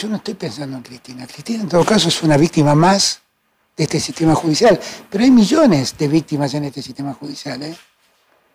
[0.02, 1.28] Yo no estoy pensando en Cristina.
[1.28, 3.20] Cristina en todo caso es una víctima más
[3.76, 7.62] de este sistema judicial, pero hay millones de víctimas en este sistema judicial.
[7.62, 7.76] ¿eh?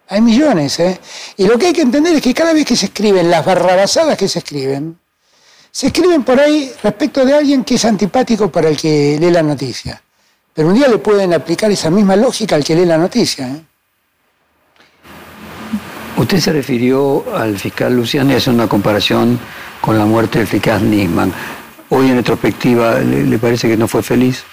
[0.10, 0.78] Hay millones.
[0.82, 1.00] ¿eh?
[1.38, 4.18] Y lo que hay que entender es que cada vez que se escriben las barrabasadas
[4.18, 5.00] que se escriben,
[5.72, 9.42] se escriben por ahí respecto de alguien que es antipático para el que lee la
[9.42, 10.02] noticia.
[10.54, 13.48] Pero un día le pueden aplicar esa misma lógica al que lee la noticia.
[13.48, 13.62] ¿eh?
[16.18, 19.40] Usted se refirió al fiscal Luciano y hace una comparación
[19.82, 21.34] con la muerte del fiscal Nisman.
[21.90, 24.44] Hoy en retrospectiva, ¿le, parece que no fue feliz?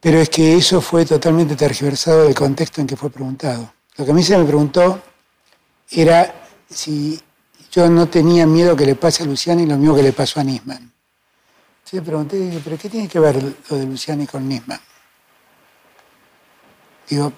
[0.00, 3.72] Pero es que eso fue totalmente tergiversado del contexto en que fue preguntado.
[3.96, 5.00] Lo que a mí se me preguntó
[5.90, 6.34] era
[6.70, 7.20] si
[7.72, 10.44] yo no tenía miedo que le pase a Luciani lo mismo que le pasó a
[10.44, 10.92] Nisman.
[11.84, 14.80] Entonces pregunté, ¿pero qué tiene que ver lo de Luciani con Nisman?
[17.08, 17.32] Digo,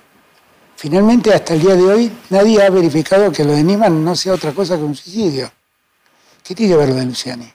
[0.80, 4.32] Finalmente, hasta el día de hoy, nadie ha verificado que lo de Nisman no sea
[4.32, 5.52] otra cosa que un suicidio.
[6.50, 7.48] ¿Qué tiene que ver lo de Luciani?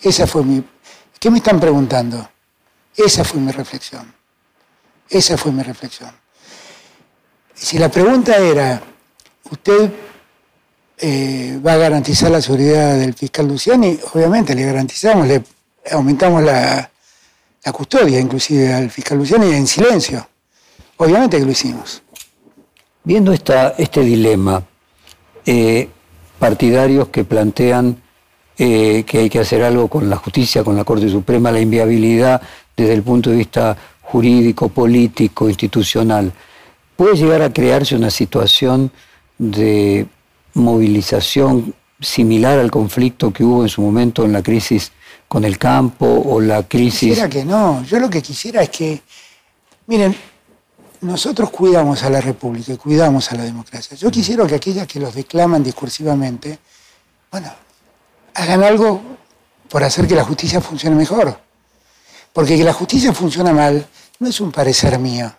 [0.00, 0.62] Esa fue mi...
[1.18, 2.30] ¿Qué me están preguntando?
[2.96, 4.14] Esa fue mi reflexión.
[5.10, 6.12] Esa fue mi reflexión.
[7.52, 8.80] Si la pregunta era,
[9.50, 9.90] ¿usted
[10.96, 13.98] eh, va a garantizar la seguridad del fiscal Luciani?
[14.12, 15.42] Obviamente le garantizamos, le
[15.90, 16.88] aumentamos la,
[17.72, 20.24] custodia inclusive al fiscal Luciani en silencio.
[20.98, 22.00] Obviamente que lo hicimos.
[23.02, 24.62] Viendo este dilema,
[25.44, 25.88] eh,
[26.38, 28.03] partidarios que plantean
[28.56, 32.40] eh, que hay que hacer algo con la justicia, con la Corte Suprema, la inviabilidad
[32.76, 36.32] desde el punto de vista jurídico, político, institucional,
[36.96, 38.90] puede llegar a crearse una situación
[39.38, 40.06] de
[40.54, 44.92] movilización similar al conflicto que hubo en su momento en la crisis
[45.26, 47.10] con el campo o la crisis...
[47.10, 49.02] Quisiera que no, yo lo que quisiera es que,
[49.86, 50.14] miren,
[51.00, 53.96] nosotros cuidamos a la República cuidamos a la democracia.
[53.96, 56.58] Yo quisiera que aquellas que los declaman discursivamente,
[57.30, 57.50] bueno,
[58.34, 59.00] hagan algo
[59.68, 61.40] por hacer que la justicia funcione mejor.
[62.32, 63.86] Porque que la justicia funciona mal
[64.18, 65.32] no es un parecer mío.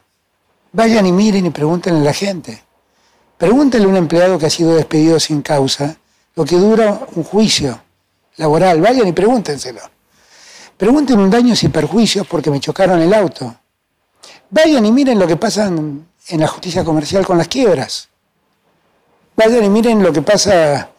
[0.71, 2.63] Vayan y miren y pregúntenle a la gente.
[3.37, 5.97] Pregúntenle a un empleado que ha sido despedido sin causa
[6.35, 7.81] lo que dura un juicio,
[8.37, 8.81] laboral.
[8.81, 9.81] Vayan y pregúntenselo.
[10.77, 13.55] Pregunten un daños y perjuicios porque me chocaron el auto.
[14.49, 18.09] Vayan y miren lo que pasa en, la justicia comercial con las quiebras.
[19.37, 20.89] Vayan y miren lo que pasa.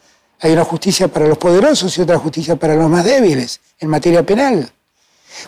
[0.40, 4.24] Hay una justicia para los poderosos y otra justicia para los más débiles en materia
[4.24, 4.70] penal.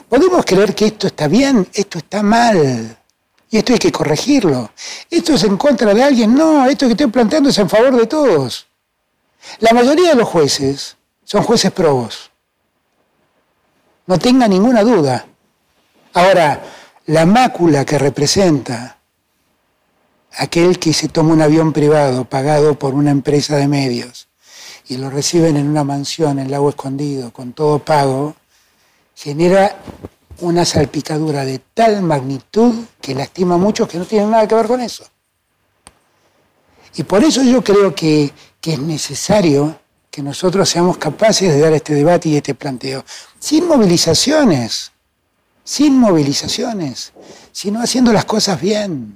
[0.08, 2.96] Podemos creer que esto está bien, esto está mal.
[3.50, 4.70] Y esto hay que corregirlo.
[5.10, 6.34] Esto es en contra de alguien.
[6.34, 8.66] No, esto que estoy planteando es en favor de todos.
[9.60, 12.30] La mayoría de los jueces son jueces probos.
[14.06, 15.26] No tenga ninguna duda.
[16.14, 16.62] Ahora,
[17.06, 18.98] la mácula que representa
[20.36, 24.28] aquel que se toma un avión privado pagado por una empresa de medios
[24.88, 28.34] y lo reciben en una mansión en Lago Escondido con todo pago,
[29.14, 29.76] genera
[30.40, 34.66] una salpicadura de tal magnitud que lastima a muchos que no tienen nada que ver
[34.66, 35.04] con eso.
[36.96, 38.32] Y por eso yo creo que,
[38.62, 39.80] es necesario
[40.10, 43.02] que nosotros seamos capaces de dar este debate y este planteo,
[43.38, 44.92] sin movilizaciones,
[45.64, 47.14] sin movilizaciones,
[47.50, 49.14] sino haciendo las cosas bien.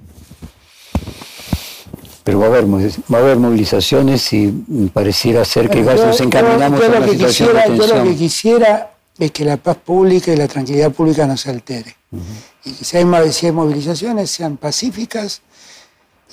[2.23, 4.47] Pero va a haber, va a haber movilizaciones y
[4.93, 9.45] pareciera ser que nos encaminamos a una situación de Yo lo que quisiera es que
[9.45, 11.95] la paz pública y la tranquilidad pública no se altere.
[12.63, 13.05] Y que si hay,
[13.51, 15.41] movilizaciones sean pacíficas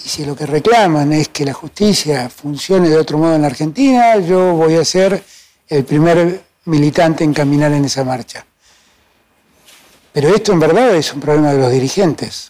[0.05, 3.49] y si lo que reclaman es que la justicia funcione de otro modo en la
[3.49, 5.23] Argentina, yo voy a ser
[5.69, 8.47] el primer militante en caminar en esa marcha.
[10.13, 12.50] Pero esto en verdad es un problema de los dirigentes.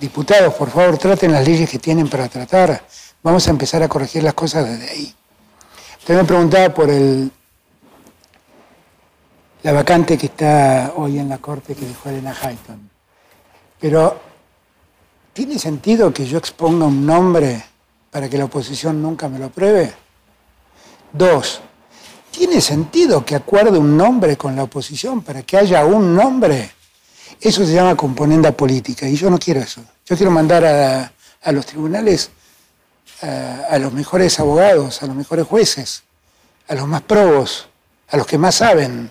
[0.00, 2.84] Diputados, por favor, traten las leyes que tienen para tratar.
[3.22, 5.14] Vamos a empezar a corregir las cosas desde ahí.
[5.98, 7.30] Usted me preguntaba por el
[9.66, 12.88] la vacante que está hoy en la Corte que dejó Elena Hayton.
[13.80, 14.20] Pero,
[15.32, 17.64] ¿tiene sentido que yo exponga un nombre
[18.12, 19.92] para que la oposición nunca me lo apruebe?
[21.12, 21.62] Dos,
[22.30, 26.75] ¿tiene sentido que acuerde un nombre con la oposición para que haya un nombre?
[27.40, 29.82] Eso se llama componenda política y yo no quiero eso.
[30.06, 32.30] Yo quiero mandar a, los tribunales
[33.22, 36.02] a, a, los mejores abogados, a los mejores jueces,
[36.68, 37.68] a los más probos,
[38.08, 39.10] a los que más saben,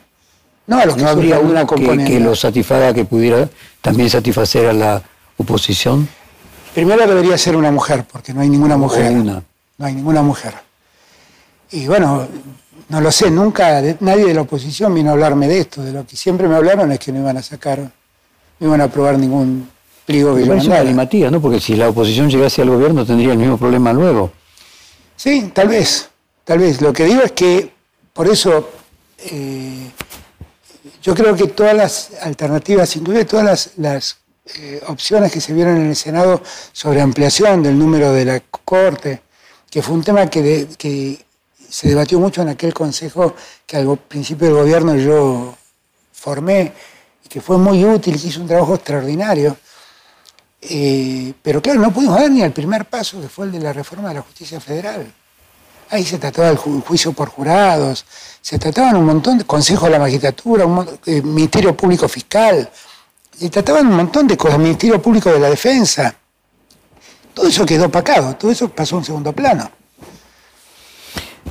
[0.67, 3.47] no, ¿No habría una que, que, lo satisfaga, que pudiera
[3.81, 5.01] también satisfacer a la
[5.37, 6.07] oposición?
[6.73, 9.11] Primero debería ser una mujer, porque no hay ninguna mujer.
[9.13, 9.43] No
[9.85, 10.55] hay ninguna mujer.
[11.71, 12.27] Y bueno,
[12.89, 15.83] no lo sé, nunca nadie de la oposición vino a hablarme de esto.
[15.83, 17.91] De lo que siempre me hablaron es que no iban a sacar,
[18.59, 19.69] no iban a aprobar ningún
[20.05, 21.41] pliego que yo Matías, ¿no?
[21.41, 24.31] Porque si la oposición llegase al gobierno tendría el mismo problema luego.
[25.15, 26.09] Sí, tal vez,
[26.43, 26.81] tal vez.
[26.81, 27.71] Lo que digo es que
[28.13, 28.69] por eso
[29.19, 29.89] eh,
[31.01, 34.17] yo creo que todas las alternativas, inclusive todas las,
[34.57, 36.41] eh, opciones que se vieron en el Senado
[36.71, 39.21] sobre ampliación del número de la Corte,
[39.69, 40.67] que fue un tema que,
[41.67, 43.35] se debatió mucho en aquel consejo
[43.65, 45.55] que al principio del gobierno yo
[46.13, 46.71] formé
[47.29, 49.57] que fue muy útil, hizo un trabajo extraordinario.
[50.61, 53.73] Eh, pero claro, no pudimos dar ni el primer paso, que fue el de la
[53.73, 55.11] reforma de la justicia federal.
[55.89, 58.05] Ahí se trataba el juicio por jurados,
[58.41, 62.69] se trataban un montón de consejos de la magistratura, un eh, Ministerio Público Fiscal,
[63.37, 66.15] se trataban un montón de cosas, Ministerio Público de la Defensa.
[67.33, 69.69] Todo eso quedó opacado, todo eso pasó a un segundo plano.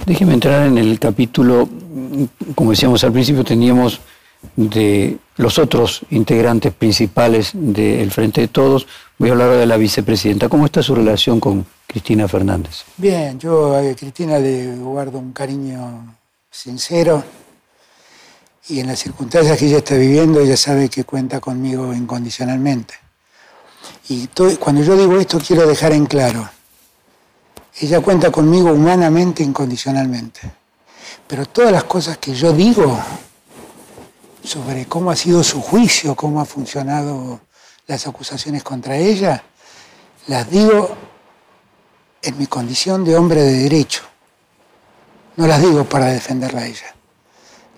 [0.07, 1.69] Déjeme entrar en el capítulo,
[2.55, 4.01] como decíamos al principio, teníamos
[4.57, 8.87] de los otros integrantes principales del Frente de Todos.
[9.19, 10.49] Voy a hablar de la vicepresidenta.
[10.49, 12.85] ¿Cómo está su relación con Cristina Fernández?
[12.97, 16.17] Bien, yo a Cristina le guardo un cariño
[16.51, 17.25] sincero
[18.69, 22.95] y en las circunstancias que ella está viviendo, ella sabe que cuenta conmigo incondicionalmente.
[24.09, 24.29] Y
[24.59, 26.49] cuando yo digo esto quiero dejar en claro,
[27.81, 30.41] ella cuenta conmigo humanamente, incondicionalmente.
[31.27, 32.99] Pero todas las cosas que yo digo
[34.45, 37.41] sobre cómo ha sido su juicio, cómo ha funcionado
[37.87, 39.43] las acusaciones contra ella,
[40.27, 40.97] las digo
[42.23, 44.03] en mi condición de hombre de derecho.
[45.37, 46.95] No las digo para defenderla a ella.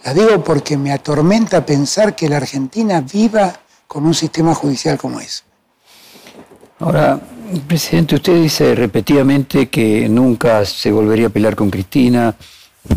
[0.04, 3.52] Las digo porque me atormenta pensar que la Argentina viva
[3.86, 5.42] con un sistema judicial como ese.
[6.78, 7.18] Ahora,
[7.66, 12.36] presidente, usted dice repetidamente que nunca se volvería a pelear con Cristina,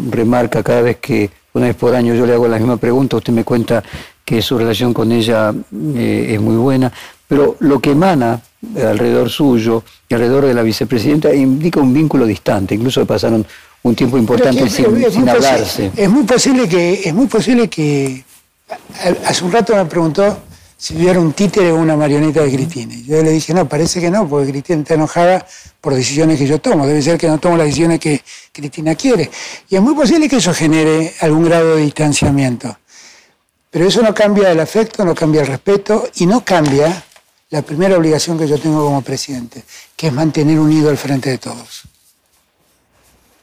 [0.09, 3.33] remarca cada vez que una vez por año yo le hago la misma pregunta, usted
[3.33, 3.83] me cuenta
[4.23, 5.53] que su relación con ella
[5.95, 6.91] eh, es muy buena,
[7.27, 8.41] pero lo que emana
[8.75, 13.45] alrededor suyo y alrededor de la vicepresidenta indica un vínculo distante, incluso pasaron
[13.81, 14.85] un tiempo importante sin,
[15.29, 15.91] hablarse.
[15.95, 18.23] Es muy posible que, es muy posible que
[19.25, 20.37] hace un rato me preguntó
[20.79, 22.95] si yo era un títere o una marioneta de Cristina.
[23.05, 25.45] Yo le dije, no, parece que no, porque Cristina está enojada
[25.81, 26.87] por decisiones que yo tomo.
[26.87, 28.23] Debe ser que no tomo las decisiones que
[28.53, 29.29] Cristina quiere.
[29.67, 32.77] Y es muy posible que eso genere algún grado de distanciamiento.
[33.69, 37.03] Pero eso no cambia el afecto, no cambia el respeto y no cambia
[37.49, 39.65] la primera obligación que yo tengo como presidente,
[39.97, 41.83] que es mantener unido al frente de todos.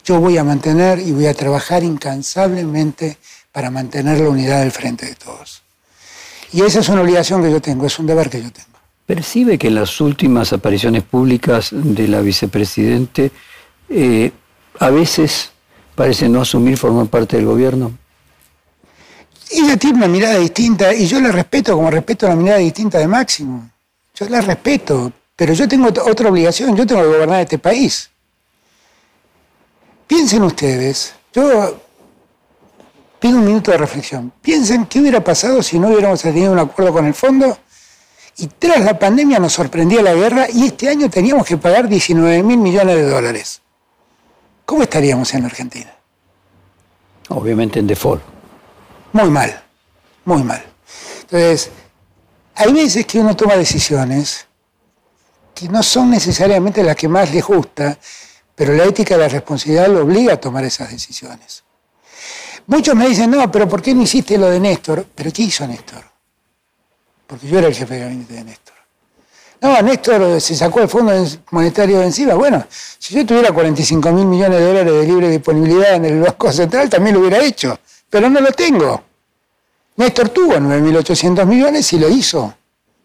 [0.06, 3.18] Yo voy a mantener y voy a trabajar incansablemente
[3.52, 5.65] para mantener la unidad del frente de todos.
[6.56, 8.78] Y esa es una obligación que yo tengo, es un deber que yo tengo.
[9.04, 13.30] ¿Percibe que en las últimas apariciones públicas de la vicepresidente
[13.90, 14.32] eh,
[14.78, 15.50] a veces
[15.94, 17.92] parece no asumir formar parte del gobierno?
[19.50, 23.06] Ella tiene una mirada distinta y yo la respeto como respeto la mirada distinta de
[23.06, 23.68] Máximo.
[24.14, 28.08] Yo la respeto, pero yo tengo otra obligación, yo tengo que gobernar este país.
[30.06, 31.85] Piensen ustedes, yo
[33.18, 34.32] pido un minuto de reflexión.
[34.42, 37.58] Piensen qué hubiera pasado si no hubiéramos tenido un acuerdo con el fondo
[38.38, 42.42] y tras la pandemia nos sorprendía la guerra y este año teníamos que pagar 19
[42.42, 43.62] mil millones de dólares.
[44.64, 45.92] ¿Cómo estaríamos en Argentina?
[47.28, 48.22] Obviamente en default.
[49.12, 49.62] Muy mal,
[50.24, 50.62] muy mal.
[51.22, 51.70] Entonces,
[52.54, 54.46] hay veces que uno toma decisiones
[55.54, 57.98] que no son necesariamente las que más le gusta,
[58.54, 61.64] pero la ética de la responsabilidad lo obliga a tomar esas decisiones.
[62.66, 65.06] Muchos me dicen, no, pero ¿por qué no hiciste lo de Néstor?
[65.14, 66.02] ¿Pero qué hizo Néstor?
[67.26, 68.74] Porque yo era el jefe de gabinete de Néstor.
[69.60, 71.12] No, Néstor se sacó el Fondo
[71.50, 72.34] Monetario de encima.
[72.34, 76.52] Bueno, si yo tuviera 45 mil millones de dólares de libre disponibilidad en el Banco
[76.52, 77.78] Central, también lo hubiera hecho.
[78.10, 79.02] Pero no lo tengo.
[79.96, 82.54] Néstor tuvo 9.800 millones y lo hizo.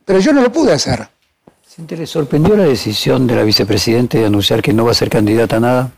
[0.03, 1.07] Pero yo no lo pude hacer.
[1.88, 5.55] ¿Le sorprendió la decisión de la vicepresidenta de anunciar que no va a ser candidata
[5.55, 5.91] a nada?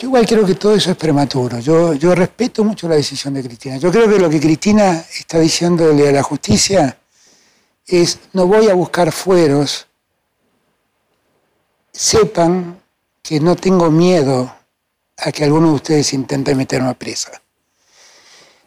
[0.00, 1.58] Yo igual creo que todo eso es prematuro.
[1.58, 3.76] Yo, respeto mucho la decisión de Cristina.
[3.76, 6.98] Yo creo que lo que Cristina está diciéndole a la justicia
[7.86, 9.88] es no voy a buscar fueros.
[11.92, 12.80] Sepan
[13.22, 14.50] que no tengo miedo
[15.18, 17.32] a que alguno de ustedes intente meterme a presa.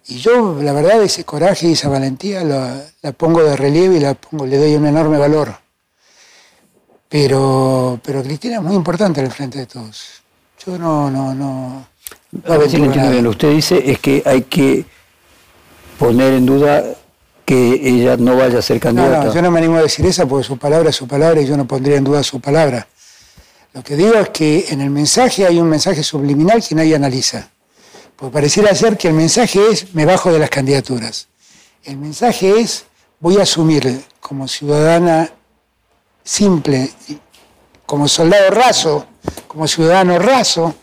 [0.06, 4.14] Y yo, la verdad, ese coraje y esa valentía la, pongo de relieve y la
[4.14, 5.58] pongo, le doy un enorme valor.
[7.10, 10.23] Pero, pero Cristina es muy importante el frente de todos.
[10.66, 11.86] Yo no, no, no.
[12.47, 13.24] A ver si lo entiendo bien.
[13.24, 14.86] Lo que usted dice es que hay que
[15.99, 16.84] poner en duda
[17.45, 19.20] que ella no vaya a ser candidata.
[19.20, 21.41] No, no, yo no me animo a decir eso porque su palabra es su palabra
[21.41, 22.88] y yo no pondría en duda su palabra.
[23.74, 27.49] Lo que digo es que en el mensaje hay un mensaje subliminal que nadie analiza.
[28.16, 31.28] Porque pareciera ser que el mensaje es me bajo de las candidaturas.
[31.84, 32.86] El mensaje es
[33.20, 35.30] voy a asumir como ciudadana
[36.24, 36.89] simple,
[37.86, 39.07] como soldado raso,
[39.48, 40.76] como ciudadano raso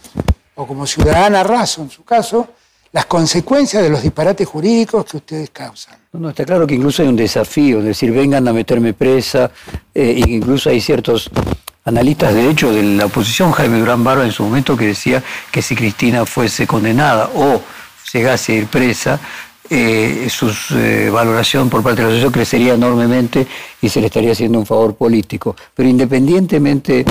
[0.54, 2.48] o como ciudadana raso en su caso,
[2.92, 5.96] las consecuencias de los disparates jurídicos que ustedes causan.
[6.12, 9.50] No, está claro que incluso hay un desafío, es decir, vengan a meterme presa,
[9.94, 11.30] eh, incluso hay ciertos
[11.84, 15.62] analistas de hecho de la oposición, Jaime Durán Barba en su momento, que decía que
[15.62, 17.62] si Cristina fuese condenada o
[18.12, 19.20] llegase a ir presa,
[19.72, 23.46] eh, su eh, valoración por parte de la sociedad crecería enormemente
[23.80, 25.54] y se le estaría haciendo un favor político.
[25.74, 27.04] Pero independientemente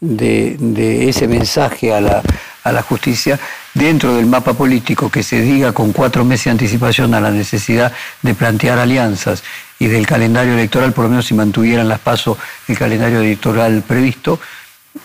[0.00, 2.22] de, ese mensaje a la,
[2.64, 3.38] a la, justicia
[3.74, 7.92] dentro del mapa político que se diga con cuatro meses de anticipación a la necesidad
[8.22, 9.42] de plantear alianzas
[9.78, 12.38] y del calendario electoral, por lo menos si mantuvieran las pasos
[12.68, 14.38] el calendario electoral previsto,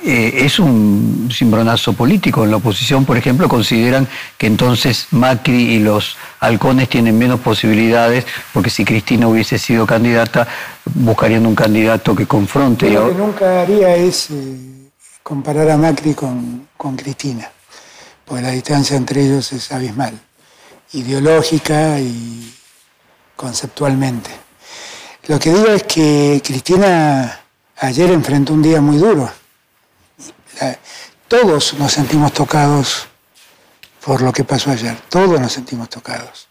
[0.03, 2.43] eh, es un cimbronazo político.
[2.43, 8.25] En la oposición, por ejemplo, consideran que entonces Macri y los halcones tienen menos posibilidades,
[8.53, 10.47] porque si Cristina hubiese sido candidata,
[10.85, 12.89] buscarían un candidato que confronte.
[12.89, 14.29] Lo que nunca haría es
[15.23, 17.51] comparar a Macri con, con Cristina,
[18.25, 20.19] porque la distancia entre ellos es abismal,
[20.93, 22.53] ideológica y
[23.35, 24.29] conceptualmente.
[25.27, 27.41] Lo que digo es que Cristina
[27.77, 29.29] ayer enfrentó un día muy duro.
[31.27, 33.07] Todos nos sentimos tocados
[34.03, 36.47] por lo que pasó ayer, todos nos sentimos tocados.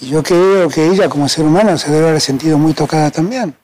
[0.00, 3.54] Y yo creo que ella como ser humano se debe haber sentido muy tocada también.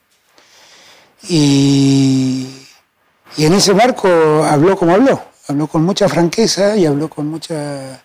[1.28, 2.67] Y,
[3.36, 4.08] y en ese marco
[4.44, 8.00] habló como habló, habló con mucha franqueza y habló con mucha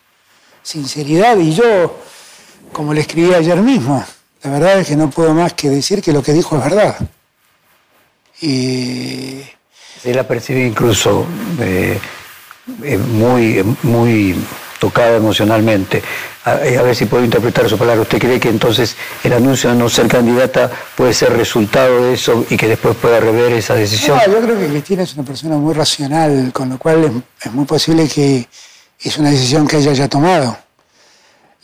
[0.61, 1.37] sinceridad.
[1.37, 1.99] Y yo,
[2.71, 4.03] como le escribí ayer mismo,
[4.43, 6.97] la verdad es que no puedo más que decir que lo que dijo es verdad.
[8.41, 9.41] Y...
[10.01, 11.25] Se la percibe incluso
[11.59, 11.97] eh,
[12.83, 14.35] eh, muy, muy
[14.79, 16.03] tocada emocionalmente.
[16.45, 18.01] Eh, a, ver si puedo interpretar su palabra.
[18.01, 22.45] ¿Usted cree que entonces el anuncio de no ser candidata puede ser resultado de eso
[22.49, 24.17] y que después pueda rever esa decisión?
[24.17, 27.65] No, yo creo que Cristina es una persona muy racional, con lo cual es muy
[27.65, 28.47] posible que
[28.99, 30.57] es una decisión que ella haya tomado.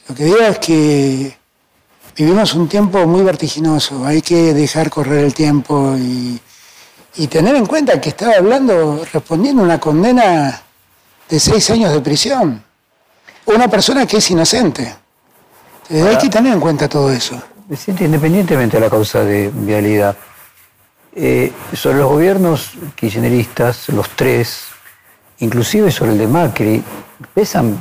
[0.08, 1.38] Lo que digo es que
[2.16, 6.40] vivimos un tiempo muy vertiginoso, hay que dejar correr el tiempo y,
[7.18, 10.62] y tener en cuenta que estaba hablando, respondiendo una condena
[11.30, 12.69] de seis años de prisión.
[13.50, 14.96] Una persona que es inocente.
[15.90, 17.42] Eh, hay que tener en cuenta todo eso.
[17.88, 20.16] Independientemente de la causa de vialidad,
[21.16, 24.66] eh, sobre los gobiernos kirchneristas, los tres,
[25.40, 26.84] inclusive sobre el de Macri,
[27.34, 27.76] pesan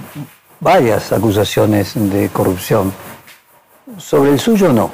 [0.59, 2.91] varias acusaciones de corrupción.
[3.99, 4.91] Sobre el suyo no.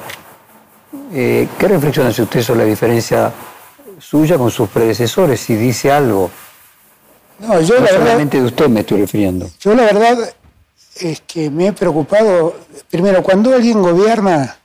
[1.12, 3.33] Eh, ¿Qué reflexión hace usted sobre la diferencia
[4.01, 5.41] suya con sus predecesores?
[5.41, 6.31] Si dice algo.
[7.39, 9.49] No, yo no la solamente de usted me estoy refiriendo.
[9.61, 10.35] Yo la verdad
[10.97, 12.59] es que me he preocupado,
[12.91, 14.57] primero, cuando alguien gobierna,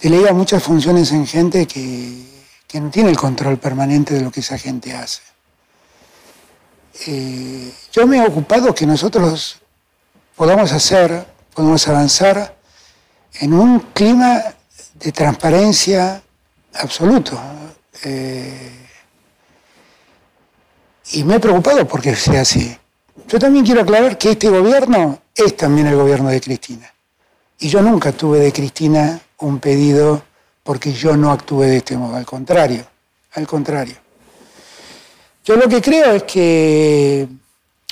[0.00, 2.24] delega muchas funciones en gente que,
[2.66, 5.22] que no tiene el control permanente de lo que esa gente hace.
[7.06, 9.56] Eh, yo me he ocupado que nosotros
[10.36, 12.56] podamos hacer, podamos avanzar
[13.40, 14.42] en un clima
[14.94, 16.22] de transparencia
[16.74, 17.40] absoluto.
[18.04, 18.86] Eh,
[21.12, 22.76] y me he preocupado porque sea así.
[23.28, 26.92] Yo también quiero aclarar que este gobierno es también el gobierno de Cristina.
[27.58, 30.22] Y yo nunca tuve de Cristina un pedido
[30.62, 32.84] porque yo no actúe de este modo, al contrario,
[33.32, 33.96] al contrario.
[35.44, 37.28] Yo lo que creo es que...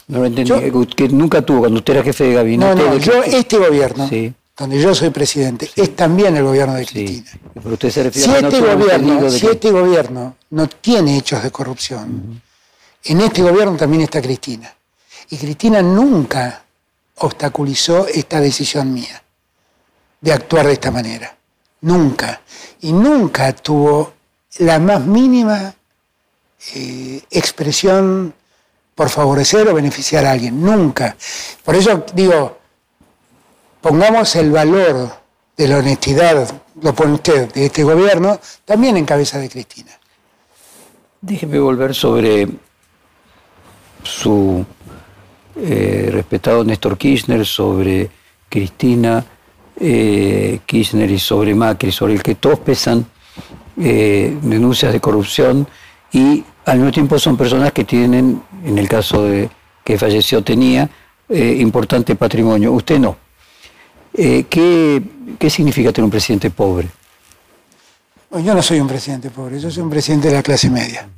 [0.09, 2.75] No lo entendí, que nunca tuvo, cuando usted era jefe de gabinete...
[2.75, 4.09] No, no, yo este gobierno,
[4.57, 7.31] donde yo soy presidente, es también el gobierno de Cristina.
[7.55, 11.51] Pero usted se refiere si, a este gobierno, si este gobierno no tiene hechos de
[11.51, 12.43] corrupción,
[13.05, 14.75] en este gobierno también está Cristina.
[15.33, 16.63] Y Cristina nunca
[17.17, 19.23] obstaculizó esta decisión mía
[20.21, 21.35] de actuar de esta manera.
[21.81, 22.43] Nunca.
[22.83, 24.13] Y nunca tuvo
[24.59, 25.75] la más mínima
[26.75, 28.35] eh, expresión
[28.95, 30.61] por favorecer o beneficiar a alguien.
[30.61, 31.17] Nunca.
[31.65, 32.59] Por eso digo,
[33.81, 35.17] pongamos el valor
[35.57, 39.99] de la honestidad, lo pone usted, de este gobierno, también en cabeza de Cristina.
[41.23, 42.49] Déjeme volver sobre
[44.03, 44.67] su
[45.57, 48.09] eh, respetado Néstor Kirchner, sobre
[48.49, 49.25] Cristina
[49.79, 53.05] eh, Kirchner y sobre Macri, sobre el que todos pesan
[53.79, 55.67] eh, denuncias de corrupción
[56.13, 59.51] y al mismo tiempo son personas que tienen, en el caso de
[59.85, 60.89] que falleció, tenía
[61.29, 62.73] importante patrimonio.
[62.73, 63.17] Usted no.
[64.15, 65.03] ¿qué,
[65.39, 66.89] ¿Qué significa tener un presidente pobre?
[68.31, 71.09] yo no soy un presidente pobre, yo soy un presidente de la clase media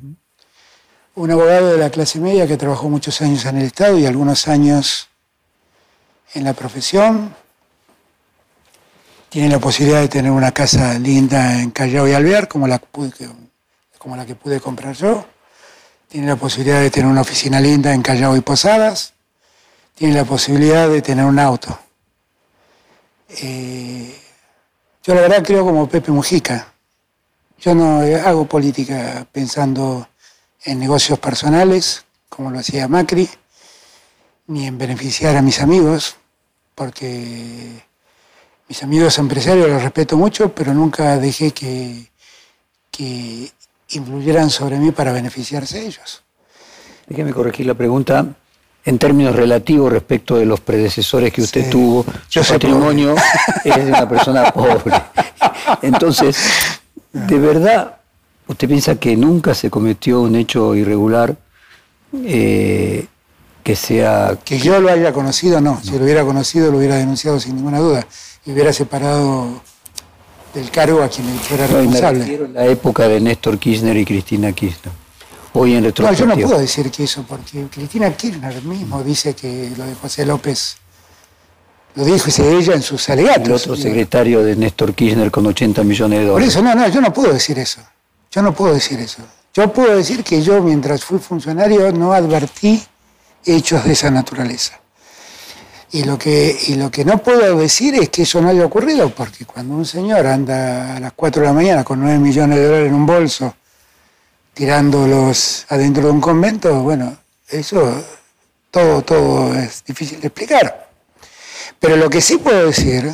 [1.16, 4.48] un abogado de la clase media que trabajó muchos años en el Estado y algunos
[4.48, 5.08] años
[6.34, 7.34] en la profesión.
[9.28, 12.80] Tiene la posibilidad de tener una casa linda en Callao y Alvear, como la,
[13.98, 15.24] como la que pude comprar yo.
[16.08, 19.14] Tiene la posibilidad de tener una oficina linda en Callao y Posadas.
[19.94, 21.78] Tiene la posibilidad de tener un auto.
[23.28, 24.20] Eh,
[25.02, 26.72] yo la verdad creo como Pepe Mujica.
[27.60, 30.08] Yo no hago política pensando
[30.64, 33.28] en negocios personales, como lo hacía Macri,
[34.46, 36.16] ni en beneficiar a mis amigos,
[36.74, 37.82] porque
[38.68, 42.10] mis amigos empresarios los respeto mucho, pero nunca dejé que,
[42.90, 43.50] que
[43.90, 46.22] influyeran sobre mí para beneficiarse ellos.
[47.06, 48.26] Déjeme corregir la pregunta
[48.84, 52.04] en términos relativos respecto de los predecesores que usted tuvo.
[52.30, 53.14] Yo Su patrimonio
[53.64, 54.94] es de una persona pobre.
[55.82, 56.36] Entonces,
[57.12, 57.96] de verdad,
[58.46, 61.36] ¿Usted piensa que nunca se cometió un hecho irregular
[62.24, 63.06] eh,
[63.62, 64.38] que sea...
[64.44, 65.80] Que yo lo haya conocido, no.
[65.82, 68.06] Si lo hubiera conocido, lo hubiera denunciado sin ninguna duda.
[68.44, 69.62] Y hubiera separado
[70.52, 72.38] del cargo a quien fuera responsable.
[72.38, 74.92] No, la época de Néstor Kirchner y Cristina Kirchner.
[75.54, 76.28] Hoy en retrospectiva.
[76.28, 79.94] No, yo no puedo decir que eso, porque Cristina Kirchner mismo dice que lo de
[79.94, 80.76] José López
[81.94, 83.46] lo dijo ella en sus alegatos.
[83.46, 86.54] El otro secretario de Néstor Kirchner con 80 millones de dólares.
[86.54, 87.80] Por eso, no, no, yo no puedo decir eso.
[88.34, 89.22] Yo no puedo decir eso.
[89.52, 92.84] Yo puedo decir que yo, mientras fui funcionario, no advertí
[93.44, 94.80] hechos de esa naturaleza.
[95.92, 99.10] Y lo, que, y lo que no puedo decir es que eso no haya ocurrido,
[99.10, 102.64] porque cuando un señor anda a las 4 de la mañana con 9 millones de
[102.64, 103.54] dólares en un bolso,
[104.52, 107.16] tirándolos adentro de un convento, bueno,
[107.48, 108.04] eso
[108.72, 110.90] todo, todo es difícil de explicar.
[111.78, 113.12] Pero lo que sí puedo decir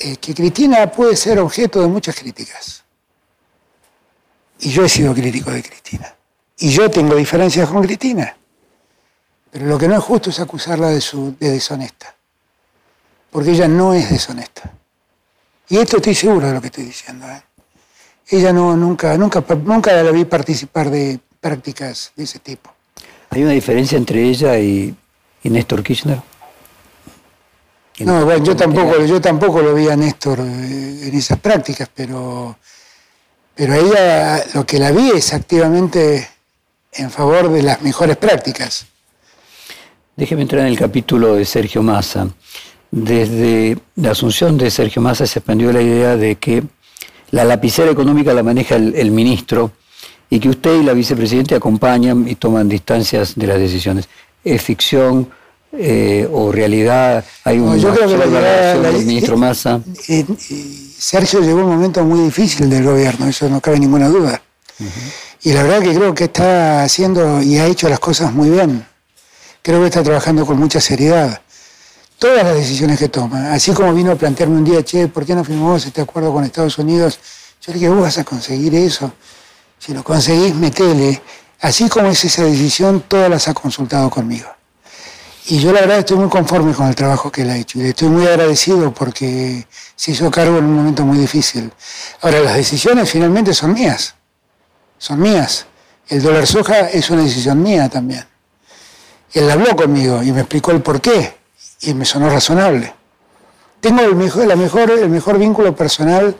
[0.00, 2.85] es que Cristina puede ser objeto de muchas críticas.
[4.60, 6.14] Y yo he sido crítico de Cristina.
[6.58, 8.36] Y yo tengo diferencias con Cristina.
[9.50, 12.14] Pero lo que no es justo es acusarla de, su, de deshonesta.
[13.30, 14.72] Porque ella no es deshonesta.
[15.68, 17.26] Y esto estoy seguro de lo que estoy diciendo.
[17.28, 17.42] ¿eh?
[18.28, 22.72] Ella no, nunca, nunca, nunca la vi participar de prácticas de ese tipo.
[23.30, 24.94] ¿Hay una diferencia entre ella y,
[25.42, 26.20] y Néstor Kirchner?
[28.00, 32.58] No, bueno, yo tampoco, yo tampoco lo vi a Néstor eh, en esas prácticas, pero,
[33.56, 36.28] pero ella lo que la vi es activamente
[36.92, 38.86] en favor de las mejores prácticas.
[40.14, 42.28] Déjeme entrar en el capítulo de Sergio Massa.
[42.90, 46.62] Desde la asunción de Sergio Massa se expandió la idea de que
[47.30, 49.72] la lapicera económica la maneja el, ministro
[50.30, 54.08] y que usted y la vicepresidenta acompañan y toman distancias de las decisiones.
[54.44, 55.30] ¿Es ficción
[55.72, 57.24] eh, o realidad?
[57.44, 59.80] ¿Hay un yo creo que la, del ministro Massa?
[61.06, 64.42] Sergio llegó un momento muy difícil del gobierno, eso no cabe ninguna duda.
[65.40, 68.84] Y la verdad que creo que está haciendo y ha hecho las cosas muy bien.
[69.62, 71.40] Creo que está trabajando con mucha seriedad.
[72.18, 75.36] Todas las decisiones que toma, así como vino a plantearme un día, che, ¿por qué
[75.36, 77.20] no firmamos este acuerdo con Estados Unidos?
[77.64, 79.12] Yo le dije, vos vas a conseguir eso.
[79.78, 81.22] Si lo conseguís, metele.
[81.60, 84.48] Así como es esa decisión, todas las ha consultado conmigo.
[85.48, 87.78] Y yo la verdad estoy muy conforme con el trabajo que él ha hecho.
[87.78, 91.72] Y le estoy muy agradecido porque se hizo cargo en un momento muy difícil.
[92.20, 94.16] Ahora, las decisiones finalmente son mías
[94.98, 95.66] son mías.
[96.08, 98.24] El dólar soja es una decisión mía también.
[99.32, 101.36] Él habló conmigo y me explicó el por qué
[101.82, 102.94] y me sonó razonable.
[103.80, 106.36] Tengo el mejor, la mejor, el mejor vínculo personal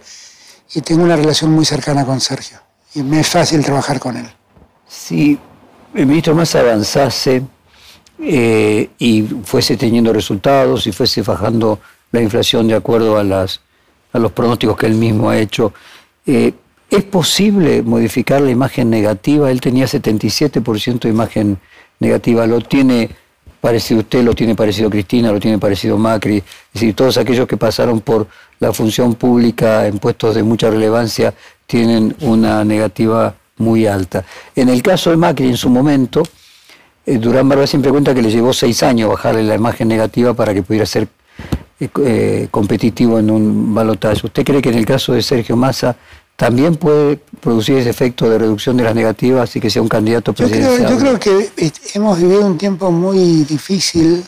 [0.72, 2.58] y tengo una relación muy cercana con Sergio
[2.94, 4.28] y me es fácil trabajar con él.
[4.88, 5.38] Si
[5.92, 7.42] ministro más avanzase
[8.18, 11.80] eh, y fuese teniendo resultados y fuese bajando
[12.12, 13.60] la inflación de acuerdo a, las,
[14.12, 15.72] a los pronósticos que él mismo ha hecho,
[16.26, 16.52] eh,
[16.88, 19.50] ¿Es posible modificar la imagen negativa?
[19.50, 21.58] Él tenía 77% de imagen
[21.98, 22.46] negativa.
[22.46, 23.10] ¿Lo tiene
[23.60, 26.36] parecido usted, lo tiene parecido Cristina, lo tiene parecido Macri?
[26.36, 28.28] Es decir, todos aquellos que pasaron por
[28.60, 31.34] la función pública en puestos de mucha relevancia
[31.66, 34.24] tienen una negativa muy alta.
[34.54, 36.22] En el caso de Macri, en su momento,
[37.06, 40.62] Durán Barba siempre cuenta que le llevó seis años bajarle la imagen negativa para que
[40.62, 41.08] pudiera ser
[41.78, 44.26] eh, eh, competitivo en un balotaje.
[44.26, 45.96] ¿Usted cree que en el caso de Sergio Massa
[46.36, 50.34] también puede producir ese efecto de reducción de las negativas y que sea un candidato
[50.34, 50.90] presidencial.
[50.90, 54.22] Yo creo, que eh, hemos vivido un tiempo muy difícil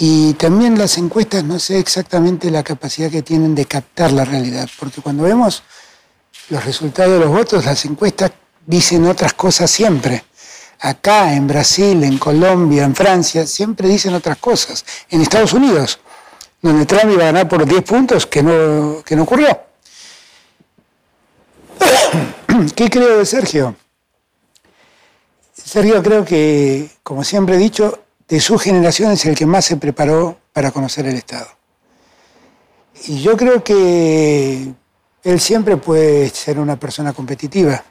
[0.00, 4.68] y también las encuestas no sé exactamente la capacidad que tienen de captar la realidad,
[4.78, 5.62] porque cuando vemos
[6.48, 8.32] los resultados de los votos, las encuestas
[8.66, 10.24] dicen otras cosas siempre.
[10.80, 14.84] Acá, en Brasil, en Colombia, en Francia, siempre dicen otras cosas.
[15.10, 16.00] En Estados Unidos,
[16.62, 19.60] donde Trump iba a ganar por 10 puntos, que no, que no ocurrió.
[22.74, 23.76] ¿Qué creo de Sergio?
[25.52, 29.76] Sergio creo que, como siempre he dicho, de su generación es el que más se
[29.76, 31.48] preparó para conocer el Estado.
[33.06, 34.72] Y yo creo que
[35.22, 37.84] él siempre puede ser una persona competitiva.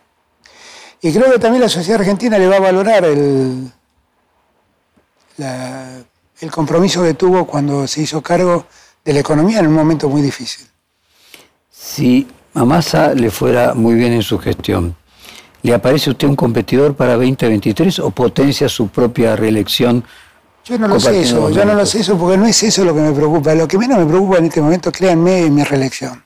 [1.02, 3.72] Y creo que también la sociedad argentina le va a valorar el,
[5.38, 8.66] el compromiso que tuvo cuando se hizo cargo
[9.04, 10.68] de la economía en un momento muy difícil.
[11.72, 14.96] Sí, a Massa le fuera muy bien en su gestión,
[15.62, 20.04] ¿le aparece usted un competidor para 2023 o potencia su propia reelección?
[20.66, 22.94] Yo no lo sé eso, yo no lo sé eso porque no es eso lo
[22.94, 23.56] que me preocupa.
[23.56, 26.24] Lo que menos me preocupa en este momento, créanme, es mi reelección.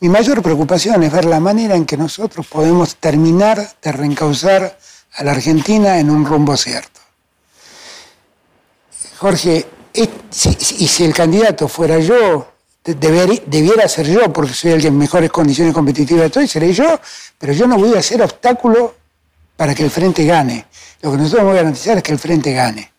[0.00, 4.78] Mi mayor preocupación es ver la manera en que nosotros podemos terminar de reencauzar
[5.14, 7.00] a la Argentina en un rumbo cierto.
[9.16, 12.52] Jorge, y si el candidato fuera yo,
[12.84, 17.00] debiera ser yo, porque soy el que en mejores condiciones competitivas estoy, seré yo,
[17.38, 18.94] pero yo no voy a ser obstáculo
[19.56, 20.66] para que el frente gane.
[21.00, 22.92] Lo que nosotros vamos a garantizar es que el frente gane.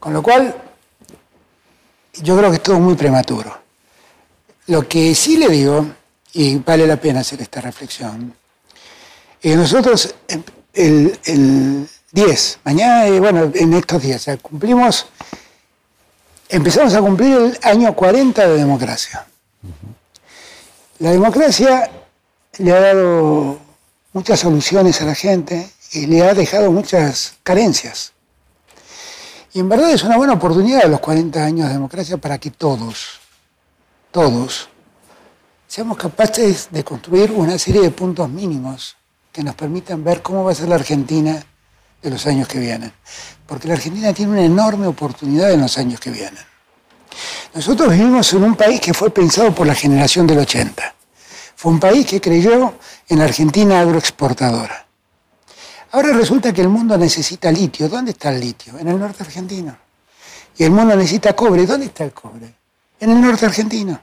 [0.00, 0.54] Con lo cual,
[2.22, 3.58] yo creo que es todo muy prematuro.
[4.68, 5.86] Lo que sí le digo,
[6.32, 8.34] y vale la pena hacer esta reflexión,
[9.40, 10.14] que nosotros
[10.74, 15.06] el, el 10, mañana, eh, bueno, en estos días, cumplimos
[16.48, 19.26] empezamos a cumplir el año 40 de democracia.
[20.98, 21.90] La democracia
[22.58, 23.58] le ha dado
[24.12, 28.12] muchas soluciones a la gente y le ha dejado muchas carencias.
[29.52, 33.20] Y en verdad es una buena oportunidad los 40 años de democracia para que todos,
[34.10, 34.68] todos,
[35.68, 38.96] seamos capaces de construir una serie de puntos mínimos
[39.30, 41.44] que nos permitan ver cómo va a ser la Argentina
[42.02, 42.90] de los años que vienen.
[43.46, 46.42] Porque la Argentina tiene una enorme oportunidad en los años que vienen.
[47.54, 50.94] Nosotros vivimos en un país que fue pensado por la generación del 80.
[51.54, 52.74] Fue un país que creyó
[53.08, 54.86] en la Argentina agroexportadora.
[55.92, 57.88] Ahora resulta que el mundo necesita litio.
[57.88, 58.78] ¿Dónde está el litio?
[58.78, 59.76] En el norte argentino.
[60.56, 61.66] Y el mundo necesita cobre.
[61.66, 62.54] ¿Dónde está el cobre?
[63.00, 64.00] En el norte argentino.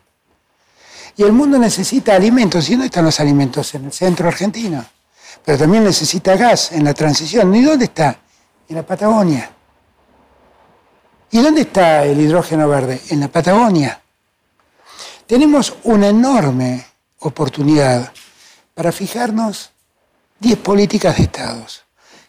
[1.18, 2.68] Y el mundo necesita alimentos.
[2.70, 3.74] ¿Y dónde están los alimentos?
[3.76, 4.86] En el centro argentino
[5.46, 7.54] pero también necesita gas en la transición.
[7.54, 8.18] ¿Y dónde está?
[8.68, 9.52] En la Patagonia.
[11.30, 13.00] ¿Y dónde está el hidrógeno verde?
[13.10, 14.02] En la Patagonia.
[15.28, 16.84] Tenemos una enorme
[17.20, 18.12] oportunidad
[18.74, 19.72] para fijarnos
[20.40, 21.85] 10 políticas de estados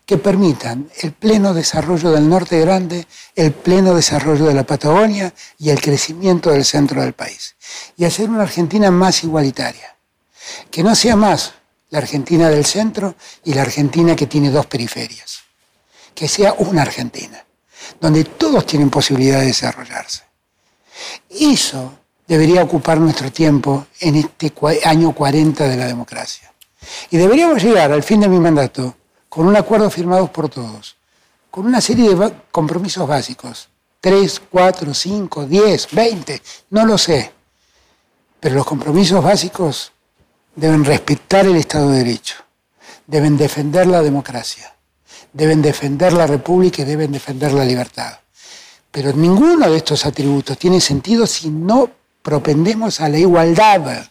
[0.06, 5.70] que permitan el pleno desarrollo del norte grande, el pleno desarrollo de la Patagonia y
[5.70, 7.56] el crecimiento del centro del país.
[7.96, 9.96] Y hacer una Argentina más igualitaria.
[10.70, 11.54] Que no sea más
[11.90, 15.40] la Argentina del centro y la Argentina que tiene dos periferias.
[16.14, 17.44] Que sea una Argentina,
[18.00, 20.22] donde todos tienen posibilidad de desarrollarse.
[21.28, 24.52] Eso debería ocupar nuestro tiempo en este
[24.84, 26.52] año 40 de la democracia.
[27.10, 28.95] Y deberíamos llegar al fin de mi mandato
[29.36, 30.96] con un acuerdo firmado por todos,
[31.50, 33.68] con una serie de compromisos básicos,
[34.00, 36.40] tres, cuatro, cinco, diez, veinte,
[36.70, 37.34] no lo sé,
[38.40, 39.92] pero los compromisos básicos
[40.54, 42.36] deben respetar el Estado de Derecho,
[43.06, 44.74] deben defender la democracia,
[45.34, 48.18] deben defender la República y deben defender la libertad.
[48.90, 51.90] Pero ninguno de estos atributos tiene sentido si no
[52.22, 54.08] propendemos a la igualdad.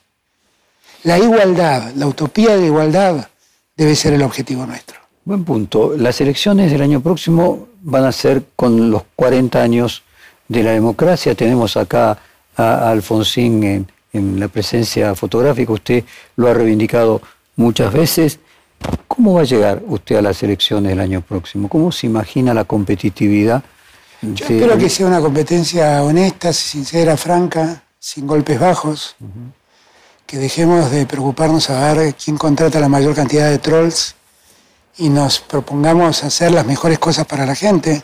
[1.01, 3.27] La igualdad, la utopía de la igualdad
[3.75, 5.04] debe ser el objetivo nuestro.
[5.25, 5.95] Buen punto.
[5.97, 10.03] Las elecciones del año próximo van a ser con los 40 años
[10.47, 11.33] de la democracia.
[11.33, 12.19] Tenemos acá
[12.55, 15.73] a Alfonsín en, en la presencia fotográfica.
[15.73, 16.03] Usted
[16.35, 17.23] lo ha reivindicado
[17.55, 18.37] muchas veces.
[19.07, 21.69] ¿Cómo va a llegar usted a las elecciones del año próximo?
[21.69, 23.63] ¿Cómo se imagina la competitividad?
[24.21, 29.15] Yo espero que sea una competencia honesta, sincera, franca, sin golpes bajos.
[30.27, 34.15] Que dejemos de preocuparnos a ver quién contrata la mayor cantidad de trolls
[34.97, 38.03] y nos propongamos hacer las mejores cosas para la gente.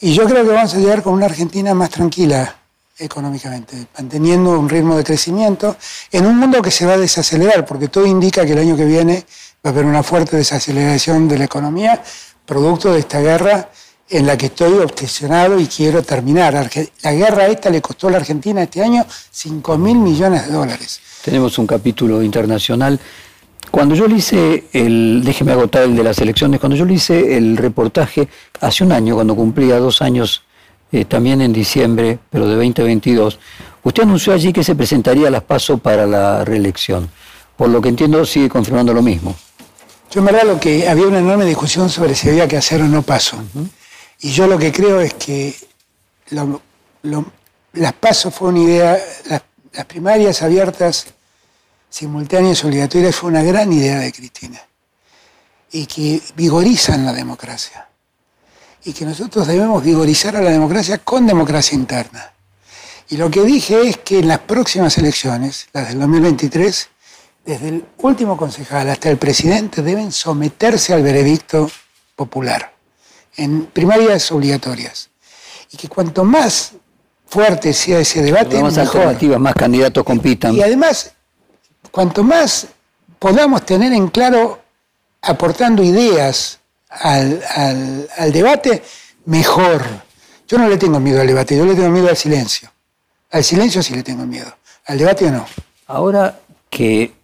[0.00, 2.56] Y yo creo que vamos a llegar con una Argentina más tranquila
[2.98, 5.76] económicamente, manteniendo un ritmo de crecimiento
[6.10, 8.84] en un mundo que se va a desacelerar, porque todo indica que el año que
[8.84, 9.26] viene
[9.64, 12.02] va a haber una fuerte desaceleración de la economía,
[12.44, 13.70] producto de esta guerra
[14.08, 16.70] en la que estoy obsesionado y quiero terminar.
[17.02, 21.00] La guerra esta le costó a la Argentina este año 5 mil millones de dólares.
[21.24, 23.00] Tenemos un capítulo internacional
[23.76, 27.36] cuando yo le hice el, déjeme agotar el de las elecciones, cuando yo le hice
[27.36, 28.26] el reportaje
[28.62, 30.44] hace un año, cuando cumplía dos años,
[30.90, 33.38] eh, también en diciembre, pero de 2022,
[33.82, 37.10] usted anunció allí que se presentaría a las PASO para la reelección.
[37.54, 39.36] Por lo que entiendo, sigue confirmando lo mismo.
[40.10, 42.88] Yo en verdad lo que había una enorme discusión sobre si había que hacer o
[42.88, 43.36] no paso.
[44.20, 45.54] Y yo lo que creo es que
[46.30, 48.98] las pasos fue una idea,
[49.74, 51.08] las primarias abiertas
[51.88, 54.60] simultáneas y obligatorias fue una gran idea de Cristina
[55.72, 57.88] y que vigorizan la democracia
[58.84, 62.32] y que nosotros debemos vigorizar a la democracia con democracia interna.
[63.08, 66.88] Y lo que dije es que en las próximas elecciones, las del 2023,
[67.44, 71.70] desde el último concejal hasta el presidente deben someterse al veredicto
[72.14, 72.74] popular
[73.36, 75.10] en primarias obligatorias.
[75.72, 76.72] Y que cuanto más
[77.26, 80.54] fuerte sea ese debate, más alternativas, más candidatos compitan.
[80.54, 81.12] Y además
[81.96, 82.68] cuanto más
[83.18, 84.60] podamos tener en claro,
[85.22, 86.60] aportando ideas
[86.90, 87.40] al,
[88.34, 88.82] debate,
[89.24, 89.82] mejor.
[90.46, 92.70] Yo no le tengo miedo al debate, yo le tengo miedo al silencio.
[93.30, 94.54] Al silencio sí le tengo miedo,
[94.84, 95.46] al debate no.
[95.86, 97.14] Ahora que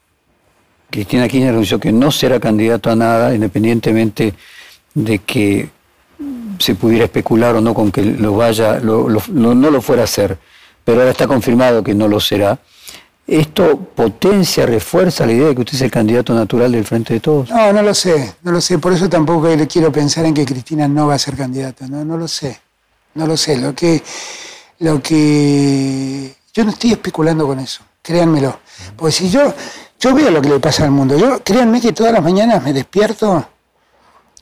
[0.88, 4.32] Cristina Kirchner anunció que no será candidato a nada, independientemente
[4.94, 5.68] de que
[6.58, 10.38] se pudiera especular o no con que lo vaya, no lo fuera a hacer,
[10.82, 12.58] pero ahora está confirmado que no lo será.
[13.26, 17.20] ¿Esto potencia, refuerza la idea de que usted es el candidato natural del Frente de
[17.20, 17.50] Todos?
[17.50, 18.78] No, no lo sé, no lo sé.
[18.78, 21.86] Por eso tampoco le quiero pensar en que Cristina no va a ser candidata.
[21.86, 22.60] No, no lo sé.
[23.14, 23.56] No lo sé.
[23.58, 24.02] Lo que,
[24.80, 26.34] lo que.
[26.52, 28.58] Yo no estoy especulando con eso, créanmelo.
[28.96, 29.54] Porque si yo.
[30.00, 31.16] Yo veo lo que le pasa al mundo.
[31.16, 33.46] Yo, créanme que todas las mañanas me despierto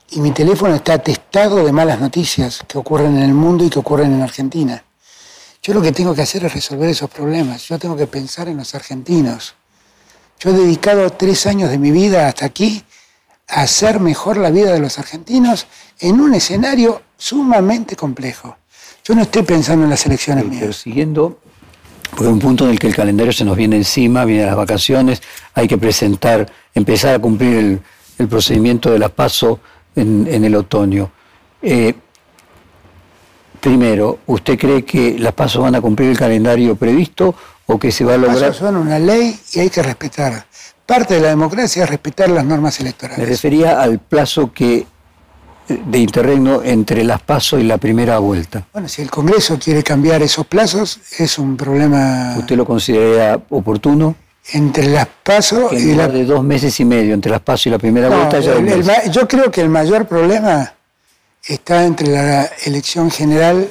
[0.08, 3.78] y mi teléfono está atestado de malas noticias que ocurren en el mundo y que
[3.78, 4.82] ocurren en Argentina.
[5.62, 7.68] Yo lo que tengo que hacer es resolver esos problemas.
[7.68, 9.54] Yo tengo que pensar en los argentinos.
[10.38, 12.82] Yo he dedicado tres años de mi vida hasta aquí
[13.46, 15.66] a hacer mejor la vida de los argentinos
[15.98, 18.56] en un escenario sumamente complejo.
[19.04, 20.60] Yo no estoy pensando en las elecciones mías.
[20.60, 21.38] Pero siguiendo,
[22.16, 25.20] por un punto en el que el calendario se nos viene encima, vienen las vacaciones,
[25.52, 27.82] hay que presentar, empezar a cumplir
[28.18, 29.60] el, procedimiento de la PASO
[29.94, 31.10] en, el otoño.
[31.60, 31.94] Eh,
[33.60, 37.34] Primero, ¿usted cree que las pasos van a cumplir el calendario previsto
[37.66, 38.40] o que se va a lograr?
[38.40, 40.46] Las pasos son una ley y hay que respetar.
[40.86, 43.18] Parte de la democracia es respetar las normas electorales.
[43.18, 44.86] Me refería al plazo que
[45.68, 48.66] de interregno entre las pasos y la primera vuelta.
[48.72, 52.34] Bueno, si el Congreso quiere cambiar esos plazos, es un problema.
[52.38, 54.16] ¿Usted lo considera oportuno?
[54.52, 56.08] Entre las pasos y la...
[56.08, 59.10] de dos meses y medio entre las pasos y la primera vuelta ya.
[59.10, 60.72] yo creo que el mayor problema
[61.44, 63.68] está entre la elección general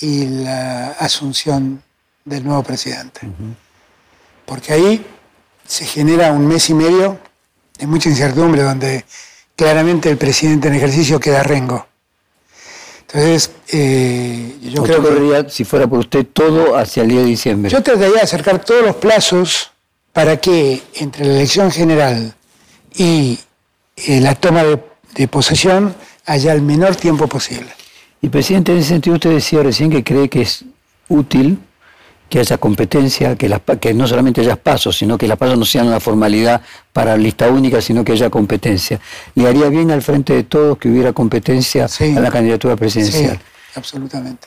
[0.00, 1.82] y la asunción
[2.24, 3.20] del nuevo presidente.
[4.46, 5.06] Porque ahí
[5.66, 7.18] se genera un mes y medio
[7.78, 9.04] de mucha incertidumbre, donde
[9.56, 11.86] claramente el presidente en ejercicio queda rengo.
[13.00, 17.70] Entonces, eh, yo creo que, si fuera por usted, todo hacia el día de diciembre.
[17.70, 19.72] Yo trataría de acercar todos los plazos
[20.12, 22.34] para que entre la elección general
[22.94, 23.38] y
[23.96, 24.62] eh, la toma
[25.14, 25.94] de posesión
[26.30, 27.70] haya el menor tiempo posible.
[28.22, 30.64] Y presidente, en ese sentido usted decía recién que cree que es
[31.08, 31.58] útil
[32.28, 35.88] que haya competencia, que, que no solamente haya pasos, sino que las pasos no sean
[35.88, 36.62] una formalidad
[36.92, 39.00] para lista única, sino que haya competencia.
[39.34, 43.36] ¿Le haría bien al frente de todos que hubiera competencia en la candidatura presidencial?
[43.36, 43.42] Sí,
[43.74, 44.46] absolutamente.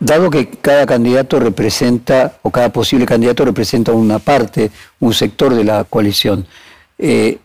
[0.00, 5.62] Dado que cada candidato representa, o cada posible candidato representa una parte, un sector de
[5.62, 6.44] la coalición,
[6.98, 7.38] eh,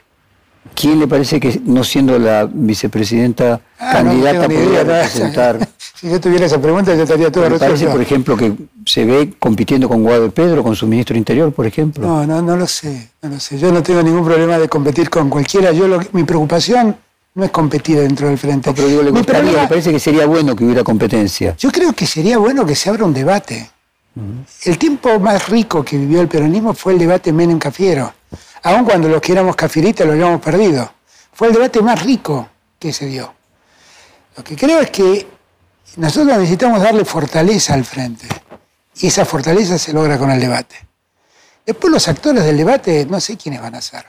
[0.74, 5.68] ¿Quién le parece que, no siendo la vicepresidenta ah, candidata, podría representar?
[5.96, 8.54] si yo tuviera esa pregunta, yo estaría todo ¿Le parece, por ejemplo, que
[8.86, 12.08] se ve compitiendo con Guado Pedro, con su ministro Interior, por ejemplo?
[12.08, 13.58] No, no, no lo sé, no lo sé.
[13.60, 15.72] Yo no tengo ningún problema de competir con cualquiera.
[15.72, 16.96] Yo mi preocupación
[17.36, 18.70] no es competir dentro del frente.
[18.70, 21.56] No, pero digo, le me parece que sería bueno que hubiera competencia.
[21.58, 23.70] Yo creo que sería bueno que se abra un debate.
[24.64, 28.14] El tiempo más rico que vivió el peronismo fue el debate Menem-Cafiero
[28.64, 30.92] aun cuando los que éramos cafiristas lo habíamos perdido.
[31.34, 32.50] Fue el debate más rico
[32.80, 33.34] que se dio.
[34.36, 35.28] Lo que creo es que
[35.98, 38.28] nosotros necesitamos darle fortaleza al frente.
[38.96, 40.76] Y esa fortaleza se logra con el debate.
[41.66, 44.06] Después los actores del debate no sé quiénes van a ser.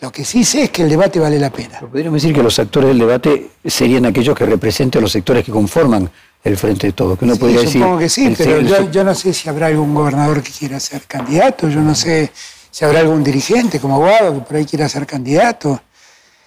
[0.00, 1.78] Lo que sí sé es que el debate vale la pena.
[1.80, 5.52] podríamos decir que los actores del debate serían aquellos que representen a los sectores que
[5.52, 6.10] conforman
[6.42, 7.16] el frente de todo.
[7.16, 10.42] Que uno podría supongo que sí, pero yo, yo, no sé si habrá algún gobernador
[10.42, 12.32] que quiera ser candidato, yo no sé
[12.70, 15.80] si habrá algún dirigente como Guado que por ahí quiera ser candidato.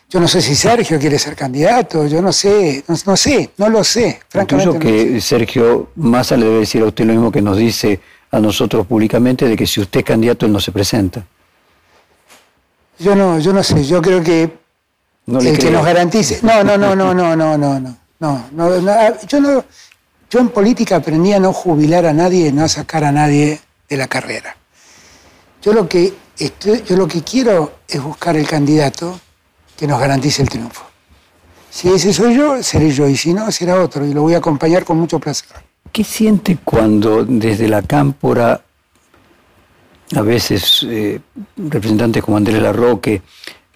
[0.09, 3.83] Yo no sé si Sergio quiere ser candidato, yo no sé, no, sé, no lo
[3.83, 4.21] sé.
[4.29, 5.21] Francamente, Incluso que.
[5.21, 9.47] Sergio Massa le debe decir a usted lo mismo que nos dice a nosotros públicamente,
[9.47, 11.25] de que si usted es candidato, él no se presenta.
[12.99, 14.51] Yo no, yo no sé, yo creo que
[15.27, 16.39] el que nos garantice.
[16.43, 17.97] No, no, no, no, no, no, no, no.
[18.19, 18.49] No,
[19.27, 19.65] yo no,
[20.29, 23.59] yo en política aprendí a no jubilar a nadie, no a sacar a nadie
[23.89, 24.55] de la carrera.
[25.64, 26.14] Yo lo que,
[26.85, 29.18] yo lo que quiero es buscar el candidato
[29.77, 30.84] que nos garantice el triunfo.
[31.69, 34.40] Si ese soy yo, seré yo, y si no, será otro, y lo voy a
[34.40, 35.49] acompañar con mucho placer.
[35.91, 38.61] ¿Qué siente cuando desde la cámpora,
[40.15, 41.22] a veces eh,
[41.56, 43.22] representantes como Andrés Larroque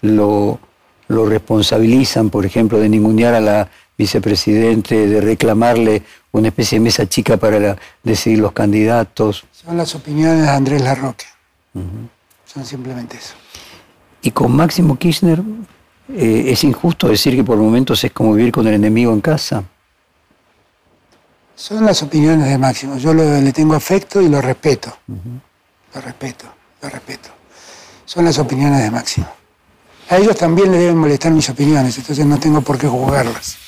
[0.02, 0.60] lo,
[1.08, 6.02] lo responsabilizan, por ejemplo, de ningunear a la vicepresidente, de reclamarle
[6.32, 9.44] una especie de mesa chica para decidir los candidatos?
[9.52, 11.24] Son las opiniones de Andrés Larroque.
[12.44, 13.34] Son simplemente eso.
[14.22, 15.42] Y con Máximo Kirchner,
[16.08, 19.64] eh, ¿es injusto decir que por momentos es como vivir con el enemigo en casa?
[21.54, 22.96] Son las opiniones de Máximo.
[22.98, 24.96] Yo le tengo afecto y lo respeto.
[25.94, 26.46] Lo respeto,
[26.82, 27.30] lo respeto.
[28.04, 29.28] Son las opiniones de Máximo.
[30.08, 33.58] A ellos también le deben molestar mis opiniones, entonces no tengo por qué juzgarlas.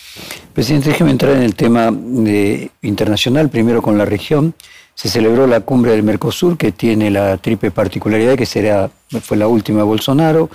[0.55, 4.55] Presidente, déjeme entrar en el tema de, internacional, primero con la región
[5.01, 8.91] se celebró la cumbre del Mercosur, que tiene la triple particularidad que será,
[9.23, 10.51] fue la última de Bolsonaro.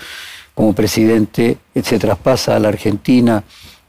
[0.53, 3.43] Como presidente se traspasa a la Argentina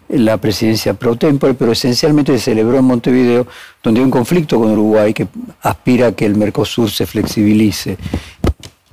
[0.08, 3.46] la presidencia pro tempore, pero esencialmente se celebró en Montevideo,
[3.82, 5.28] donde hay un conflicto con Uruguay que
[5.60, 7.98] aspira a que el Mercosur se flexibilice,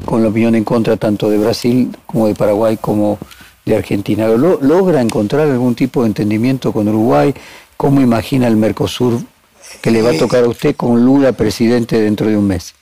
[0.04, 3.20] con la opinión en contra tanto de Brasil como de Paraguay como
[3.64, 4.28] de Argentina.
[4.28, 7.34] ¿Logra encontrar algún tipo de entendimiento con Uruguay?
[7.78, 9.22] ¿Cómo imagina el Mercosur
[9.84, 12.74] que le va a tocar a usted con Lula presidente dentro de un mes?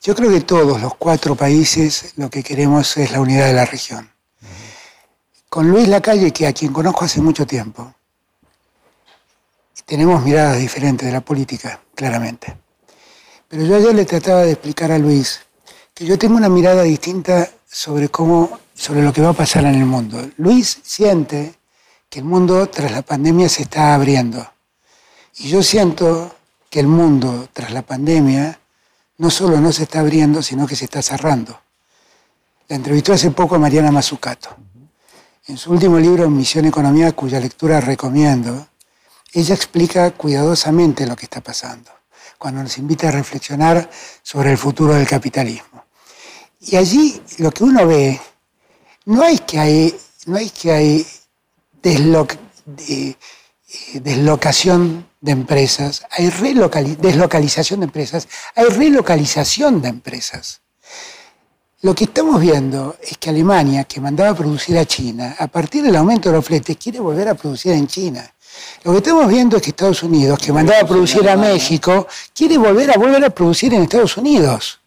[0.00, 3.64] Yo creo que todos los cuatro países lo que queremos es la unidad de la
[3.64, 4.08] región.
[5.48, 7.92] Con Luis Lacalle, que a quien conozco hace mucho tiempo,
[9.86, 12.58] tenemos miradas diferentes de la política, claramente.
[13.48, 15.40] Pero yo ayer le trataba de explicar a Luis
[15.92, 19.74] que yo tengo una mirada distinta sobre cómo, sobre lo que va a pasar en
[19.74, 20.30] el mundo.
[20.36, 21.56] Luis siente
[22.08, 24.53] que el mundo tras la pandemia se está abriendo
[25.38, 26.34] y yo siento
[26.70, 28.58] que el mundo, tras la pandemia,
[29.18, 31.60] no solo no se está abriendo, sino que se está cerrando.
[32.68, 34.56] La entrevistó hace poco a Mariana Mazzucato.
[35.46, 38.66] En su último libro, Misión Economía, cuya lectura recomiendo,
[39.32, 41.90] ella explica cuidadosamente lo que está pasando,
[42.38, 43.90] cuando nos invita a reflexionar
[44.22, 45.84] sobre el futuro del capitalismo.
[46.60, 48.20] Y allí lo que uno ve,
[49.04, 49.96] no es que hay,
[50.26, 51.06] no hay, que hay
[51.82, 53.16] eh,
[53.94, 60.60] deslocación de empresas, hay deslocalización de empresas, hay relocalización de empresas.
[61.82, 65.82] Lo que estamos viendo es que Alemania, que mandaba a producir a China, a partir
[65.82, 68.34] del aumento de los fletes, quiere volver a producir en China.
[68.84, 72.56] Lo que estamos viendo es que Estados Unidos, que mandaba a producir a México, quiere
[72.56, 74.80] volver a volver a producir en Estados Unidos.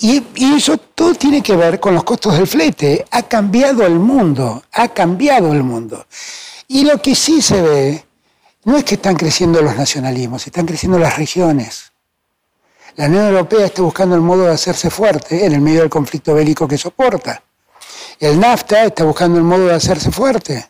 [0.00, 3.04] Y, y, eso todo tiene que ver con los costos del flete.
[3.10, 6.06] Ha cambiado el mundo, ha cambiado el mundo.
[6.68, 8.04] Y lo que sí se ve
[8.64, 11.92] no es que están creciendo los nacionalismos, están creciendo las regiones.
[12.96, 16.34] La Unión Europea está buscando el modo de hacerse fuerte en el medio del conflicto
[16.34, 17.42] bélico que soporta.
[18.20, 20.68] El NAFTA está buscando el modo de hacerse fuerte.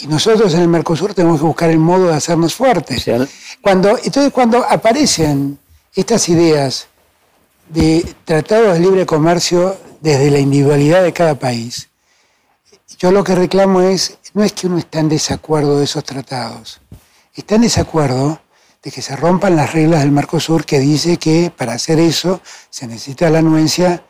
[0.00, 3.04] Y nosotros en el Mercosur tenemos que buscar el modo de hacernos fuertes.
[3.60, 5.58] Cuando, entonces, cuando aparecen
[5.94, 6.88] estas ideas
[7.68, 11.88] de tratados de libre comercio desde la individualidad de cada país,
[12.98, 16.80] yo lo que reclamo es, no es que uno esté en desacuerdo de esos tratados,
[17.34, 18.40] está en desacuerdo
[18.82, 22.40] de que se rompan las reglas del Mercosur que dice que para hacer eso
[22.70, 24.02] se necesita la anuencia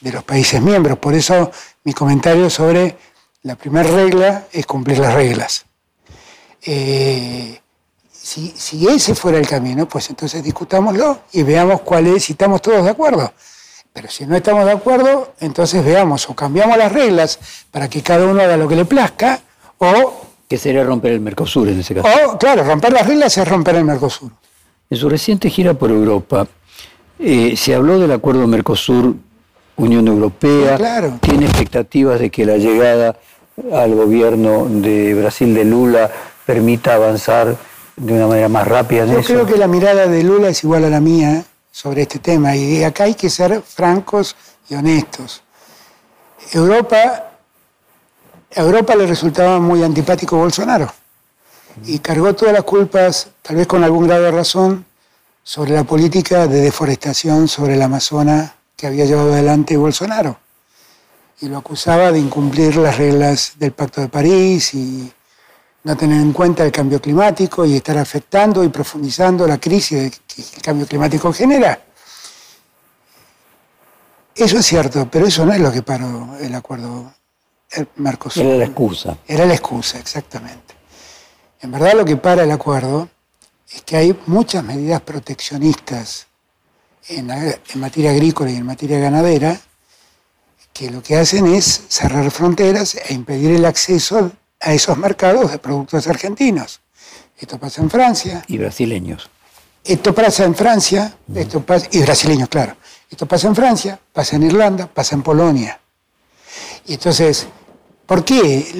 [0.00, 0.98] de los países miembros.
[0.98, 1.50] Por eso
[1.84, 2.96] mi comentario sobre
[3.42, 5.66] la primera regla es cumplir las reglas.
[6.62, 7.60] Eh,
[8.10, 12.62] si, si, ese fuera el camino, pues entonces discutámoslo y veamos cuál es, si estamos
[12.62, 13.32] todos de acuerdo.
[13.92, 17.38] Pero si no estamos de acuerdo, entonces veamos o cambiamos las reglas
[17.70, 19.40] para que cada uno haga lo que le plazca
[19.78, 20.20] o...
[20.48, 22.08] Que sería romper el Mercosur en ese caso.
[22.26, 24.30] O, claro, romper las reglas es romper el Mercosur.
[24.90, 26.46] En su reciente gira por Europa,
[27.18, 30.76] eh, se habló del acuerdo Mercosur-Unión Europea.
[30.76, 31.18] Claro.
[31.20, 33.16] ¿Tiene expectativas de que la llegada
[33.72, 36.10] al gobierno de Brasil de Lula
[36.44, 37.56] permita avanzar
[37.96, 39.32] de una manera más rápida en Yo eso?
[39.32, 42.84] creo que la mirada de Lula es igual a la mía sobre este tema y
[42.84, 44.36] acá hay que ser francos
[44.68, 45.42] y honestos.
[46.52, 47.33] Europa,
[48.56, 50.92] a Europa le resultaba muy antipático Bolsonaro
[51.84, 54.84] y cargó todas las culpas, tal vez con algún grado de razón,
[55.42, 60.38] sobre la política de deforestación sobre el Amazonas que había llevado adelante Bolsonaro
[61.40, 65.12] y lo acusaba de incumplir las reglas del Pacto de París y
[65.82, 70.42] no tener en cuenta el cambio climático y estar afectando y profundizando la crisis que
[70.42, 71.78] el cambio climático genera.
[74.34, 77.12] Eso es cierto, pero eso no es lo que paró el acuerdo
[77.72, 78.44] el Mercosur.
[78.44, 79.18] Era la excusa.
[79.26, 80.74] Era la excusa, exactamente.
[81.60, 83.08] En verdad lo que para el acuerdo
[83.70, 86.26] es que hay muchas medidas proteccionistas
[87.08, 89.60] en, en materia agrícola y en materia ganadera
[90.72, 95.58] que lo que hacen es cerrar fronteras e impedir el acceso a esos mercados de
[95.58, 96.80] productos argentinos.
[97.38, 98.44] Esto pasa en Francia.
[98.48, 99.30] Y brasileños.
[99.84, 102.76] Esto pasa en Francia, esto pasa, y brasileños, claro.
[103.10, 105.78] Esto pasa en Francia, pasa en Irlanda, pasa en Polonia.
[106.86, 107.46] Y entonces,
[108.06, 108.70] ¿por qué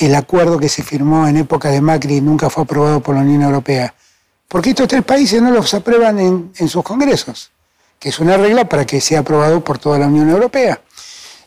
[0.00, 3.42] el, acuerdo que se firmó en época de Macri nunca fue aprobado por la Unión
[3.42, 3.94] Europea?
[4.48, 7.50] Porque estos tres países no los aprueban en, en sus congresos,
[7.98, 10.80] que es una regla para que sea aprobado por toda la Unión Europea.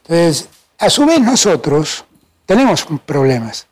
[0.03, 2.06] Entonces, a su vez nosotros
[2.45, 3.68] tenemos problemas.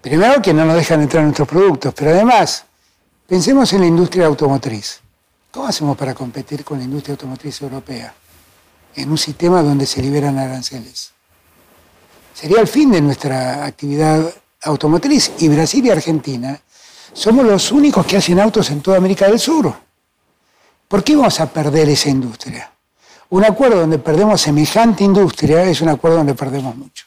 [0.00, 2.64] Primero que no nos dejan entrar nuestros productos, pero además,
[3.26, 5.00] pensemos en la industria automotriz.
[5.50, 8.14] ¿Cómo hacemos para competir con la industria automotriz europea
[8.94, 11.15] en un sistema donde se liberan aranceles?
[12.36, 14.30] Sería el fin de nuestra actividad
[14.60, 16.60] automotriz y Brasil y Argentina
[17.14, 19.72] somos los únicos que hacen autos en toda América del Sur.
[20.86, 22.70] ¿Por qué vamos a perder esa industria?
[23.30, 27.06] Un acuerdo donde perdemos semejante industria es un acuerdo donde perdemos mucho.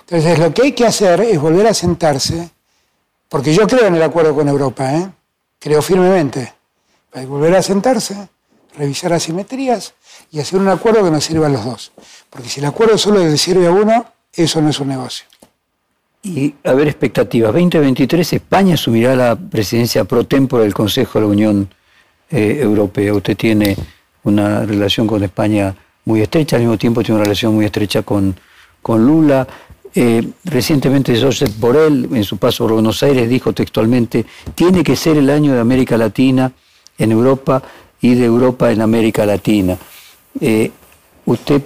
[0.00, 2.50] Entonces, lo que hay que hacer es volver a sentarse,
[3.30, 5.10] porque yo creo en el acuerdo con Europa, ¿eh?
[5.58, 6.52] creo firmemente.
[7.10, 8.28] Que volver a sentarse,
[8.76, 9.94] revisar asimetrías
[10.30, 11.92] y hacer un acuerdo que nos sirva a los dos.
[12.28, 15.26] Porque si el acuerdo solo le sirve a uno, eso no es un negocio.
[16.22, 17.52] Y a ver, expectativas.
[17.52, 21.68] 2023, España asumirá la presidencia pro tempore del Consejo de la Unión
[22.30, 23.14] eh, Europea.
[23.14, 23.76] Usted tiene
[24.24, 28.34] una relación con España muy estrecha, al mismo tiempo tiene una relación muy estrecha con,
[28.82, 29.46] con Lula.
[29.94, 35.16] Eh, recientemente Josep Borrell, en su paso por Buenos Aires, dijo textualmente, tiene que ser
[35.16, 36.52] el año de América Latina
[36.98, 37.62] en Europa
[38.00, 39.76] y de Europa en América Latina.
[40.40, 40.70] Eh,
[41.24, 41.62] ¿Usted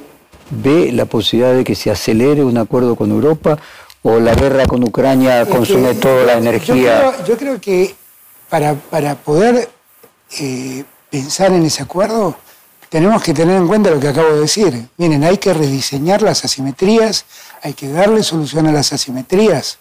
[0.50, 3.58] ve la posibilidad de que se acelere un acuerdo con Europa
[4.02, 6.74] o la guerra con Ucrania Es consume que- toda la energía?
[6.74, 7.94] Yo creo, yo creo que
[8.48, 9.68] para, para poder
[10.40, 12.36] eh, pensar en ese acuerdo,
[12.88, 14.88] tenemos que tener en cuenta lo que acabo de decir.
[14.98, 17.24] Miren, hay que rediseñar las asimetrías,
[17.62, 19.78] hay que darle solución a las asimetrías.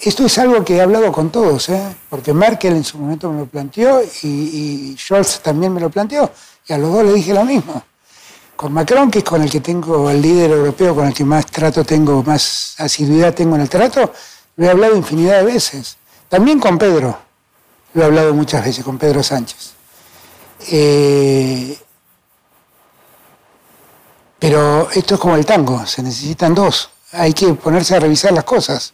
[0.00, 1.82] Esto es algo que he hablado con todos, ¿eh?
[2.08, 6.30] porque Merkel en su momento me lo planteó y, y Scholz también me lo planteó,
[6.66, 7.84] y a los dos le dije lo mismo.
[8.60, 11.46] Con Macron, que es con el que tengo, el líder europeo con el que más
[11.46, 14.12] trato tengo, más asiduidad tengo en el trato,
[14.56, 15.96] lo he hablado infinidad de veces.
[16.28, 17.18] También con Pedro,
[17.94, 19.72] lo he hablado muchas veces, con Pedro Sánchez.
[20.72, 21.78] Eh,
[24.38, 26.90] pero esto es como el tango, se necesitan dos.
[27.12, 28.92] Hay que ponerse a revisar las cosas.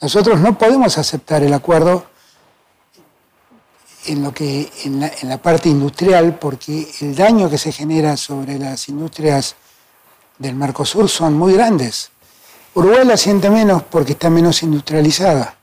[0.00, 2.04] Nosotros no podemos aceptar el acuerdo
[4.10, 8.16] en, lo que, en, la, en la parte industrial porque el daño que se genera
[8.16, 9.54] sobre las industrias
[10.38, 12.10] del Mercosur son muy grandes.
[12.74, 15.56] Uruguay la siente menos porque está menos industrializada.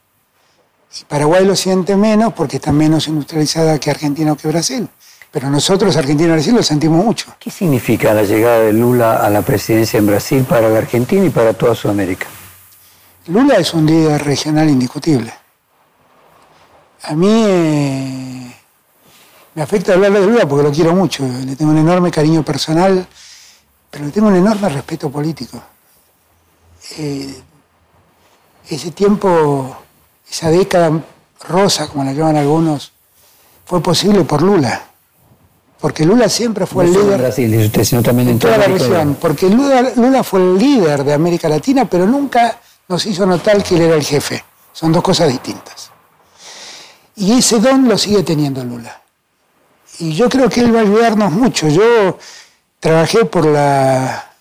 [1.00, 4.88] Y Paraguay lo siente menos porque está menos industrializada que Argentina o que Brasil.
[5.32, 7.34] Pero nosotros, Argentina y Brasil, lo sentimos mucho.
[7.40, 11.30] ¿Qué significa la llegada de Lula a la presidencia en Brasil para la Argentina y
[11.30, 12.28] para toda Sudamérica?
[13.28, 15.34] Lula es un líder regional indiscutible.
[17.08, 18.54] A mí eh,
[19.56, 21.24] me afecta hablar de Lula porque lo quiero mucho.
[21.24, 23.08] Le tengo un enorme cariño personal,
[23.90, 25.62] pero le tengo un enorme respeto político.
[26.98, 27.34] Eh,
[28.70, 29.78] ese tiempo,
[30.30, 30.92] esa década
[31.48, 32.92] rosa, como la llaman algunos,
[33.66, 34.84] fue posible por Lula.
[35.80, 37.20] Porque Lula siempre fue No el solo líder.
[37.20, 41.06] en Brasil, usted, sino también en toda la región, porque Lula, Lula fue el líder
[41.06, 42.60] de América Latina, pero nunca
[42.90, 44.44] nos hizo notar que él era el jefe.
[44.74, 45.92] Son dos cosas distintas.
[47.18, 49.02] Y ese don lo sigue teniendo Lula.
[50.00, 51.68] Y yo creo que él va a ayudarnos mucho.
[51.68, 52.20] Yo
[52.80, 54.32] trabajé por la,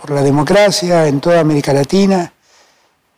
[0.00, 2.32] por la democracia en toda América Latina.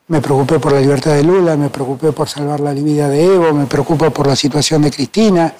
[0.09, 3.55] Me preocupé por la libertad de Lula, me preocupé por salvar la vida de Evo,
[3.55, 5.55] me preocupo por la situación de Cristina,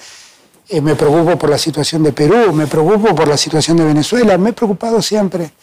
[0.67, 4.37] eh, me preocupo por la situación de Perú, me preocupo por la situación de Venezuela,
[4.37, 5.53] me he preocupado siempre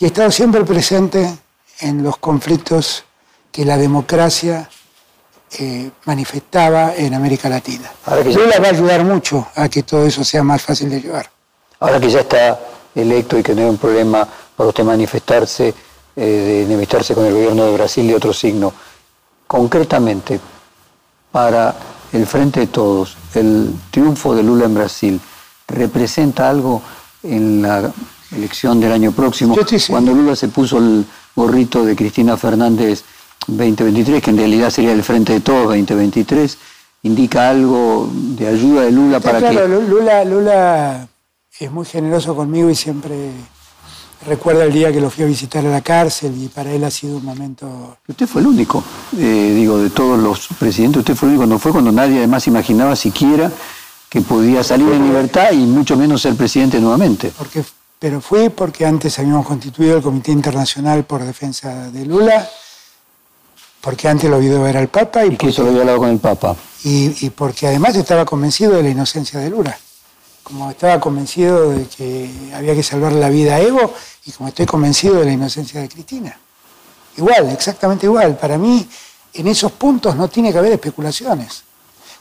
[0.00, 1.32] y he estado siempre presente
[1.80, 3.04] en los conflictos
[3.52, 4.68] que la democracia
[5.58, 7.90] eh, manifestaba en América Latina.
[8.06, 10.90] Ahora que ya- Lula va a ayudar mucho a que todo eso sea más fácil
[10.90, 11.30] de llevar.
[11.80, 12.58] Ahora que ya está
[12.94, 14.26] electo y que no hay un problema
[14.56, 15.68] para usted manifestarse,
[16.16, 18.72] eh, de enemistarse con el gobierno de Brasil y otro signo,
[19.46, 20.40] concretamente,
[21.32, 21.74] para
[22.12, 25.20] el Frente de Todos, el triunfo de Lula en Brasil,
[25.66, 26.80] ¿representa algo
[27.22, 27.92] en la
[28.34, 29.54] elección del año próximo?
[29.56, 29.62] Yo.
[29.88, 31.04] Cuando Lula se puso el
[31.34, 33.02] gorrito de Cristina Fernández
[33.46, 36.58] 2023, que en realidad sería el Frente de Todos 2023,
[37.02, 39.68] ¿indica algo de ayuda de Lula Está para claro, que...
[39.68, 41.08] Lu- Lula, Lula
[41.58, 43.30] es muy generoso conmigo y siempre
[44.26, 46.90] recuerda el día que lo fui a visitar a la cárcel y para él ha
[46.90, 47.98] sido un momento...
[48.08, 48.82] Usted fue el único,
[49.18, 52.46] eh, digo, de todos los presidentes, usted fue el único cuando fue cuando nadie además
[52.46, 53.50] imaginaba siquiera
[54.08, 57.32] que podía salir en libertad y mucho menos ser presidente nuevamente.
[57.36, 57.62] Porque,
[57.98, 62.48] pero fui porque antes habíamos constituido el Comité Internacional por Defensa de Lula,
[63.84, 66.56] porque antes lo vio ver al Papa y, Y lo había hablado con el Papa.
[66.84, 69.78] y, y porque además estaba convencido de la inocencia de Lula.
[70.42, 73.92] Como estaba convencido de que había que salvar la vida a Evo
[74.24, 76.34] y como estoy convencido de la inocencia de Cristina.
[77.18, 78.36] Igual, exactamente igual.
[78.38, 78.88] Para mí,
[79.34, 81.62] en esos puntos no tiene que haber especulaciones.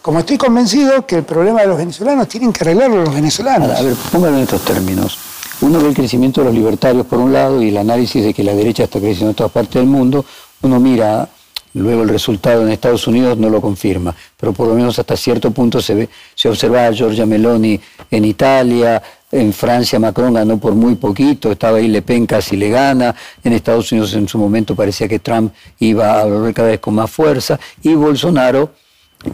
[0.02, 3.69] Como estoy convencido que el problema de los venezolanos tienen que arreglarlo los venezolanos.
[3.72, 5.18] A ver, póngalo en estos términos.
[5.61, 8.44] Uno ve el crecimiento de los libertarios por un lado y el análisis de que
[8.44, 10.26] la derecha está creciendo en todas partes del mundo.
[10.61, 11.30] Uno mira,
[11.74, 15.52] luego el resultado en Estados Unidos no lo confirma, pero por lo menos hasta cierto
[15.52, 17.80] punto se ve, se observa a Giorgia Meloni
[18.12, 19.02] en Italia,
[19.32, 23.54] en Francia Macron ganó por muy poquito, estaba ahí Le Pen casi le gana, en
[23.54, 27.10] Estados Unidos en su momento parecía que Trump iba a volver cada vez con más
[27.10, 28.72] fuerza y Bolsonaro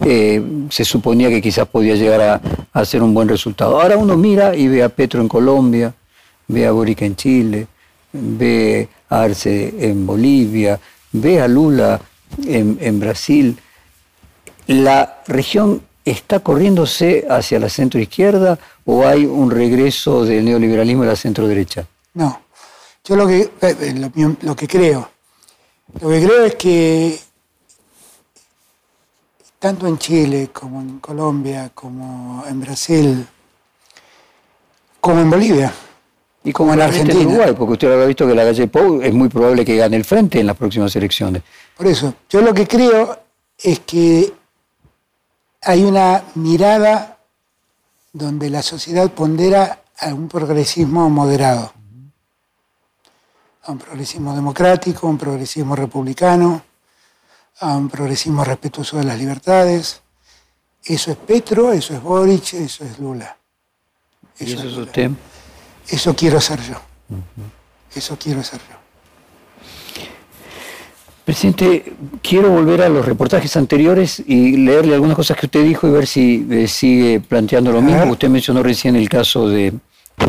[0.06, 2.34] eh, se suponía que quizás podía llegar a,
[2.72, 3.80] a hacer un buen resultado.
[3.80, 5.92] Ahora uno mira y ve a Petro en Colombia,
[6.48, 7.66] ve a Boric en Chile,
[8.12, 10.80] ve a Arce en Bolivia,
[11.12, 12.00] ve a Lula
[12.46, 13.58] en, en Brasil.
[14.66, 21.16] ¿La región está corriéndose hacia la centro-izquierda o hay un regreso del neoliberalismo a la
[21.16, 21.86] centro-derecha?
[22.14, 22.40] No.
[23.04, 23.94] Yo lo que, eh,
[24.42, 25.10] lo, que creo,
[26.00, 27.18] lo que creo es que
[29.58, 33.26] tanto en Chile como en Colombia, como en Brasil,
[35.00, 35.72] como en Bolivia,
[36.42, 37.20] Y Como en Argentina.
[37.20, 40.04] Uruguay, porque usted habrá visto que la calle Pou es muy probable que gane el
[40.04, 41.42] frente en las próximas elecciones.
[41.80, 43.18] Por eso, yo lo que creo
[43.56, 44.34] es que
[45.62, 47.16] hay una mirada
[48.12, 51.72] donde la sociedad pondera a un progresismo moderado,
[53.62, 56.62] a un progresismo democrático, a un progresismo republicano,
[57.60, 60.02] a un progresismo respetuoso de las libertades.
[60.84, 63.38] Eso es Petro, eso es Boric, eso es Lula.
[64.38, 65.10] ¿Y Eso eso es usted?
[65.88, 66.76] Eso quiero ser yo.
[67.94, 68.79] Eso quiero ser yo.
[71.24, 71.92] Presidente,
[72.22, 76.06] quiero volver a los reportajes anteriores y leerle algunas cosas que usted dijo y ver
[76.06, 78.10] si eh, sigue planteando lo mismo.
[78.10, 79.72] Usted mencionó recién el caso de,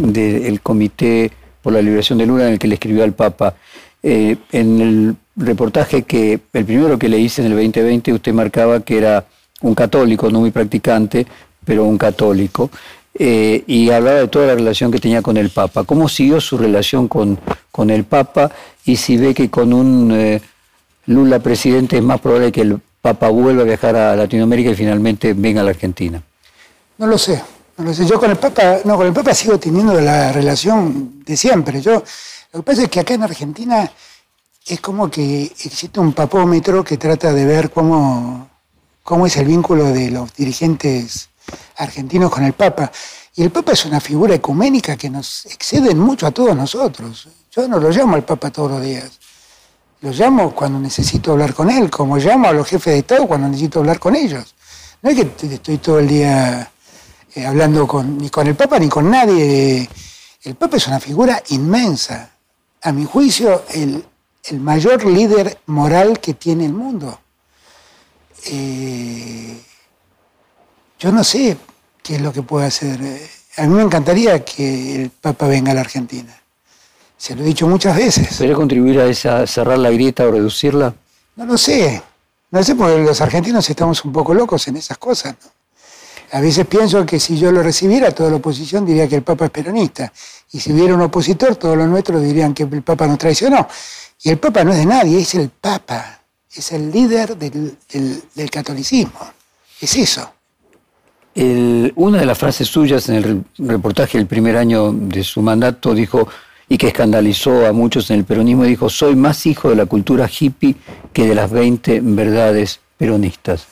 [0.02, 1.32] de el Comité
[1.62, 3.56] por la Liberación de Lula en el que le escribió al Papa.
[4.04, 8.82] Eh, en el reportaje que, el primero que le hice en el 2020, usted marcaba
[8.82, 9.26] que era
[9.62, 11.26] un católico, no muy practicante,
[11.64, 12.70] pero un católico,
[13.18, 15.84] eh, y hablaba de toda la relación que tenía con el Papa.
[15.84, 17.40] ¿Cómo siguió su relación con,
[17.72, 18.52] con el Papa
[18.86, 20.42] y si ve que con un...
[21.12, 25.34] Lula presidente, es más probable que el Papa vuelva a viajar a Latinoamérica y finalmente
[25.34, 26.22] venga a la Argentina?
[27.00, 27.42] No lo sé,
[27.78, 28.06] no lo sé.
[28.06, 31.82] Yo con el Papa, no, con el Papa sigo teniendo la relación de siempre.
[31.82, 32.04] Yo,
[32.54, 33.92] lo que pasa es que acá en Argentina
[34.68, 38.50] es como que existe un papómetro que trata de ver cómo,
[39.02, 41.30] cómo es el vínculo de los dirigentes
[41.78, 42.92] argentinos con el Papa.
[43.36, 47.28] Y el Papa es una figura ecuménica que nos excede mucho a todos nosotros.
[47.52, 49.20] Yo no lo llamo al Papa todos los días.
[50.02, 53.48] Lo llamo cuando necesito hablar con él, como llamo a los jefes de Estado cuando
[53.48, 54.56] necesito hablar con ellos.
[55.04, 56.72] No es que estoy todo el día
[57.36, 59.88] eh, hablando con, ni con el Papa ni con nadie.
[60.42, 62.32] El Papa es una figura inmensa.
[62.82, 64.04] A mi juicio, el,
[64.60, 67.20] mayor líder moral que tiene el mundo.
[68.48, 69.62] Eh,
[70.98, 71.58] yo no sé
[72.02, 73.00] qué es lo que puede hacer.
[73.58, 76.41] A mí me encantaría que el Papa venga a la Argentina.
[77.22, 78.36] Se lo he dicho muchas veces.
[78.36, 80.92] ¿Podría contribuir a esa, cerrar la grieta o reducirla?
[81.36, 82.02] No lo sé.
[82.50, 85.36] No sé, porque los argentinos estamos un poco locos en esas cosas.
[86.32, 89.46] A veces pienso que si yo lo recibiera, toda la oposición diría que el Papa
[89.46, 90.12] es peronista.
[90.52, 93.68] Y si hubiera un opositor, todos los nuestros dirían que el Papa nos traicionó.
[94.24, 96.22] Y el Papa no es de nadie, es el Papa.
[96.52, 97.78] Es el líder del,
[98.50, 99.20] catolicismo.
[99.80, 100.28] Es eso.
[101.36, 106.28] una de las frases suyas en el reportaje del primer año de su mandato dijo,
[106.72, 110.30] y que escandalizó a muchos en el peronismo, dijo, soy más hijo de la cultura
[110.30, 110.78] hippie
[111.12, 113.68] que de las 20 verdades peronistas.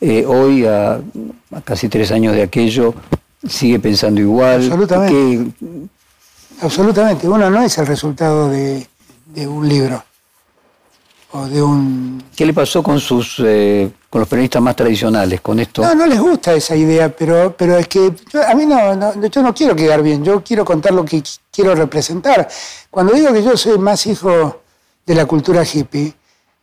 [0.00, 1.00] Eh, hoy, a,
[1.64, 2.94] casi tres años de aquello,
[3.44, 4.62] sigue pensando igual.
[4.62, 5.52] Absolutamente.
[6.60, 7.28] Absolutamente.
[7.28, 8.86] Uno no es el resultado de,
[9.48, 10.00] un libro
[11.32, 12.22] o de un...
[12.36, 15.82] ¿Qué le pasó con sus eh, con los peronistas más tradicionales, con esto.
[15.82, 18.12] No, no les gusta esa idea, pero, pero es que
[18.44, 21.22] a mí no, no, yo no quiero quedar bien, yo quiero contar lo que
[21.52, 22.48] quiero representar.
[22.90, 24.62] Cuando digo que yo soy más hijo
[25.06, 26.12] de la cultura hippie,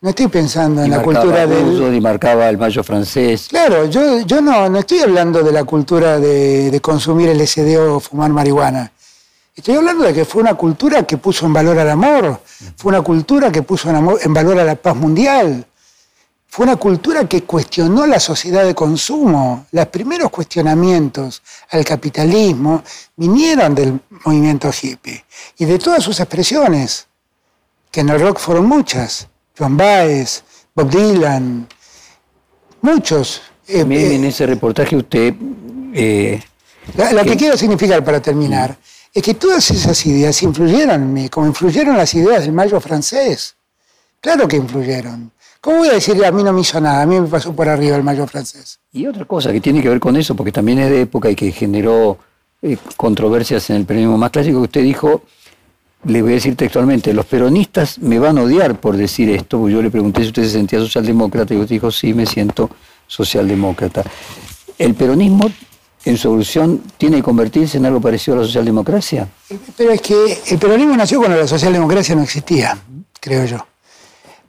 [0.01, 1.95] no estoy pensando en la cultura del...
[1.95, 3.47] Y marcaba el mayo francés.
[3.49, 8.01] Claro, yo, yo no, no estoy hablando de la cultura de, de consumir LSD o
[8.01, 8.91] fumar marihuana.
[9.55, 12.41] Estoy hablando de que fue una cultura que puso en valor al amor,
[12.75, 15.65] fue una cultura que puso en valor a la paz mundial,
[16.47, 19.67] fue una cultura que cuestionó la sociedad de consumo.
[19.71, 22.83] Los primeros cuestionamientos al capitalismo
[23.15, 25.23] vinieron del movimiento hippie
[25.57, 27.07] y de todas sus expresiones,
[27.91, 29.27] que en el rock fueron muchas.
[29.57, 30.43] John Baez,
[30.73, 31.67] Bob Dylan,
[32.81, 33.41] muchos.
[33.67, 35.33] Eh, eh, en ese reportaje usted...
[35.93, 36.41] Eh,
[36.95, 38.77] lo que, quiero significar para terminar
[39.13, 43.55] es que todas esas ideas influyeron en mí, como influyeron las ideas del mayo francés.
[44.21, 45.31] Claro que influyeron.
[45.67, 47.01] ¿Cómo voy a decir a mí no me hizo nada?
[47.01, 48.79] A mí me pasó por arriba el mayo francés.
[48.93, 51.35] Y otra cosa que tiene que ver con eso, porque también es de época y
[51.35, 52.17] que generó
[52.61, 55.23] eh, controversias en el periodismo más clásico, que usted dijo,
[56.05, 59.73] le voy a decir textualmente, los peronistas me van a odiar por decir esto, porque
[59.73, 62.69] yo le pregunté si usted se sentía socialdemócrata y usted dijo, sí, me siento
[63.05, 64.05] socialdemócrata.
[64.77, 65.51] ¿El peronismo
[66.05, 69.27] en su evolución tiene que convertirse en algo parecido a la socialdemocracia?
[69.75, 72.77] Pero es que el peronismo nació cuando la socialdemocracia no existía,
[73.19, 73.57] creo yo.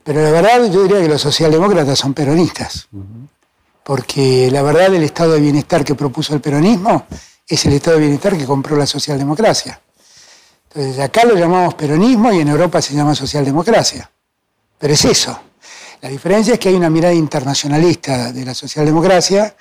[0.09, 2.87] Pero la verdad yo diría que los socialdemócratas son peronistas,
[3.83, 7.05] porque la verdad el estado de bienestar que propuso el peronismo
[7.47, 9.79] es el estado de bienestar que compró la socialdemocracia.
[10.67, 14.09] Entonces acá lo llamamos peronismo y en Europa se llama socialdemocracia.
[14.79, 15.39] Pero es eso.
[16.01, 19.55] La diferencia es que hay una mirada internacionalista de la socialdemocracia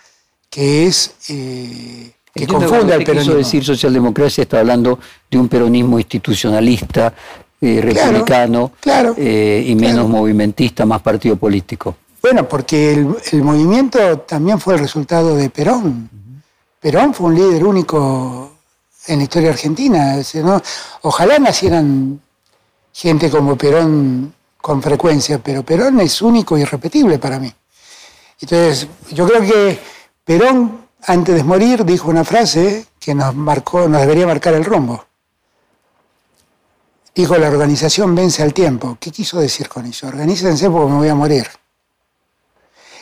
[0.49, 1.11] que es...
[1.29, 3.35] Eh, que confunde al peronismo.
[3.35, 4.99] decir socialdemocracia está hablando
[5.31, 7.13] de un peronismo institucionalista,
[7.61, 8.73] eh, republicano
[9.17, 11.97] eh, y menos movimentista, más partido político.
[12.23, 16.09] Bueno, porque el, movimiento también fue el resultado de Perón.
[16.81, 18.53] Perón fue un líder único
[19.07, 20.17] en la historia argentina.
[21.03, 22.21] Ojalá nacieran
[22.93, 27.53] gente como Perón con frecuencia, pero Perón es único y irrepetible para mí.
[28.41, 29.79] Entonces, yo creo que
[30.25, 35.08] Perón, antes de morir, dijo una frase que nos marcó, nos debería marcar el rumbo.
[37.19, 38.97] Dijo, la organización vence al tiempo.
[39.01, 40.07] ¿Qué quiso decir con eso?
[40.07, 41.49] Organícense porque me voy a morir.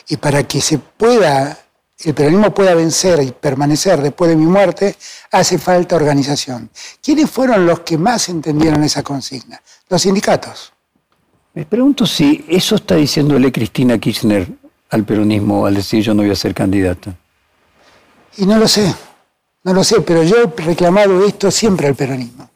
[0.07, 1.55] Y para que se pueda,
[2.03, 4.95] el peronismo pueda vencer y permanecer después de mi muerte,
[5.31, 6.71] hace falta organización.
[6.99, 9.61] ¿Quiénes fueron los que más entendieron esa consigna?
[9.87, 10.73] Los sindicatos.
[11.53, 14.47] Me pregunto si eso está diciéndole Cristina Kirchner
[14.89, 17.15] al peronismo al decir yo no voy a ser candidata.
[18.35, 18.95] Y no lo sé,
[19.63, 22.49] no lo sé, pero yo he reclamado esto siempre al peronismo.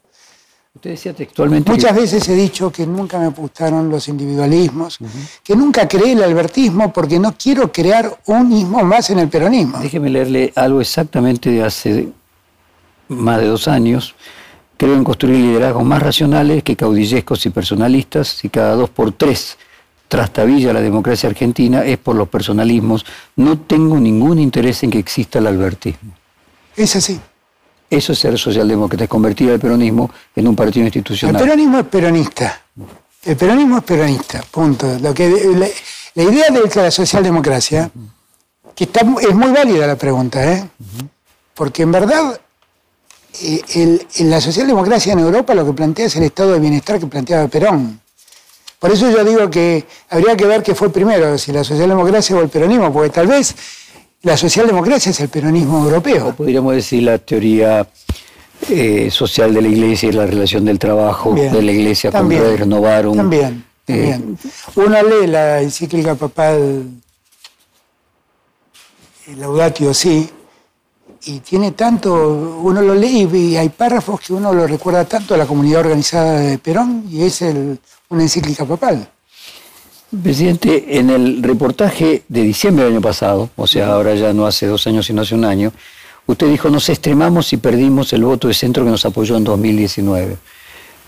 [0.74, 1.70] Usted decía textualmente.
[1.70, 4.98] Muchas veces he dicho que nunca me gustaron los individualismos,
[5.44, 9.78] que nunca creé el albertismo porque no quiero crear un ismo más en el peronismo.
[9.78, 12.08] Déjeme leerle algo exactamente de hace
[13.08, 14.14] más de dos años.
[14.78, 19.58] Creo en construir liderazgos más racionales que caudillescos y personalistas y cada dos por tres
[20.08, 23.04] trastabilla la democracia argentina es por los personalismos.
[23.36, 26.14] No tengo ningún interés en que exista el albertismo.
[26.76, 27.20] Es así.
[27.92, 31.36] Eso es ser socialdemócrata, es convertir al peronismo en un partido institucional.
[31.36, 32.62] El peronismo es peronista.
[33.22, 34.98] El peronismo es peronista, punto.
[34.98, 35.28] Lo que,
[36.14, 37.90] la, idea de la socialdemocracia,
[38.74, 40.66] que está, es muy válida la pregunta, ¿eh?
[41.52, 42.40] porque en verdad
[43.42, 47.06] eh, en la socialdemocracia en Europa lo que plantea es el estado de bienestar que
[47.06, 48.00] planteaba Perón.
[48.78, 52.40] Por eso yo digo que habría que ver qué fue primero, si la socialdemocracia o
[52.40, 53.54] el peronismo, porque tal vez
[54.22, 56.34] la socialdemocracia es el peronismo europeo.
[56.34, 57.86] podríamos decir la teoría
[58.68, 63.06] eh, social de la iglesia y la relación del trabajo de la iglesia con renovar
[63.06, 63.16] un...
[63.16, 64.38] También, eh, también.
[64.76, 66.86] Uno lee la encíclica papal
[69.36, 70.28] Laudatio Si,
[71.24, 75.36] y tiene tanto, uno lo lee y hay párrafos que uno lo recuerda tanto a
[75.36, 77.42] la comunidad organizada de Perón y es
[78.08, 79.08] una encíclica papal.
[80.20, 84.66] Presidente, en el reportaje de diciembre del año pasado, o sea, ahora ya no hace
[84.66, 85.72] dos años, sino hace un año,
[86.26, 90.36] usted dijo, nos extremamos y perdimos el voto de centro que nos apoyó en 2019.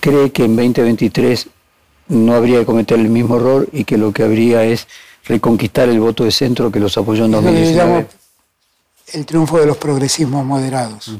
[0.00, 1.48] ¿Cree que en 2023
[2.08, 4.86] no habría que cometer el mismo error y que lo que habría es
[5.26, 8.06] reconquistar el voto de centro que los apoyó en 2019?
[9.12, 11.12] el triunfo de los progresismos moderados.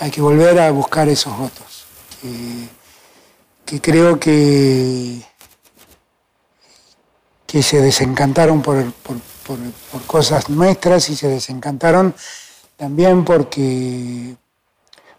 [0.00, 1.84] Hay que volver a buscar esos votos,
[3.64, 5.20] que, creo que,
[7.54, 8.84] que se desencantaron por,
[10.08, 12.12] cosas nuestras y se desencantaron
[12.76, 14.34] también porque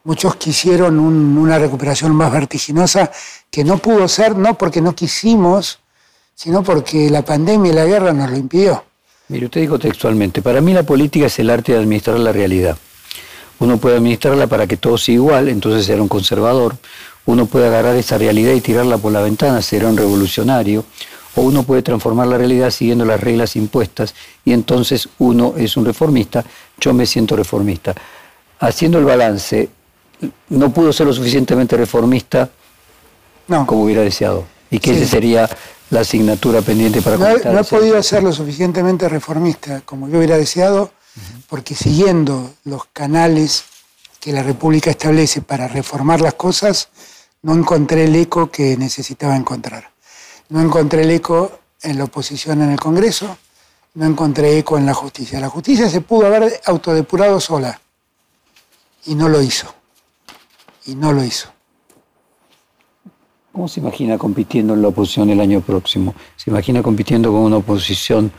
[0.04, 3.10] muchos quisieron una recuperación más vertiginosa
[3.50, 5.80] que no pudo ser, no porque no quisimos,
[6.36, 8.84] sino porque la pandemia y la guerra nos lo impidió.
[9.30, 12.78] Mire, usted dijo textualmente, para mí la política es el arte de administrar la realidad.
[13.60, 16.76] Uno puede administrarla para que todo sea igual, entonces será un conservador.
[17.28, 20.84] Uno puede agarrar esa realidad y tirarla por la ventana, será un revolucionario.
[21.36, 25.86] O uno puede transformar la realidad siguiendo las reglas impuestas y entonces uno es un
[25.86, 26.44] reformista.
[26.80, 27.94] Yo me siento reformista.
[28.60, 29.70] Haciendo el balance,
[30.50, 32.50] no pudo ser lo suficientemente reformista
[33.48, 34.46] como hubiera deseado.
[34.72, 35.50] Y que ese sería
[35.90, 40.38] la asignatura pendiente para No, no he podido ser lo suficientemente reformista como yo hubiera
[40.38, 40.92] deseado,
[41.48, 43.66] porque siguiendo los canales
[44.20, 46.90] que la República establece para reformar las cosas,
[47.44, 49.92] no encontré el eco que necesitaba encontrar.
[50.50, 53.38] No encontré el eco en la oposición en el Congreso,
[53.96, 55.40] no encontré eco en la justicia.
[55.40, 57.80] La justicia se pudo haber autodepurado sola
[59.06, 59.74] y no lo hizo.
[60.86, 61.50] Y no lo hizo.
[63.52, 66.14] ¿Cómo se imagina compitiendo en la oposición el año próximo?
[66.36, 68.32] ¿Se imagina compitiendo con una oposición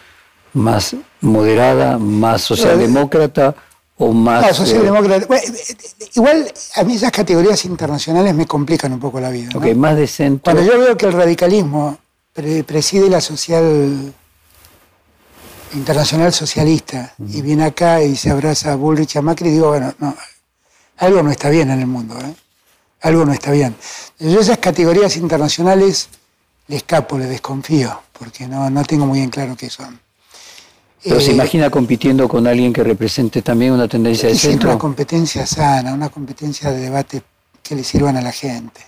[0.52, 3.54] más moderada, más socialdemócrata
[3.98, 4.47] o más...
[4.47, 5.27] No, socialdemócrata.
[6.14, 9.51] igual a mí esas categorías internacionales me complican un poco la vida.
[9.55, 10.52] Ok, más de centro...
[10.52, 11.98] Cuando yo veo que el radicalismo
[12.32, 14.12] preside la social
[15.73, 19.94] internacional socialista y viene acá y se abraza a Bullrich y a Macri, digo, bueno,
[19.98, 20.14] no,
[20.98, 22.16] algo no está bien en el mundo.
[22.18, 22.35] ¿eh?
[23.06, 23.77] algo no está bien.
[24.18, 26.09] Yo esas categorías internacionales
[26.66, 30.01] le escapo, le desconfío, porque no, no tengo muy bien claro qué son.
[31.08, 34.70] Pero se eh, imagina compitiendo con alguien que represente también una tendencia de centro.
[34.70, 37.22] Una competencia sana, una competencia de debate
[37.62, 38.80] que le sirvan a la gente.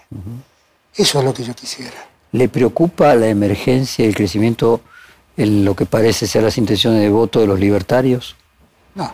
[0.95, 2.09] Eso es lo que yo quisiera.
[2.33, 4.81] ¿Le preocupa la emergencia y el crecimiento
[5.37, 8.35] en lo que parece ser las intenciones de voto de los libertarios?
[8.95, 9.13] No.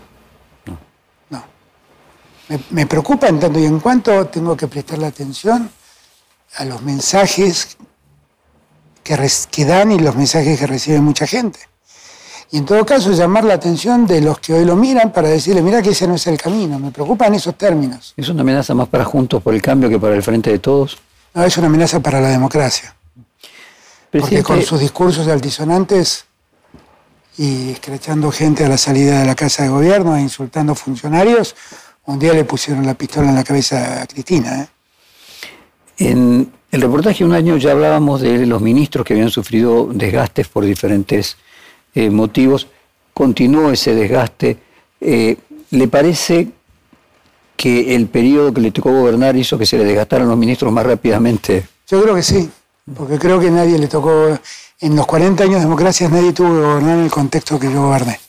[2.70, 5.70] Me, preocupa en tanto y en cuanto tengo que prestarle atención
[6.56, 7.78] a los mensajes
[9.02, 9.16] que,
[9.51, 11.60] que dan y los mensajes que recibe mucha gente.
[12.55, 15.60] Y en todo caso llamar la atención de los que hoy lo miran para decirle,
[15.60, 16.78] mira que ese no es el camino.
[16.78, 18.14] Me preocupan esos términos.
[18.16, 20.97] ¿Es una amenaza más para Juntos por el Cambio que para el Frente de Todos?
[21.35, 22.94] No, es una amenaza para la democracia.
[24.12, 26.26] Porque con sus discursos altisonantes
[27.39, 31.56] y escrachando gente a la salida de la Casa de Gobierno e insultando funcionarios,
[32.05, 34.62] un día le pusieron la pistola en la cabeza a Cristina.
[34.62, 34.68] ¿eh?
[35.98, 40.47] En el reportaje de un año ya hablábamos de los ministros que habían sufrido desgastes
[40.47, 41.36] por diferentes
[41.95, 42.69] eh, motivos.
[43.12, 44.59] Continuó ese desgaste.
[45.01, 45.37] Eh,
[45.71, 46.49] ¿Le parece
[47.57, 50.85] que el periodo que le tocó gobernar hizo que se le desgastaran los ministros más
[50.85, 51.66] rápidamente?
[51.89, 52.51] Yo creo que sí,
[52.97, 54.39] porque creo que nadie le tocó,
[54.81, 57.83] en los 40 años de democracia nadie tuvo que gobernar en el contexto que yo
[57.83, 58.21] goberné.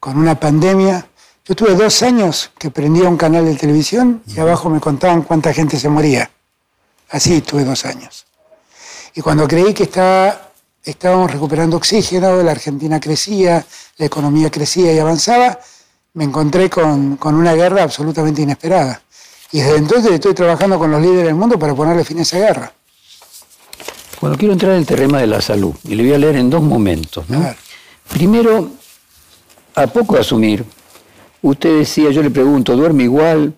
[0.00, 1.06] Con una pandemia,
[1.44, 5.52] yo tuve dos años que prendía un canal de televisión y abajo me contaban cuánta
[5.52, 6.30] gente se moría.
[7.08, 8.26] Así tuve dos años.
[9.14, 10.45] Y cuando creí que estaba,
[10.86, 13.66] estábamos recuperando oxígeno, la Argentina crecía,
[13.98, 15.58] la economía crecía y avanzaba,
[16.14, 19.02] me encontré con, con una guerra absolutamente inesperada.
[19.52, 22.38] Y desde entonces estoy trabajando con los líderes del mundo para ponerle fin a esa
[22.38, 22.72] guerra.
[24.20, 26.48] Cuando quiero entrar en el terreno de la salud, y le voy a leer en
[26.48, 27.28] dos momentos.
[27.28, 27.38] ¿no?
[27.38, 27.56] A ver.
[28.08, 28.70] Primero,
[29.74, 30.64] a poco de asumir,
[31.42, 33.52] usted decía, yo le pregunto, ¿duerme igual?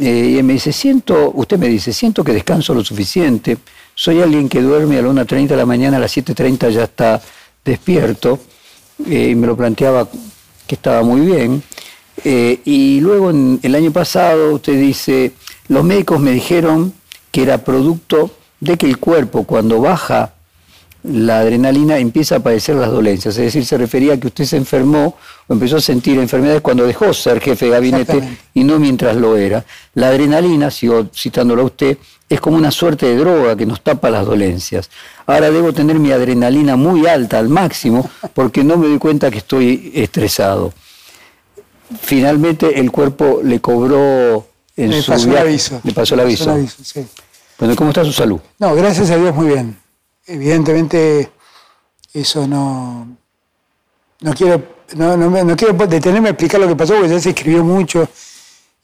[0.00, 3.58] Eh, y él me dice, siento, usted me dice, siento que descanso lo suficiente,
[3.98, 7.20] soy alguien que duerme a las 1.30 de la mañana, a las 7.30 ya está
[7.64, 8.38] despierto,
[9.04, 10.06] eh, y me lo planteaba
[10.68, 11.64] que estaba muy bien.
[12.24, 15.32] Eh, y luego en el año pasado usted dice,
[15.66, 16.94] los médicos me dijeron
[17.32, 18.30] que era producto
[18.60, 20.32] de que el cuerpo cuando baja
[21.04, 23.36] la adrenalina empieza a padecer las dolencias.
[23.36, 25.16] Es decir, se refería a que usted se enfermó
[25.46, 29.36] o empezó a sentir enfermedades cuando dejó ser jefe de gabinete y no mientras lo
[29.36, 29.64] era.
[29.94, 31.98] La adrenalina, sigo citándolo a usted,
[32.28, 34.90] es como una suerte de droga que nos tapa las dolencias.
[35.26, 39.38] Ahora debo tener mi adrenalina muy alta, al máximo, porque no me doy cuenta que
[39.38, 40.72] estoy estresado.
[42.00, 44.46] Finalmente el cuerpo le cobró
[44.76, 45.80] en su pasó el aviso.
[45.84, 46.56] Le pasó el aviso.
[46.82, 47.06] sí.
[47.58, 48.38] Bueno, ¿cómo está su salud?
[48.58, 49.76] No, gracias a Dios muy bien.
[50.28, 51.32] Evidentemente
[52.12, 53.16] eso no,
[54.20, 54.62] no quiero,
[54.94, 58.06] no, no no quiero detenerme a explicar lo que pasó porque ya se escribió mucho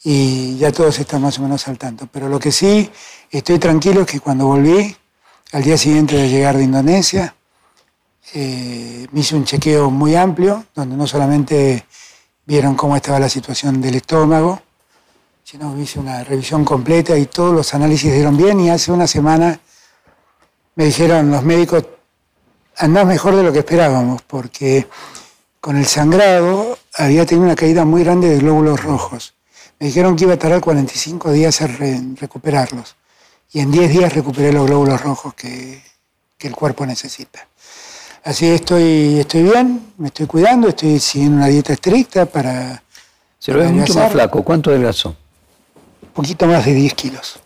[0.03, 2.09] y ya todos están más o menos al tanto.
[2.11, 2.91] Pero lo que sí
[3.31, 4.97] estoy tranquilo es que cuando volví,
[5.53, 7.35] al día siguiente de llegar de Indonesia,
[8.33, 11.85] eh, me hice un chequeo muy amplio, donde no solamente
[12.47, 14.63] vieron cómo estaba la situación del estómago,
[15.43, 19.61] sino hice una revisión completa y todos los análisis dieron bien y hace una semana
[20.77, 21.85] me dijeron los médicos,
[22.77, 24.87] andás mejor de lo que esperábamos, porque
[25.61, 29.35] con el sangrado había tenido una caída muy grande de glóbulos rojos.
[29.79, 32.97] Me dijeron que iba a tardar 45 días en, re- en recuperarlos.
[33.53, 35.83] Y en 10 días recuperé los glóbulos rojos que,
[36.39, 37.47] que el cuerpo necesita.
[38.25, 42.83] Así estoy, estoy bien, me estoy cuidando, estoy siguiendo una dieta estricta para
[43.39, 44.43] Se lo ve mucho más flaco.
[44.43, 45.17] ¿Cuánto adelgazó?
[46.03, 47.41] un poquito más de 10 kilos.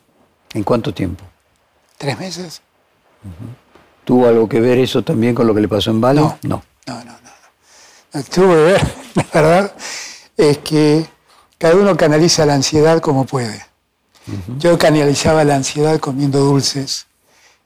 [0.52, 1.24] ¿En cuánto tiempo?
[1.96, 2.60] ¿Tres meses?
[4.04, 6.20] ¿Tuvo algo que ver eso también con lo que le pasó en Bali?
[6.20, 6.38] No.
[6.42, 6.62] No.
[6.86, 7.12] No, no, no.
[7.12, 7.18] no.
[8.14, 8.82] Lo que tuvo que ver,
[9.34, 9.72] la verdad,
[10.36, 11.06] es que
[11.58, 13.66] cada uno canaliza la ansiedad como puede.
[14.58, 17.06] Yo canalizaba la ansiedad comiendo dulces.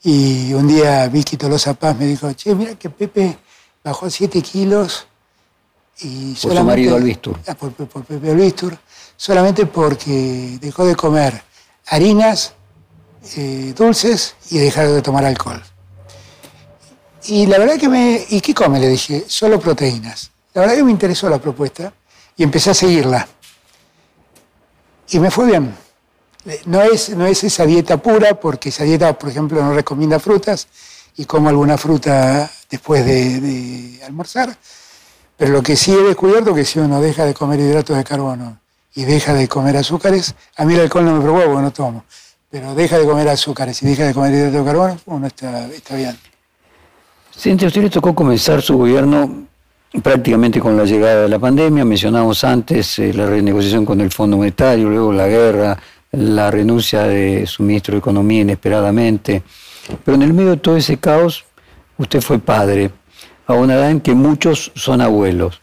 [0.04, 3.36] Y un día Vicky Tolosa Paz me dijo, che, mira que Pepe
[3.84, 5.06] bajó 7 kilos
[6.00, 7.38] y Por su marido Albistur.
[7.46, 8.76] Ah, por, por- por Pepe Albistur,
[9.16, 11.42] solamente porque dejó de comer
[11.86, 12.54] harinas,
[13.36, 15.62] eh, dulces y dejar de tomar alcohol.
[17.24, 18.24] Y la verdad que me...
[18.30, 18.80] ¿Y qué come?
[18.80, 20.30] Le dije, solo proteínas.
[20.54, 21.92] La verdad que me interesó la propuesta
[22.36, 23.28] y empecé a seguirla.
[25.10, 25.74] Y me fue bien.
[26.46, 30.18] Eh, No es, no es esa dieta pura, porque esa dieta, por ejemplo, no recomienda
[30.18, 30.66] frutas
[31.16, 34.56] y como alguna fruta después de, de almorzar.
[35.36, 38.60] Pero lo que sí he descubierto que si uno deja de comer hidratos de carbono
[38.94, 42.04] y deja de comer azúcares, a mí el alcohol no me porque no tomo,
[42.52, 46.18] pero deja de comer azúcares y deja de comer hidratos de carbono, uno está, bien.
[47.34, 49.46] Cintia, a usted le tocó comenzar su gobierno
[50.02, 51.82] prácticamente con la llegada de la pandemia.
[51.86, 55.78] Mencionamos antes eh, la renegociación con el Fondo Monetario, luego la guerra,
[56.10, 59.42] la renuncia de su ministro de Economía inesperadamente.
[60.04, 61.46] Pero en el medio de todo ese caos,
[61.96, 62.90] usted fue padre,
[63.46, 65.62] a una edad en que muchos son abuelos.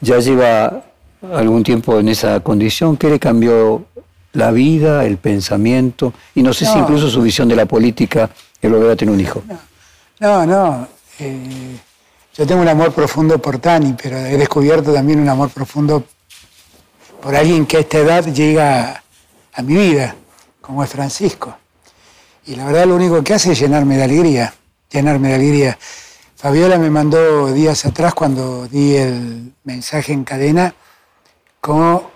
[0.00, 0.84] Ya lleva
[1.34, 2.96] algún tiempo en esa condición.
[2.96, 3.86] ¿Qué le cambió
[4.36, 6.12] la vida, el pensamiento?
[6.34, 8.30] Y no sé si incluso su visión de la política,
[8.60, 9.42] el volver a tener un hijo.
[10.20, 10.88] No, no.
[11.18, 11.76] eh,
[12.36, 16.04] yo tengo un amor profundo por Tani, pero he descubierto también un amor profundo
[17.22, 19.02] por alguien que a esta edad llega
[19.54, 20.14] a mi vida,
[20.60, 21.56] como es Francisco.
[22.44, 24.54] Y la verdad lo único que hace es llenarme de alegría,
[24.90, 25.78] llenarme de alegría.
[26.36, 30.74] Fabiola me mandó días atrás cuando di el mensaje en cadena,
[31.60, 32.10] como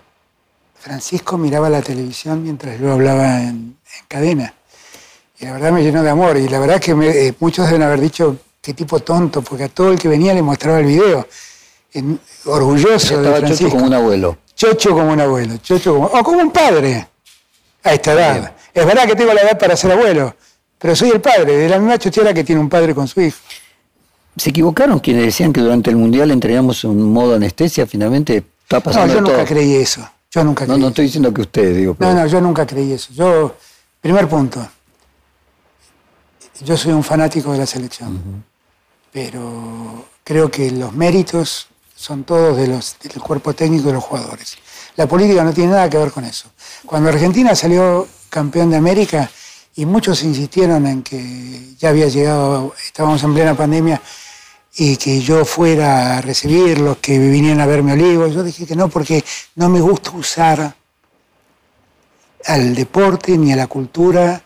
[0.80, 4.54] Francisco miraba la televisión mientras yo hablaba en, en cadena.
[5.38, 6.36] Y la verdad me llenó de amor.
[6.36, 9.68] Y la verdad que me- eh, muchos deben haber dicho qué tipo tonto, porque a
[9.68, 11.26] todo el que venía le mostraba el video.
[11.92, 13.70] En- orgulloso de Estaba chocho Francisco.
[13.72, 14.38] como un abuelo.
[14.54, 17.08] Chocho como un abuelo, chocho como, o como un padre
[17.82, 18.52] a esta edad.
[18.74, 20.36] Es verdad que tengo la edad para ser abuelo,
[20.78, 23.38] pero soy el padre, de la misma chochera que tiene un padre con su hijo.
[24.36, 28.82] Se equivocaron quienes decían que durante el Mundial entregamos un modo anestesia, finalmente está No,
[28.82, 29.36] pasando yo de todo.
[29.38, 30.06] nunca creí eso.
[30.32, 30.88] Yo nunca No, creí no eso.
[30.90, 31.92] estoy diciendo que usted, digo.
[31.92, 33.12] No, pero- no, yo nunca creí eso.
[33.12, 33.56] Yo,
[34.00, 34.66] primer punto,
[36.64, 38.44] yo soy un fanático de la selección,
[39.12, 41.66] pero creo que los méritos
[41.96, 44.56] son todos de los, del cuerpo técnico de los jugadores.
[44.96, 46.48] La política no tiene nada que ver con eso.
[46.86, 49.28] Cuando Argentina salió campeón de América
[49.74, 54.00] y muchos insistieron en que ya había llegado, estábamos en plena pandemia,
[54.76, 58.88] y que yo fuera a recibirlos, que vinieran a verme olivos, yo dije que no,
[58.88, 59.24] porque
[59.56, 60.74] no me gusta usar
[62.46, 64.42] al deporte ni a la cultura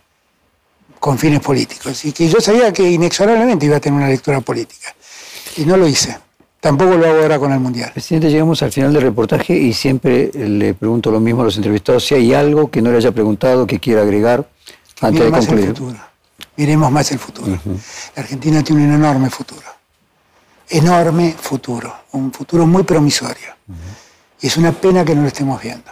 [0.99, 2.05] con fines políticos.
[2.05, 4.95] Y que yo sabía que inexorablemente iba a tener una lectura política.
[5.57, 6.19] Y no lo hice.
[6.59, 7.93] Tampoco lo hago ahora con el Mundial.
[7.93, 12.07] Presidente, llegamos al final del reportaje y siempre le pregunto lo mismo a los entrevistados,
[12.07, 14.49] si hay algo que no le haya preguntado que quiera agregar
[15.03, 15.69] antes de más concluir.
[15.69, 15.99] El futuro.
[16.57, 17.59] Miremos más el futuro.
[18.17, 19.74] La Argentina tiene un enorme futuro.
[20.69, 21.95] Enorme futuro.
[22.13, 23.55] Un futuro muy promisorio.
[24.41, 25.91] Y es una pena que no lo estemos viendo.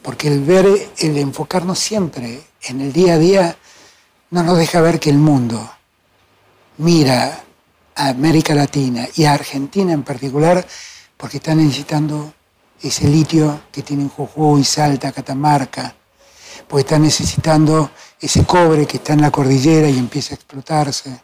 [0.00, 0.66] Porque el ver,
[0.98, 3.56] el enfocarnos siempre en el día a día,
[4.30, 5.70] no nos deja ver que el mundo
[6.78, 7.44] mira
[7.94, 10.66] a América Latina y a Argentina en particular,
[11.16, 12.32] porque están necesitando
[12.80, 15.94] ese litio que tienen Jujuy, Salta, Catamarca,
[16.66, 17.90] porque están necesitando
[18.20, 21.22] ese cobre que está en la cordillera y empieza a explotarse,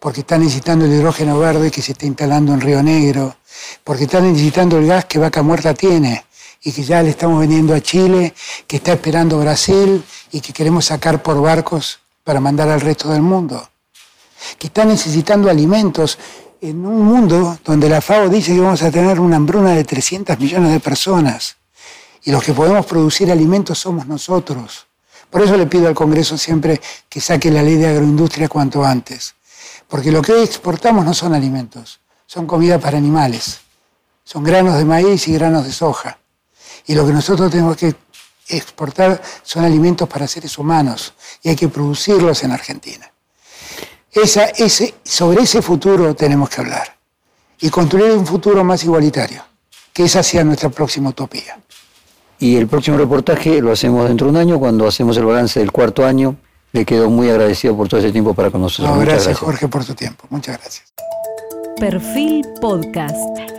[0.00, 3.36] porque están necesitando el hidrógeno verde que se está instalando en Río Negro,
[3.84, 6.24] porque están necesitando el gas que Vaca Muerta tiene
[6.62, 8.34] y que ya le estamos vendiendo a Chile,
[8.66, 13.22] que está esperando Brasil y que queremos sacar por barcos para mandar al resto del
[13.22, 13.68] mundo
[14.58, 16.18] que están necesitando alimentos
[16.60, 20.38] en un mundo donde la FAO dice que vamos a tener una hambruna de 300
[20.38, 21.56] millones de personas
[22.24, 24.86] y los que podemos producir alimentos somos nosotros.
[25.30, 29.34] Por eso le pido al Congreso siempre que saque la ley de agroindustria cuanto antes,
[29.88, 33.60] porque lo que exportamos no son alimentos, son comida para animales,
[34.22, 36.18] son granos de maíz y granos de soja.
[36.86, 37.94] Y lo que nosotros tenemos que
[38.48, 43.10] exportar son alimentos para seres humanos y hay que producirlos en Argentina.
[44.12, 44.48] Esa,
[45.04, 46.96] sobre ese futuro tenemos que hablar
[47.60, 49.44] y construir un futuro más igualitario,
[49.92, 51.58] que esa sea nuestra próxima utopía.
[52.38, 55.72] Y el próximo reportaje lo hacemos dentro de un año, cuando hacemos el balance del
[55.72, 56.36] cuarto año.
[56.72, 58.94] Le quedo muy agradecido por todo ese tiempo para con nosotros.
[58.96, 60.24] gracias, gracias, Jorge, por tu tiempo.
[60.30, 60.92] Muchas gracias.
[61.78, 63.57] Perfil Podcast.